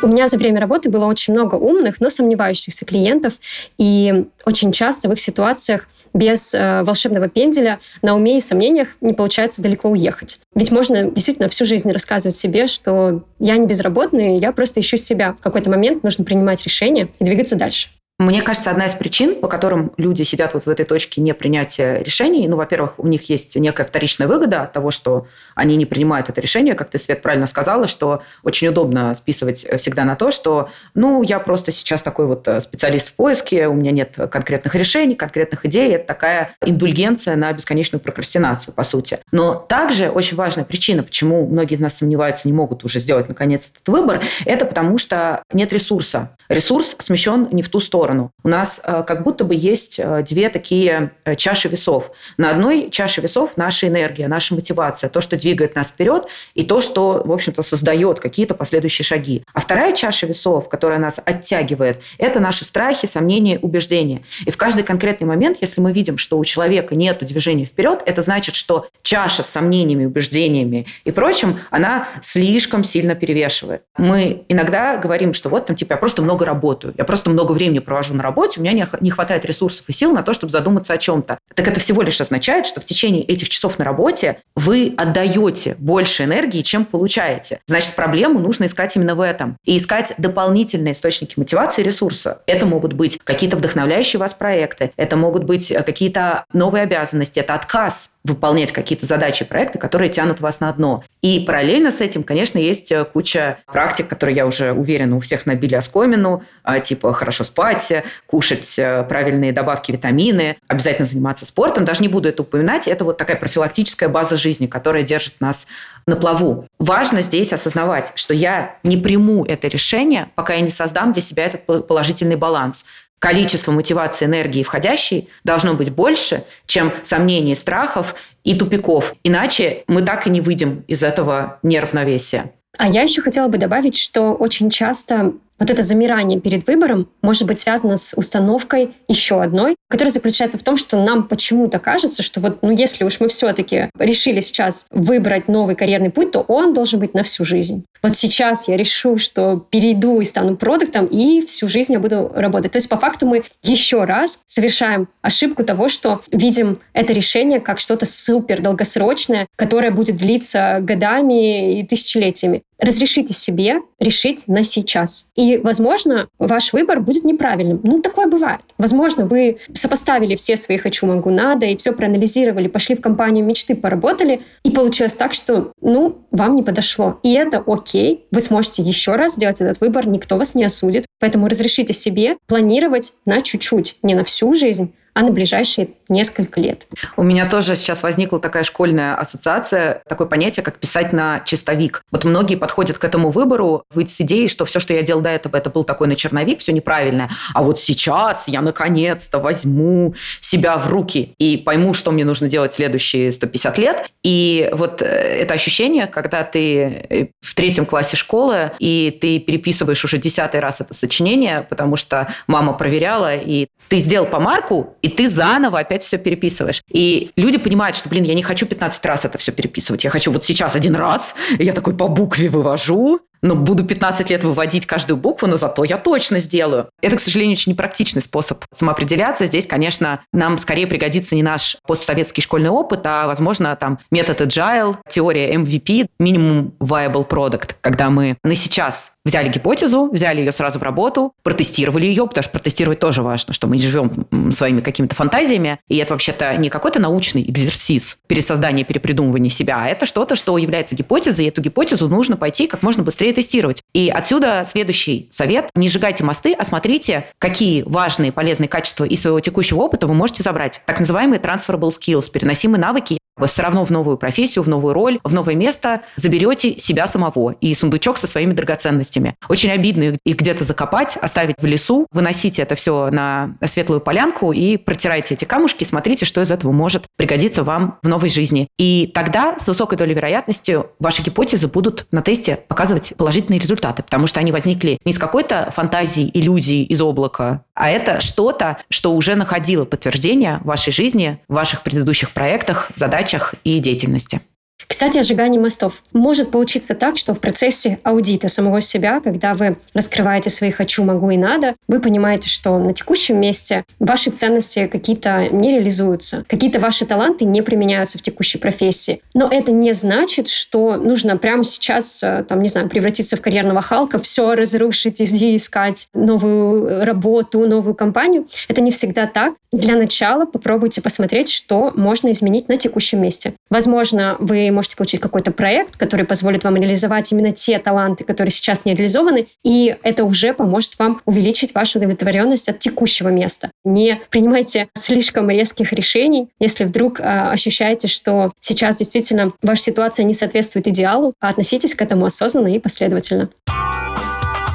У 0.00 0.06
меня 0.06 0.28
за 0.28 0.38
время 0.38 0.60
работы 0.60 0.90
было 0.90 1.06
очень 1.06 1.34
много 1.34 1.56
умных, 1.56 2.00
но 2.00 2.08
сомневающихся 2.08 2.84
клиентов, 2.84 3.34
и 3.78 4.26
очень 4.46 4.70
часто 4.70 5.08
в 5.08 5.12
их 5.12 5.20
ситуациях 5.20 5.88
без 6.14 6.54
э, 6.54 6.82
волшебного 6.84 7.28
пенделя 7.28 7.80
на 8.00 8.14
уме 8.14 8.38
и 8.38 8.40
сомнениях 8.40 8.96
не 9.00 9.12
получается 9.12 9.60
далеко 9.60 9.88
уехать. 9.88 10.40
Ведь 10.54 10.70
можно 10.70 11.10
действительно 11.10 11.48
всю 11.48 11.64
жизнь 11.64 11.90
рассказывать 11.90 12.36
себе, 12.36 12.66
что 12.66 13.24
я 13.40 13.56
не 13.56 13.66
безработный, 13.66 14.38
я 14.38 14.52
просто 14.52 14.80
ищу 14.80 14.96
себя. 14.96 15.34
В 15.38 15.42
какой-то 15.42 15.68
момент 15.68 16.04
нужно 16.04 16.24
принимать 16.24 16.62
решение 16.64 17.08
и 17.18 17.24
двигаться 17.24 17.56
дальше. 17.56 17.88
Мне 18.18 18.42
кажется, 18.42 18.72
одна 18.72 18.86
из 18.86 18.94
причин, 18.94 19.36
по 19.36 19.46
которым 19.46 19.92
люди 19.96 20.24
сидят 20.24 20.52
вот 20.52 20.66
в 20.66 20.68
этой 20.68 20.84
точке 20.84 21.20
непринятия 21.20 22.02
решений, 22.02 22.48
ну, 22.48 22.56
во-первых, 22.56 22.98
у 22.98 23.06
них 23.06 23.30
есть 23.30 23.54
некая 23.54 23.84
вторичная 23.84 24.26
выгода 24.26 24.62
от 24.62 24.72
того, 24.72 24.90
что 24.90 25.28
они 25.54 25.76
не 25.76 25.86
принимают 25.86 26.28
это 26.28 26.40
решение, 26.40 26.74
как 26.74 26.90
ты, 26.90 26.98
Свет, 26.98 27.22
правильно 27.22 27.46
сказала, 27.46 27.86
что 27.86 28.22
очень 28.42 28.66
удобно 28.66 29.14
списывать 29.14 29.64
всегда 29.76 30.04
на 30.04 30.16
то, 30.16 30.32
что, 30.32 30.68
ну, 30.94 31.22
я 31.22 31.38
просто 31.38 31.70
сейчас 31.70 32.02
такой 32.02 32.26
вот 32.26 32.48
э, 32.48 32.60
специалист 32.60 33.10
в 33.10 33.12
поиске, 33.12 33.68
у 33.68 33.74
меня 33.74 33.92
нет 33.92 34.16
конкретных 34.32 34.74
решений, 34.74 35.14
конкретных 35.14 35.64
идей, 35.66 35.92
это 35.92 36.08
такая 36.08 36.56
индульгенция 36.66 37.36
на 37.36 37.52
бесконечную 37.52 38.00
прокрастинацию, 38.00 38.74
по 38.74 38.82
сути. 38.82 39.20
Но 39.30 39.54
также 39.54 40.10
очень 40.10 40.36
важная 40.36 40.64
причина, 40.64 41.04
почему 41.04 41.46
многие 41.46 41.76
из 41.76 41.80
нас 41.80 41.98
сомневаются, 41.98 42.48
не 42.48 42.52
могут 42.52 42.82
уже 42.82 42.98
сделать, 42.98 43.28
наконец, 43.28 43.70
этот 43.72 43.86
выбор, 43.86 44.20
это 44.44 44.64
потому 44.64 44.98
что 44.98 45.44
нет 45.52 45.72
ресурса. 45.72 46.30
Ресурс 46.48 46.96
смещен 46.98 47.48
не 47.52 47.62
в 47.62 47.68
ту 47.68 47.78
сторону 47.78 48.07
сторону. 48.08 48.32
У 48.42 48.48
нас 48.48 48.80
э, 48.84 49.04
как 49.06 49.24
будто 49.24 49.44
бы 49.44 49.54
есть 49.54 49.98
э, 49.98 50.24
две 50.28 50.48
такие 50.48 51.12
э, 51.24 51.34
чаши 51.34 51.68
весов. 51.68 52.10
На 52.36 52.50
одной 52.50 52.90
чаше 52.90 53.20
весов 53.20 53.56
наша 53.56 53.88
энергия, 53.88 54.28
наша 54.28 54.54
мотивация, 54.54 55.10
то, 55.10 55.20
что 55.20 55.36
двигает 55.36 55.74
нас 55.74 55.90
вперед, 55.90 56.26
и 56.54 56.64
то, 56.64 56.80
что, 56.80 57.22
в 57.24 57.32
общем-то, 57.32 57.62
создает 57.62 58.20
какие-то 58.20 58.54
последующие 58.54 59.04
шаги. 59.04 59.42
А 59.52 59.60
вторая 59.60 59.92
чаша 59.92 60.26
весов, 60.26 60.68
которая 60.68 60.98
нас 60.98 61.20
оттягивает, 61.24 62.00
это 62.18 62.40
наши 62.40 62.64
страхи, 62.64 63.06
сомнения, 63.06 63.58
убеждения. 63.58 64.22
И 64.46 64.50
в 64.50 64.56
каждый 64.56 64.84
конкретный 64.84 65.26
момент, 65.26 65.58
если 65.60 65.80
мы 65.80 65.92
видим, 65.92 66.16
что 66.18 66.38
у 66.38 66.44
человека 66.44 66.94
нет 66.94 67.18
движения 67.20 67.64
вперед, 67.64 68.02
это 68.06 68.22
значит, 68.22 68.54
что 68.54 68.86
чаша 69.02 69.42
с 69.42 69.48
сомнениями, 69.48 70.06
убеждениями 70.06 70.86
и 71.04 71.10
прочим, 71.10 71.58
она 71.70 72.08
слишком 72.22 72.84
сильно 72.84 73.14
перевешивает. 73.14 73.82
Мы 73.96 74.44
иногда 74.48 74.96
говорим, 74.96 75.34
что 75.34 75.48
вот 75.48 75.66
там, 75.66 75.76
типа, 75.76 75.92
я 75.92 75.96
просто 75.96 76.22
много 76.22 76.44
работаю, 76.44 76.94
я 76.96 77.04
просто 77.04 77.30
много 77.30 77.52
времени 77.52 77.80
провожу 77.80 77.97
провожу 77.98 78.14
на 78.14 78.22
работе, 78.22 78.60
у 78.60 78.62
меня 78.62 78.86
не 79.00 79.10
хватает 79.10 79.44
ресурсов 79.44 79.88
и 79.88 79.92
сил 79.92 80.12
на 80.12 80.22
то, 80.22 80.32
чтобы 80.32 80.52
задуматься 80.52 80.92
о 80.92 80.98
чем-то. 80.98 81.38
Так 81.54 81.66
это 81.66 81.80
всего 81.80 82.02
лишь 82.02 82.20
означает, 82.20 82.64
что 82.64 82.80
в 82.80 82.84
течение 82.84 83.24
этих 83.24 83.48
часов 83.48 83.78
на 83.78 83.84
работе 83.84 84.38
вы 84.54 84.94
отдаете 84.96 85.74
больше 85.78 86.24
энергии, 86.24 86.62
чем 86.62 86.84
получаете. 86.84 87.58
Значит, 87.66 87.94
проблему 87.94 88.38
нужно 88.38 88.66
искать 88.66 88.94
именно 88.94 89.16
в 89.16 89.20
этом. 89.20 89.56
И 89.64 89.76
искать 89.76 90.14
дополнительные 90.18 90.92
источники 90.92 91.34
мотивации 91.36 91.82
и 91.82 91.84
ресурса. 91.84 92.42
Это 92.46 92.66
могут 92.66 92.92
быть 92.92 93.18
какие-то 93.24 93.56
вдохновляющие 93.56 94.20
вас 94.20 94.32
проекты, 94.32 94.92
это 94.96 95.16
могут 95.16 95.42
быть 95.42 95.72
э, 95.72 95.82
какие-то 95.82 96.44
новые 96.52 96.84
обязанности, 96.84 97.40
это 97.40 97.54
отказ 97.54 98.12
выполнять 98.22 98.72
какие-то 98.72 99.06
задачи, 99.06 99.44
проекты, 99.44 99.78
которые 99.78 100.10
тянут 100.10 100.40
вас 100.40 100.60
на 100.60 100.72
дно. 100.72 101.02
И 101.22 101.40
параллельно 101.40 101.90
с 101.90 102.00
этим, 102.00 102.22
конечно, 102.22 102.58
есть 102.58 102.92
э, 102.92 103.04
куча 103.04 103.58
практик, 103.66 104.06
которые, 104.06 104.36
я 104.36 104.46
уже 104.46 104.72
уверена, 104.72 105.16
у 105.16 105.20
всех 105.20 105.46
набили 105.46 105.74
оскомину, 105.74 106.42
а, 106.62 106.78
типа 106.78 107.12
хорошо 107.12 107.44
спать, 107.44 107.87
кушать 108.26 108.78
э, 108.78 109.04
правильные 109.08 109.52
добавки, 109.52 109.92
витамины, 109.92 110.56
обязательно 110.68 111.06
заниматься 111.06 111.46
спортом. 111.46 111.84
Даже 111.84 112.02
не 112.02 112.08
буду 112.08 112.28
это 112.28 112.42
упоминать. 112.42 112.88
Это 112.88 113.04
вот 113.04 113.18
такая 113.18 113.36
профилактическая 113.36 114.08
база 114.08 114.36
жизни, 114.36 114.66
которая 114.66 115.02
держит 115.02 115.40
нас 115.40 115.66
на 116.06 116.16
плаву. 116.16 116.66
Важно 116.78 117.22
здесь 117.22 117.52
осознавать, 117.52 118.12
что 118.14 118.34
я 118.34 118.76
не 118.82 118.96
приму 118.96 119.44
это 119.44 119.68
решение, 119.68 120.28
пока 120.34 120.54
я 120.54 120.60
не 120.60 120.70
создам 120.70 121.12
для 121.12 121.22
себя 121.22 121.46
этот 121.46 121.86
положительный 121.86 122.36
баланс 122.36 122.84
количество 123.18 123.72
мотивации 123.72 124.26
энергии 124.26 124.62
входящей 124.62 125.28
должно 125.44 125.74
быть 125.74 125.90
больше, 125.90 126.44
чем 126.66 126.92
сомнений, 127.02 127.54
страхов 127.54 128.14
и 128.44 128.54
тупиков. 128.54 129.14
Иначе 129.24 129.84
мы 129.88 130.02
так 130.02 130.26
и 130.26 130.30
не 130.30 130.40
выйдем 130.40 130.84
из 130.86 131.02
этого 131.02 131.58
неравновесия. 131.62 132.52
А 132.76 132.88
я 132.88 133.02
еще 133.02 133.22
хотела 133.22 133.48
бы 133.48 133.58
добавить, 133.58 133.98
что 133.98 134.34
очень 134.34 134.70
часто 134.70 135.32
вот 135.58 135.70
это 135.70 135.82
замирание 135.82 136.40
перед 136.40 136.66
выбором 136.66 137.08
может 137.22 137.46
быть 137.46 137.58
связано 137.58 137.96
с 137.96 138.16
установкой 138.16 138.94
еще 139.08 139.42
одной, 139.42 139.76
которая 139.88 140.12
заключается 140.12 140.58
в 140.58 140.62
том, 140.62 140.76
что 140.76 141.02
нам 141.02 141.26
почему-то 141.26 141.78
кажется, 141.78 142.22
что 142.22 142.40
вот, 142.40 142.62
ну, 142.62 142.70
если 142.70 143.04
уж 143.04 143.20
мы 143.20 143.28
все-таки 143.28 143.90
решили 143.98 144.40
сейчас 144.40 144.86
выбрать 144.90 145.48
новый 145.48 145.74
карьерный 145.74 146.10
путь, 146.10 146.32
то 146.32 146.40
он 146.40 146.74
должен 146.74 147.00
быть 147.00 147.14
на 147.14 147.22
всю 147.22 147.44
жизнь. 147.44 147.84
Вот 148.02 148.16
сейчас 148.16 148.68
я 148.68 148.76
решу, 148.76 149.16
что 149.16 149.66
перейду 149.70 150.20
и 150.20 150.24
стану 150.24 150.56
продуктом, 150.56 151.06
и 151.06 151.44
всю 151.44 151.68
жизнь 151.68 151.92
я 151.92 151.98
буду 151.98 152.30
работать. 152.34 152.72
То 152.72 152.76
есть, 152.76 152.88
по 152.88 152.96
факту, 152.96 153.26
мы 153.26 153.42
еще 153.62 154.04
раз 154.04 154.40
совершаем 154.46 155.08
ошибку 155.22 155.64
того, 155.64 155.88
что 155.88 156.20
видим 156.30 156.78
это 156.92 157.12
решение 157.12 157.60
как 157.60 157.80
что-то 157.80 158.06
супер 158.06 158.60
долгосрочное, 158.60 159.46
которое 159.56 159.90
будет 159.90 160.16
длиться 160.16 160.78
годами 160.80 161.80
и 161.80 161.86
тысячелетиями. 161.86 162.62
Разрешите 162.78 163.34
себе 163.34 163.80
решить 163.98 164.44
на 164.46 164.62
сейчас. 164.62 165.26
И, 165.34 165.58
возможно, 165.58 166.28
ваш 166.38 166.72
выбор 166.72 167.00
будет 167.00 167.24
неправильным. 167.24 167.80
Ну, 167.82 168.00
такое 168.00 168.26
бывает. 168.26 168.60
Возможно, 168.78 169.26
вы 169.26 169.58
сопоставили 169.74 170.36
все 170.36 170.56
свои 170.56 170.78
«хочу, 170.78 171.06
могу, 171.06 171.30
надо» 171.30 171.66
и 171.66 171.76
все 171.76 171.92
проанализировали, 171.92 172.68
пошли 172.68 172.94
в 172.94 173.00
компанию 173.00 173.44
мечты, 173.44 173.74
поработали, 173.74 174.42
и 174.62 174.70
получилось 174.70 175.16
так, 175.16 175.34
что, 175.34 175.72
ну, 175.80 176.18
вам 176.30 176.54
не 176.54 176.62
подошло. 176.62 177.18
И 177.22 177.32
это 177.32 177.62
окей. 177.66 178.26
Вы 178.30 178.40
сможете 178.40 178.82
еще 178.82 179.16
раз 179.16 179.34
сделать 179.34 179.60
этот 179.60 179.80
выбор, 179.80 180.06
никто 180.06 180.36
вас 180.36 180.54
не 180.54 180.64
осудит. 180.64 181.06
Поэтому 181.18 181.48
разрешите 181.48 181.92
себе 181.92 182.36
планировать 182.46 183.14
на 183.24 183.40
чуть-чуть, 183.40 183.98
не 184.02 184.14
на 184.14 184.22
всю 184.24 184.54
жизнь, 184.54 184.94
а 185.18 185.22
на 185.22 185.32
ближайшие 185.32 185.88
несколько 186.08 186.60
лет. 186.60 186.86
У 187.16 187.24
меня 187.24 187.50
тоже 187.50 187.74
сейчас 187.74 188.04
возникла 188.04 188.38
такая 188.38 188.62
школьная 188.62 189.16
ассоциация, 189.16 190.00
такое 190.08 190.28
понятие, 190.28 190.62
как 190.62 190.78
писать 190.78 191.12
на 191.12 191.40
чистовик. 191.40 192.04
Вот 192.12 192.22
многие 192.22 192.54
подходят 192.54 192.98
к 192.98 193.04
этому 193.04 193.30
выбору 193.30 193.82
выйти 193.92 194.12
с 194.12 194.20
идеей, 194.20 194.46
что 194.46 194.64
все, 194.64 194.78
что 194.78 194.94
я 194.94 195.02
делал 195.02 195.20
до 195.20 195.30
этого, 195.30 195.56
это 195.56 195.70
был 195.70 195.82
такой 195.82 196.06
на 196.06 196.14
черновик, 196.14 196.60
все 196.60 196.72
неправильное. 196.72 197.30
А 197.52 197.64
вот 197.64 197.80
сейчас 197.80 198.46
я 198.46 198.62
наконец-то 198.62 199.40
возьму 199.40 200.14
себя 200.40 200.78
в 200.78 200.86
руки 200.88 201.34
и 201.38 201.56
пойму, 201.56 201.94
что 201.94 202.12
мне 202.12 202.24
нужно 202.24 202.48
делать 202.48 202.74
следующие 202.74 203.32
150 203.32 203.76
лет. 203.78 204.12
И 204.22 204.70
вот 204.72 205.02
э, 205.02 205.06
это 205.06 205.54
ощущение, 205.54 206.06
когда 206.06 206.44
ты 206.44 207.06
э, 207.10 207.26
в 207.40 207.56
третьем 207.56 207.86
классе 207.86 208.16
школы, 208.16 208.70
и 208.78 209.18
ты 209.20 209.40
переписываешь 209.40 210.04
уже 210.04 210.18
десятый 210.18 210.60
раз 210.60 210.80
это 210.80 210.94
сочинение, 210.94 211.66
потому 211.68 211.96
что 211.96 212.32
мама 212.46 212.72
проверяла, 212.72 213.34
и 213.34 213.66
ты 213.88 213.98
сделал 213.98 214.26
помарку, 214.26 214.94
и 215.02 215.08
ты 215.08 215.28
заново 215.28 215.80
опять 215.80 216.02
все 216.02 216.18
переписываешь. 216.18 216.82
И 216.90 217.30
люди 217.36 217.58
понимают, 217.58 217.96
что, 217.96 218.08
блин, 218.08 218.24
я 218.24 218.34
не 218.34 218.42
хочу 218.42 218.66
15 218.66 219.04
раз 219.06 219.24
это 219.24 219.38
все 219.38 219.52
переписывать. 219.52 220.04
Я 220.04 220.10
хочу 220.10 220.30
вот 220.30 220.44
сейчас 220.44 220.76
один 220.76 220.94
раз, 220.94 221.34
и 221.58 221.64
я 221.64 221.72
такой 221.72 221.96
по 221.96 222.08
букве 222.08 222.48
вывожу, 222.48 223.20
но 223.42 223.54
буду 223.54 223.84
15 223.84 224.30
лет 224.30 224.44
выводить 224.44 224.86
каждую 224.86 225.16
букву, 225.16 225.46
но 225.48 225.56
зато 225.56 225.84
я 225.84 225.98
точно 225.98 226.38
сделаю. 226.38 226.88
Это, 227.02 227.16
к 227.16 227.20
сожалению, 227.20 227.54
очень 227.54 227.72
непрактичный 227.72 228.22
способ 228.22 228.64
самоопределяться. 228.72 229.46
Здесь, 229.46 229.66
конечно, 229.66 230.20
нам 230.32 230.58
скорее 230.58 230.86
пригодится 230.86 231.34
не 231.34 231.42
наш 231.42 231.76
постсоветский 231.86 232.42
школьный 232.42 232.70
опыт, 232.70 233.00
а, 233.04 233.26
возможно, 233.26 233.74
там 233.76 233.98
метод 234.10 234.40
agile, 234.40 234.96
теория 235.08 235.54
MVP, 235.54 236.06
minimum 236.20 236.72
viable 236.80 237.26
product, 237.26 237.74
когда 237.80 238.10
мы 238.10 238.36
на 238.42 238.54
сейчас 238.54 239.12
взяли 239.24 239.48
гипотезу, 239.48 240.10
взяли 240.10 240.40
ее 240.40 240.52
сразу 240.52 240.78
в 240.78 240.82
работу, 240.82 241.32
протестировали 241.42 242.06
ее, 242.06 242.26
потому 242.26 242.42
что 242.42 242.52
протестировать 242.52 242.98
тоже 242.98 243.22
важно, 243.22 243.52
что 243.52 243.66
мы 243.66 243.76
не 243.76 243.82
живем 243.82 244.26
своими 244.52 244.80
какими-то 244.80 245.14
фантазиями, 245.14 245.78
и 245.88 245.96
это 245.96 246.14
вообще-то 246.14 246.56
не 246.56 246.70
какой-то 246.70 247.00
научный 247.00 247.42
экзерсис 247.42 248.18
пересоздания, 248.26 248.84
перепридумывания 248.84 249.50
себя, 249.50 249.82
а 249.82 249.88
это 249.88 250.06
что-то, 250.06 250.36
что 250.36 250.56
является 250.58 250.94
гипотезой, 250.94 251.46
и 251.46 251.48
эту 251.48 251.60
гипотезу 251.60 252.08
нужно 252.08 252.36
пойти 252.36 252.66
как 252.66 252.82
можно 252.82 253.02
быстрее 253.02 253.27
быстрее 253.28 253.32
тестировать. 253.32 253.82
И 253.94 254.10
отсюда 254.10 254.62
следующий 254.64 255.28
совет. 255.30 255.70
Не 255.74 255.88
сжигайте 255.88 256.24
мосты, 256.24 256.54
а 256.54 256.64
смотрите, 256.64 257.26
какие 257.38 257.82
важные 257.82 258.32
полезные 258.32 258.68
качества 258.68 259.04
из 259.04 259.22
своего 259.22 259.40
текущего 259.40 259.80
опыта 259.80 260.06
вы 260.06 260.14
можете 260.14 260.42
забрать. 260.42 260.80
Так 260.86 261.00
называемые 261.00 261.40
transferable 261.40 261.90
skills, 261.90 262.30
переносимые 262.30 262.80
навыки 262.80 263.17
вы 263.38 263.46
все 263.46 263.62
равно 263.62 263.84
в 263.84 263.90
новую 263.90 264.16
профессию, 264.16 264.62
в 264.62 264.68
новую 264.68 264.94
роль, 264.94 265.18
в 265.24 265.34
новое 265.34 265.54
место 265.54 266.02
заберете 266.16 266.78
себя 266.78 267.06
самого 267.06 267.52
и 267.60 267.74
сундучок 267.74 268.18
со 268.18 268.26
своими 268.26 268.52
драгоценностями. 268.52 269.34
Очень 269.48 269.70
обидно 269.70 270.16
их 270.24 270.36
где-то 270.36 270.64
закопать, 270.64 271.16
оставить 271.20 271.56
в 271.58 271.66
лесу, 271.66 272.06
выносите 272.12 272.62
это 272.62 272.74
все 272.74 273.10
на 273.10 273.56
светлую 273.64 274.00
полянку 274.00 274.52
и 274.52 274.76
протирайте 274.76 275.34
эти 275.34 275.44
камушки, 275.44 275.84
смотрите, 275.84 276.24
что 276.24 276.40
из 276.40 276.50
этого 276.50 276.72
может 276.72 277.06
пригодиться 277.16 277.62
вам 277.62 277.98
в 278.02 278.08
новой 278.08 278.28
жизни. 278.28 278.68
И 278.78 279.10
тогда 279.14 279.56
с 279.58 279.68
высокой 279.68 279.96
долей 279.96 280.14
вероятности 280.14 280.78
ваши 280.98 281.22
гипотезы 281.22 281.68
будут 281.68 282.06
на 282.10 282.22
тесте 282.22 282.58
показывать 282.68 283.12
положительные 283.16 283.60
результаты, 283.60 284.02
потому 284.02 284.26
что 284.26 284.40
они 284.40 284.52
возникли 284.52 284.98
не 285.04 285.12
из 285.12 285.18
какой-то 285.18 285.70
фантазии, 285.70 286.30
иллюзии 286.32 286.84
из 286.84 287.00
облака, 287.00 287.62
а 287.74 287.90
это 287.90 288.20
что-то, 288.20 288.78
что 288.90 289.14
уже 289.14 289.36
находило 289.36 289.84
подтверждение 289.84 290.58
в 290.62 290.66
вашей 290.66 290.92
жизни, 290.92 291.40
в 291.48 291.54
ваших 291.54 291.82
предыдущих 291.82 292.30
проектах, 292.30 292.90
задачах 292.94 293.27
и 293.64 293.78
деятельности. 293.78 294.40
Кстати, 294.86 295.18
о 295.18 295.22
сжигании 295.22 295.58
мостов. 295.58 296.02
Может 296.12 296.50
получиться 296.50 296.94
так, 296.94 297.18
что 297.18 297.34
в 297.34 297.40
процессе 297.40 297.98
аудита 298.02 298.48
самого 298.48 298.80
себя, 298.80 299.20
когда 299.20 299.54
вы 299.54 299.76
раскрываете 299.94 300.50
свои 300.50 300.70
«хочу», 300.70 301.04
«могу» 301.04 301.30
и 301.30 301.36
«надо», 301.36 301.74
вы 301.88 302.00
понимаете, 302.00 302.48
что 302.48 302.78
на 302.78 302.94
текущем 302.94 303.40
месте 303.40 303.84
ваши 303.98 304.30
ценности 304.30 304.86
какие-то 304.86 305.48
не 305.50 305.72
реализуются, 305.72 306.44
какие-то 306.48 306.78
ваши 306.80 307.06
таланты 307.06 307.44
не 307.44 307.62
применяются 307.62 308.18
в 308.18 308.22
текущей 308.22 308.58
профессии. 308.58 309.20
Но 309.34 309.48
это 309.50 309.72
не 309.72 309.92
значит, 309.92 310.48
что 310.48 310.96
нужно 310.96 311.36
прямо 311.36 311.64
сейчас, 311.64 312.22
э, 312.22 312.44
там, 312.48 312.62
не 312.62 312.68
знаю, 312.68 312.88
превратиться 312.88 313.36
в 313.36 313.40
карьерного 313.40 313.82
Халка, 313.82 314.18
все 314.18 314.54
разрушить 314.54 315.20
и 315.20 315.56
искать 315.56 316.08
новую 316.14 317.04
работу, 317.04 317.66
новую 317.66 317.94
компанию. 317.94 318.46
Это 318.68 318.80
не 318.80 318.90
всегда 318.90 319.26
так. 319.26 319.54
Для 319.72 319.96
начала 319.96 320.46
попробуйте 320.46 321.02
посмотреть, 321.02 321.50
что 321.50 321.92
можно 321.94 322.30
изменить 322.30 322.68
на 322.68 322.76
текущем 322.76 323.20
месте. 323.20 323.52
Возможно, 323.70 324.36
вы 324.38 324.67
можете 324.70 324.96
получить 324.96 325.20
какой-то 325.20 325.50
проект, 325.50 325.96
который 325.96 326.26
позволит 326.26 326.64
вам 326.64 326.76
реализовать 326.76 327.30
именно 327.32 327.52
те 327.52 327.78
таланты, 327.78 328.24
которые 328.24 328.52
сейчас 328.52 328.84
не 328.84 328.94
реализованы, 328.94 329.48
и 329.64 329.96
это 330.02 330.24
уже 330.24 330.52
поможет 330.52 330.98
вам 330.98 331.20
увеличить 331.24 331.74
вашу 331.74 331.98
удовлетворенность 331.98 332.68
от 332.68 332.78
текущего 332.78 333.28
места. 333.28 333.70
Не 333.84 334.20
принимайте 334.30 334.88
слишком 334.94 335.50
резких 335.50 335.92
решений, 335.92 336.48
если 336.60 336.84
вдруг 336.84 337.20
э, 337.20 337.22
ощущаете, 337.22 338.08
что 338.08 338.52
сейчас 338.60 338.96
действительно 338.96 339.52
ваша 339.62 339.82
ситуация 339.82 340.24
не 340.24 340.34
соответствует 340.34 340.88
идеалу, 340.88 341.34
а 341.40 341.50
относитесь 341.50 341.94
к 341.94 342.02
этому 342.02 342.26
осознанно 342.26 342.68
и 342.68 342.78
последовательно. 342.78 343.50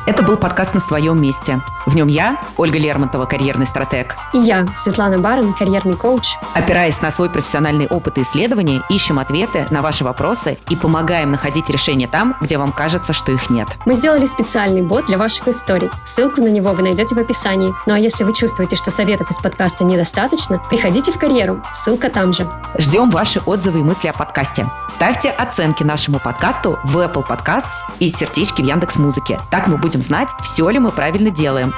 Это 0.06 0.22
был 0.22 0.36
подкаст 0.36 0.74
«На 0.74 0.82
своем 0.82 1.22
месте». 1.22 1.62
В 1.86 1.96
нем 1.96 2.08
я, 2.08 2.38
Ольга 2.58 2.78
Лермонтова, 2.78 3.26
карьерный 3.26 3.66
стратег. 3.66 4.18
И 4.34 4.38
я, 4.38 4.66
Светлана 4.76 5.18
Барин, 5.18 5.54
карьерный 5.54 5.96
коуч. 5.96 6.36
Опираясь 6.54 7.02
на 7.02 7.10
свой 7.10 7.30
профессиональный 7.30 7.88
опыт 7.88 8.18
и 8.18 8.24
исследования, 8.24 8.84
ищем 8.90 9.18
ответы 9.18 9.66
на 9.70 9.82
ваши 9.82 10.04
вопросы 10.04 10.58
и 10.70 10.76
помогаем 10.76 11.32
находить 11.32 11.70
решения 11.70 12.08
там, 12.08 12.36
где 12.42 12.58
вам 12.58 12.74
кажется, 12.74 13.14
что 13.14 13.32
их 13.32 13.50
нет. 13.50 13.70
Мы 13.86 13.96
сделали 13.96 14.26
специальный 14.26 14.82
бот 14.82 15.06
для 15.06 15.18
ваших 15.18 15.48
историй. 15.48 15.90
Ссылку 16.04 16.42
на 16.42 16.48
него 16.50 16.74
вы 16.74 16.84
найдете 16.84 17.16
в 17.16 17.20
описании. 17.20 17.74
Ну 17.86 17.94
а 17.94 18.00
если 18.00 18.26
вы 18.26 18.34
чувствуете, 18.34 18.76
что 18.76 18.92
советов 18.92 19.32
из 19.32 19.38
подкаста 19.38 19.86
недостаточно, 19.86 20.62
приходите 20.70 21.14
в 21.14 21.18
карьеру. 21.18 21.62
Ссылка 21.74 22.10
там 22.10 22.34
же. 22.34 22.50
Ждем 22.78 23.10
ваши 23.10 23.40
отзывы 23.46 23.80
и 23.80 23.84
мысли 23.84 24.10
о 24.10 24.14
подкасте. 24.14 24.70
Ставьте 24.90 25.30
оценки 25.30 25.84
нашему 25.84 26.20
подкасту 26.20 26.78
в 26.84 26.98
Apple 26.98 27.26
Podcasts 27.26 27.84
и 28.00 28.10
сердечки 28.10 28.62
в 28.62 28.66
Яндекс 28.66 28.98
Музыке. 28.98 29.40
Так 29.50 29.68
мы 29.68 29.78
будем 29.78 29.93
знать, 30.02 30.30
все 30.42 30.70
ли 30.70 30.80
мы 30.80 30.92
правильно 30.92 31.30
делаем. 31.30 31.74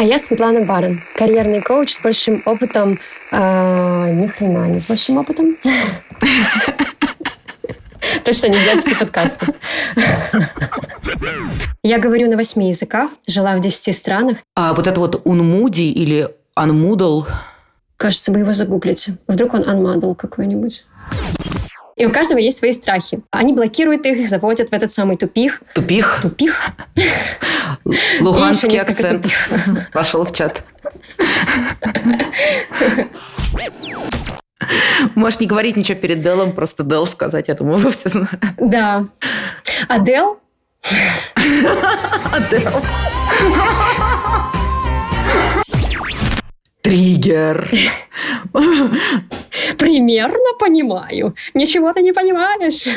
А 0.00 0.02
я 0.02 0.18
Светлана 0.18 0.62
Барин, 0.62 1.04
карьерный 1.14 1.60
коуч 1.60 1.92
с 1.92 2.00
большим 2.00 2.42
опытом. 2.46 2.98
Э, 3.30 4.10
ни 4.10 4.26
хрена 4.28 4.66
не 4.68 4.80
с 4.80 4.86
большим 4.86 5.18
опытом. 5.18 5.58
Точно 8.24 8.46
не 8.46 8.64
записи 8.64 8.94
подкаста. 8.98 9.46
Я 11.82 11.98
говорю 11.98 12.30
на 12.30 12.38
восьми 12.38 12.68
языках, 12.68 13.10
жила 13.26 13.56
в 13.56 13.60
десяти 13.60 13.92
странах. 13.92 14.38
А 14.56 14.72
вот 14.72 14.86
это 14.86 14.98
вот 15.00 15.20
Унмуди 15.24 15.90
или 15.90 16.30
Unmoodle? 16.56 17.26
Кажется, 18.00 18.32
вы 18.32 18.38
его 18.38 18.52
загуглите. 18.52 19.18
Вдруг 19.28 19.52
он 19.52 19.60
Unmodel 19.60 20.14
какой-нибудь. 20.14 20.86
И 21.96 22.06
у 22.06 22.10
каждого 22.10 22.38
есть 22.38 22.56
свои 22.56 22.72
страхи. 22.72 23.20
Они 23.30 23.52
блокируют 23.52 24.06
их, 24.06 24.26
заводят 24.26 24.70
в 24.70 24.72
этот 24.72 24.90
самый 24.90 25.18
тупик. 25.18 25.60
Тупик? 25.74 26.20
Тупик. 26.22 26.54
Луганский 28.20 28.78
акцент 28.78 29.26
вошел 29.92 30.24
в 30.24 30.32
чат. 30.32 30.64
Можешь 35.14 35.40
не 35.40 35.46
говорить 35.46 35.76
ничего 35.76 35.98
перед 35.98 36.22
Делом, 36.22 36.54
просто 36.54 36.84
Дел 36.84 37.04
сказать, 37.04 37.48
я 37.48 37.54
думаю, 37.54 37.76
вы 37.80 37.90
все 37.90 38.08
знают. 38.08 38.40
Да. 38.56 39.04
А 39.88 39.98
Дел? 39.98 40.40
Адел. 42.32 42.82
Триггер. 46.82 47.68
Примерно 49.78 50.54
понимаю. 50.58 51.34
Ничего 51.54 51.92
ты 51.92 52.02
не 52.02 52.12
понимаешь. 52.12 52.88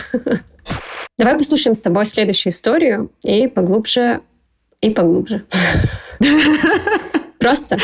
Давай 1.17 1.37
послушаем 1.37 1.75
с 1.75 1.81
тобой 1.81 2.05
следующую 2.05 2.51
историю 2.51 3.11
и 3.23 3.47
поглубже, 3.47 4.21
и 4.81 4.89
поглубже. 4.89 5.45
Просто. 7.39 7.77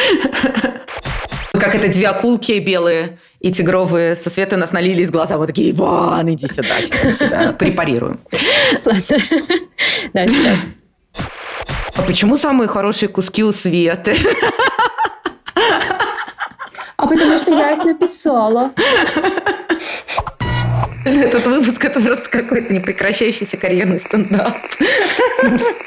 Как 1.52 1.76
это 1.76 1.90
две 1.90 2.08
акулки 2.08 2.58
белые 2.60 3.20
и 3.42 3.52
тигровые 3.52 4.16
со 4.16 4.30
света 4.30 4.56
нас 4.56 4.72
налились 4.72 5.12
глаза. 5.12 5.38
Вот 5.38 5.48
такие, 5.48 5.72
Иван, 5.72 6.32
иди 6.32 6.48
сюда, 6.48 6.76
сейчас 6.80 7.04
мы 7.04 7.14
тебя 7.14 7.52
препарируем. 7.52 8.20
Ладно. 8.86 9.02
Да, 10.14 10.28
сейчас. 10.28 10.70
А 11.96 12.02
почему 12.04 12.38
самые 12.38 12.70
хорошие 12.70 13.10
куски 13.10 13.44
у 13.44 13.52
Светы? 13.52 14.16
А 16.98 17.08
потому 17.08 17.38
что 17.38 17.52
я 17.52 17.72
их 17.72 17.84
написала. 17.86 18.72
Этот 21.06 21.46
выпуск 21.46 21.86
это 21.86 22.02
просто 22.02 22.30
какой-то 22.30 22.74
непрекращающийся 22.74 23.58
карьерный 23.58 24.00
стендап. 24.00 24.58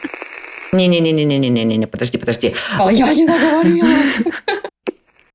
Не-не-не-не-не-не-не-не, 0.73 1.87
подожди, 1.87 2.17
подожди. 2.17 2.55
А 2.79 2.91
я 2.91 3.13
не 3.13 3.27
договорила. 3.27 3.89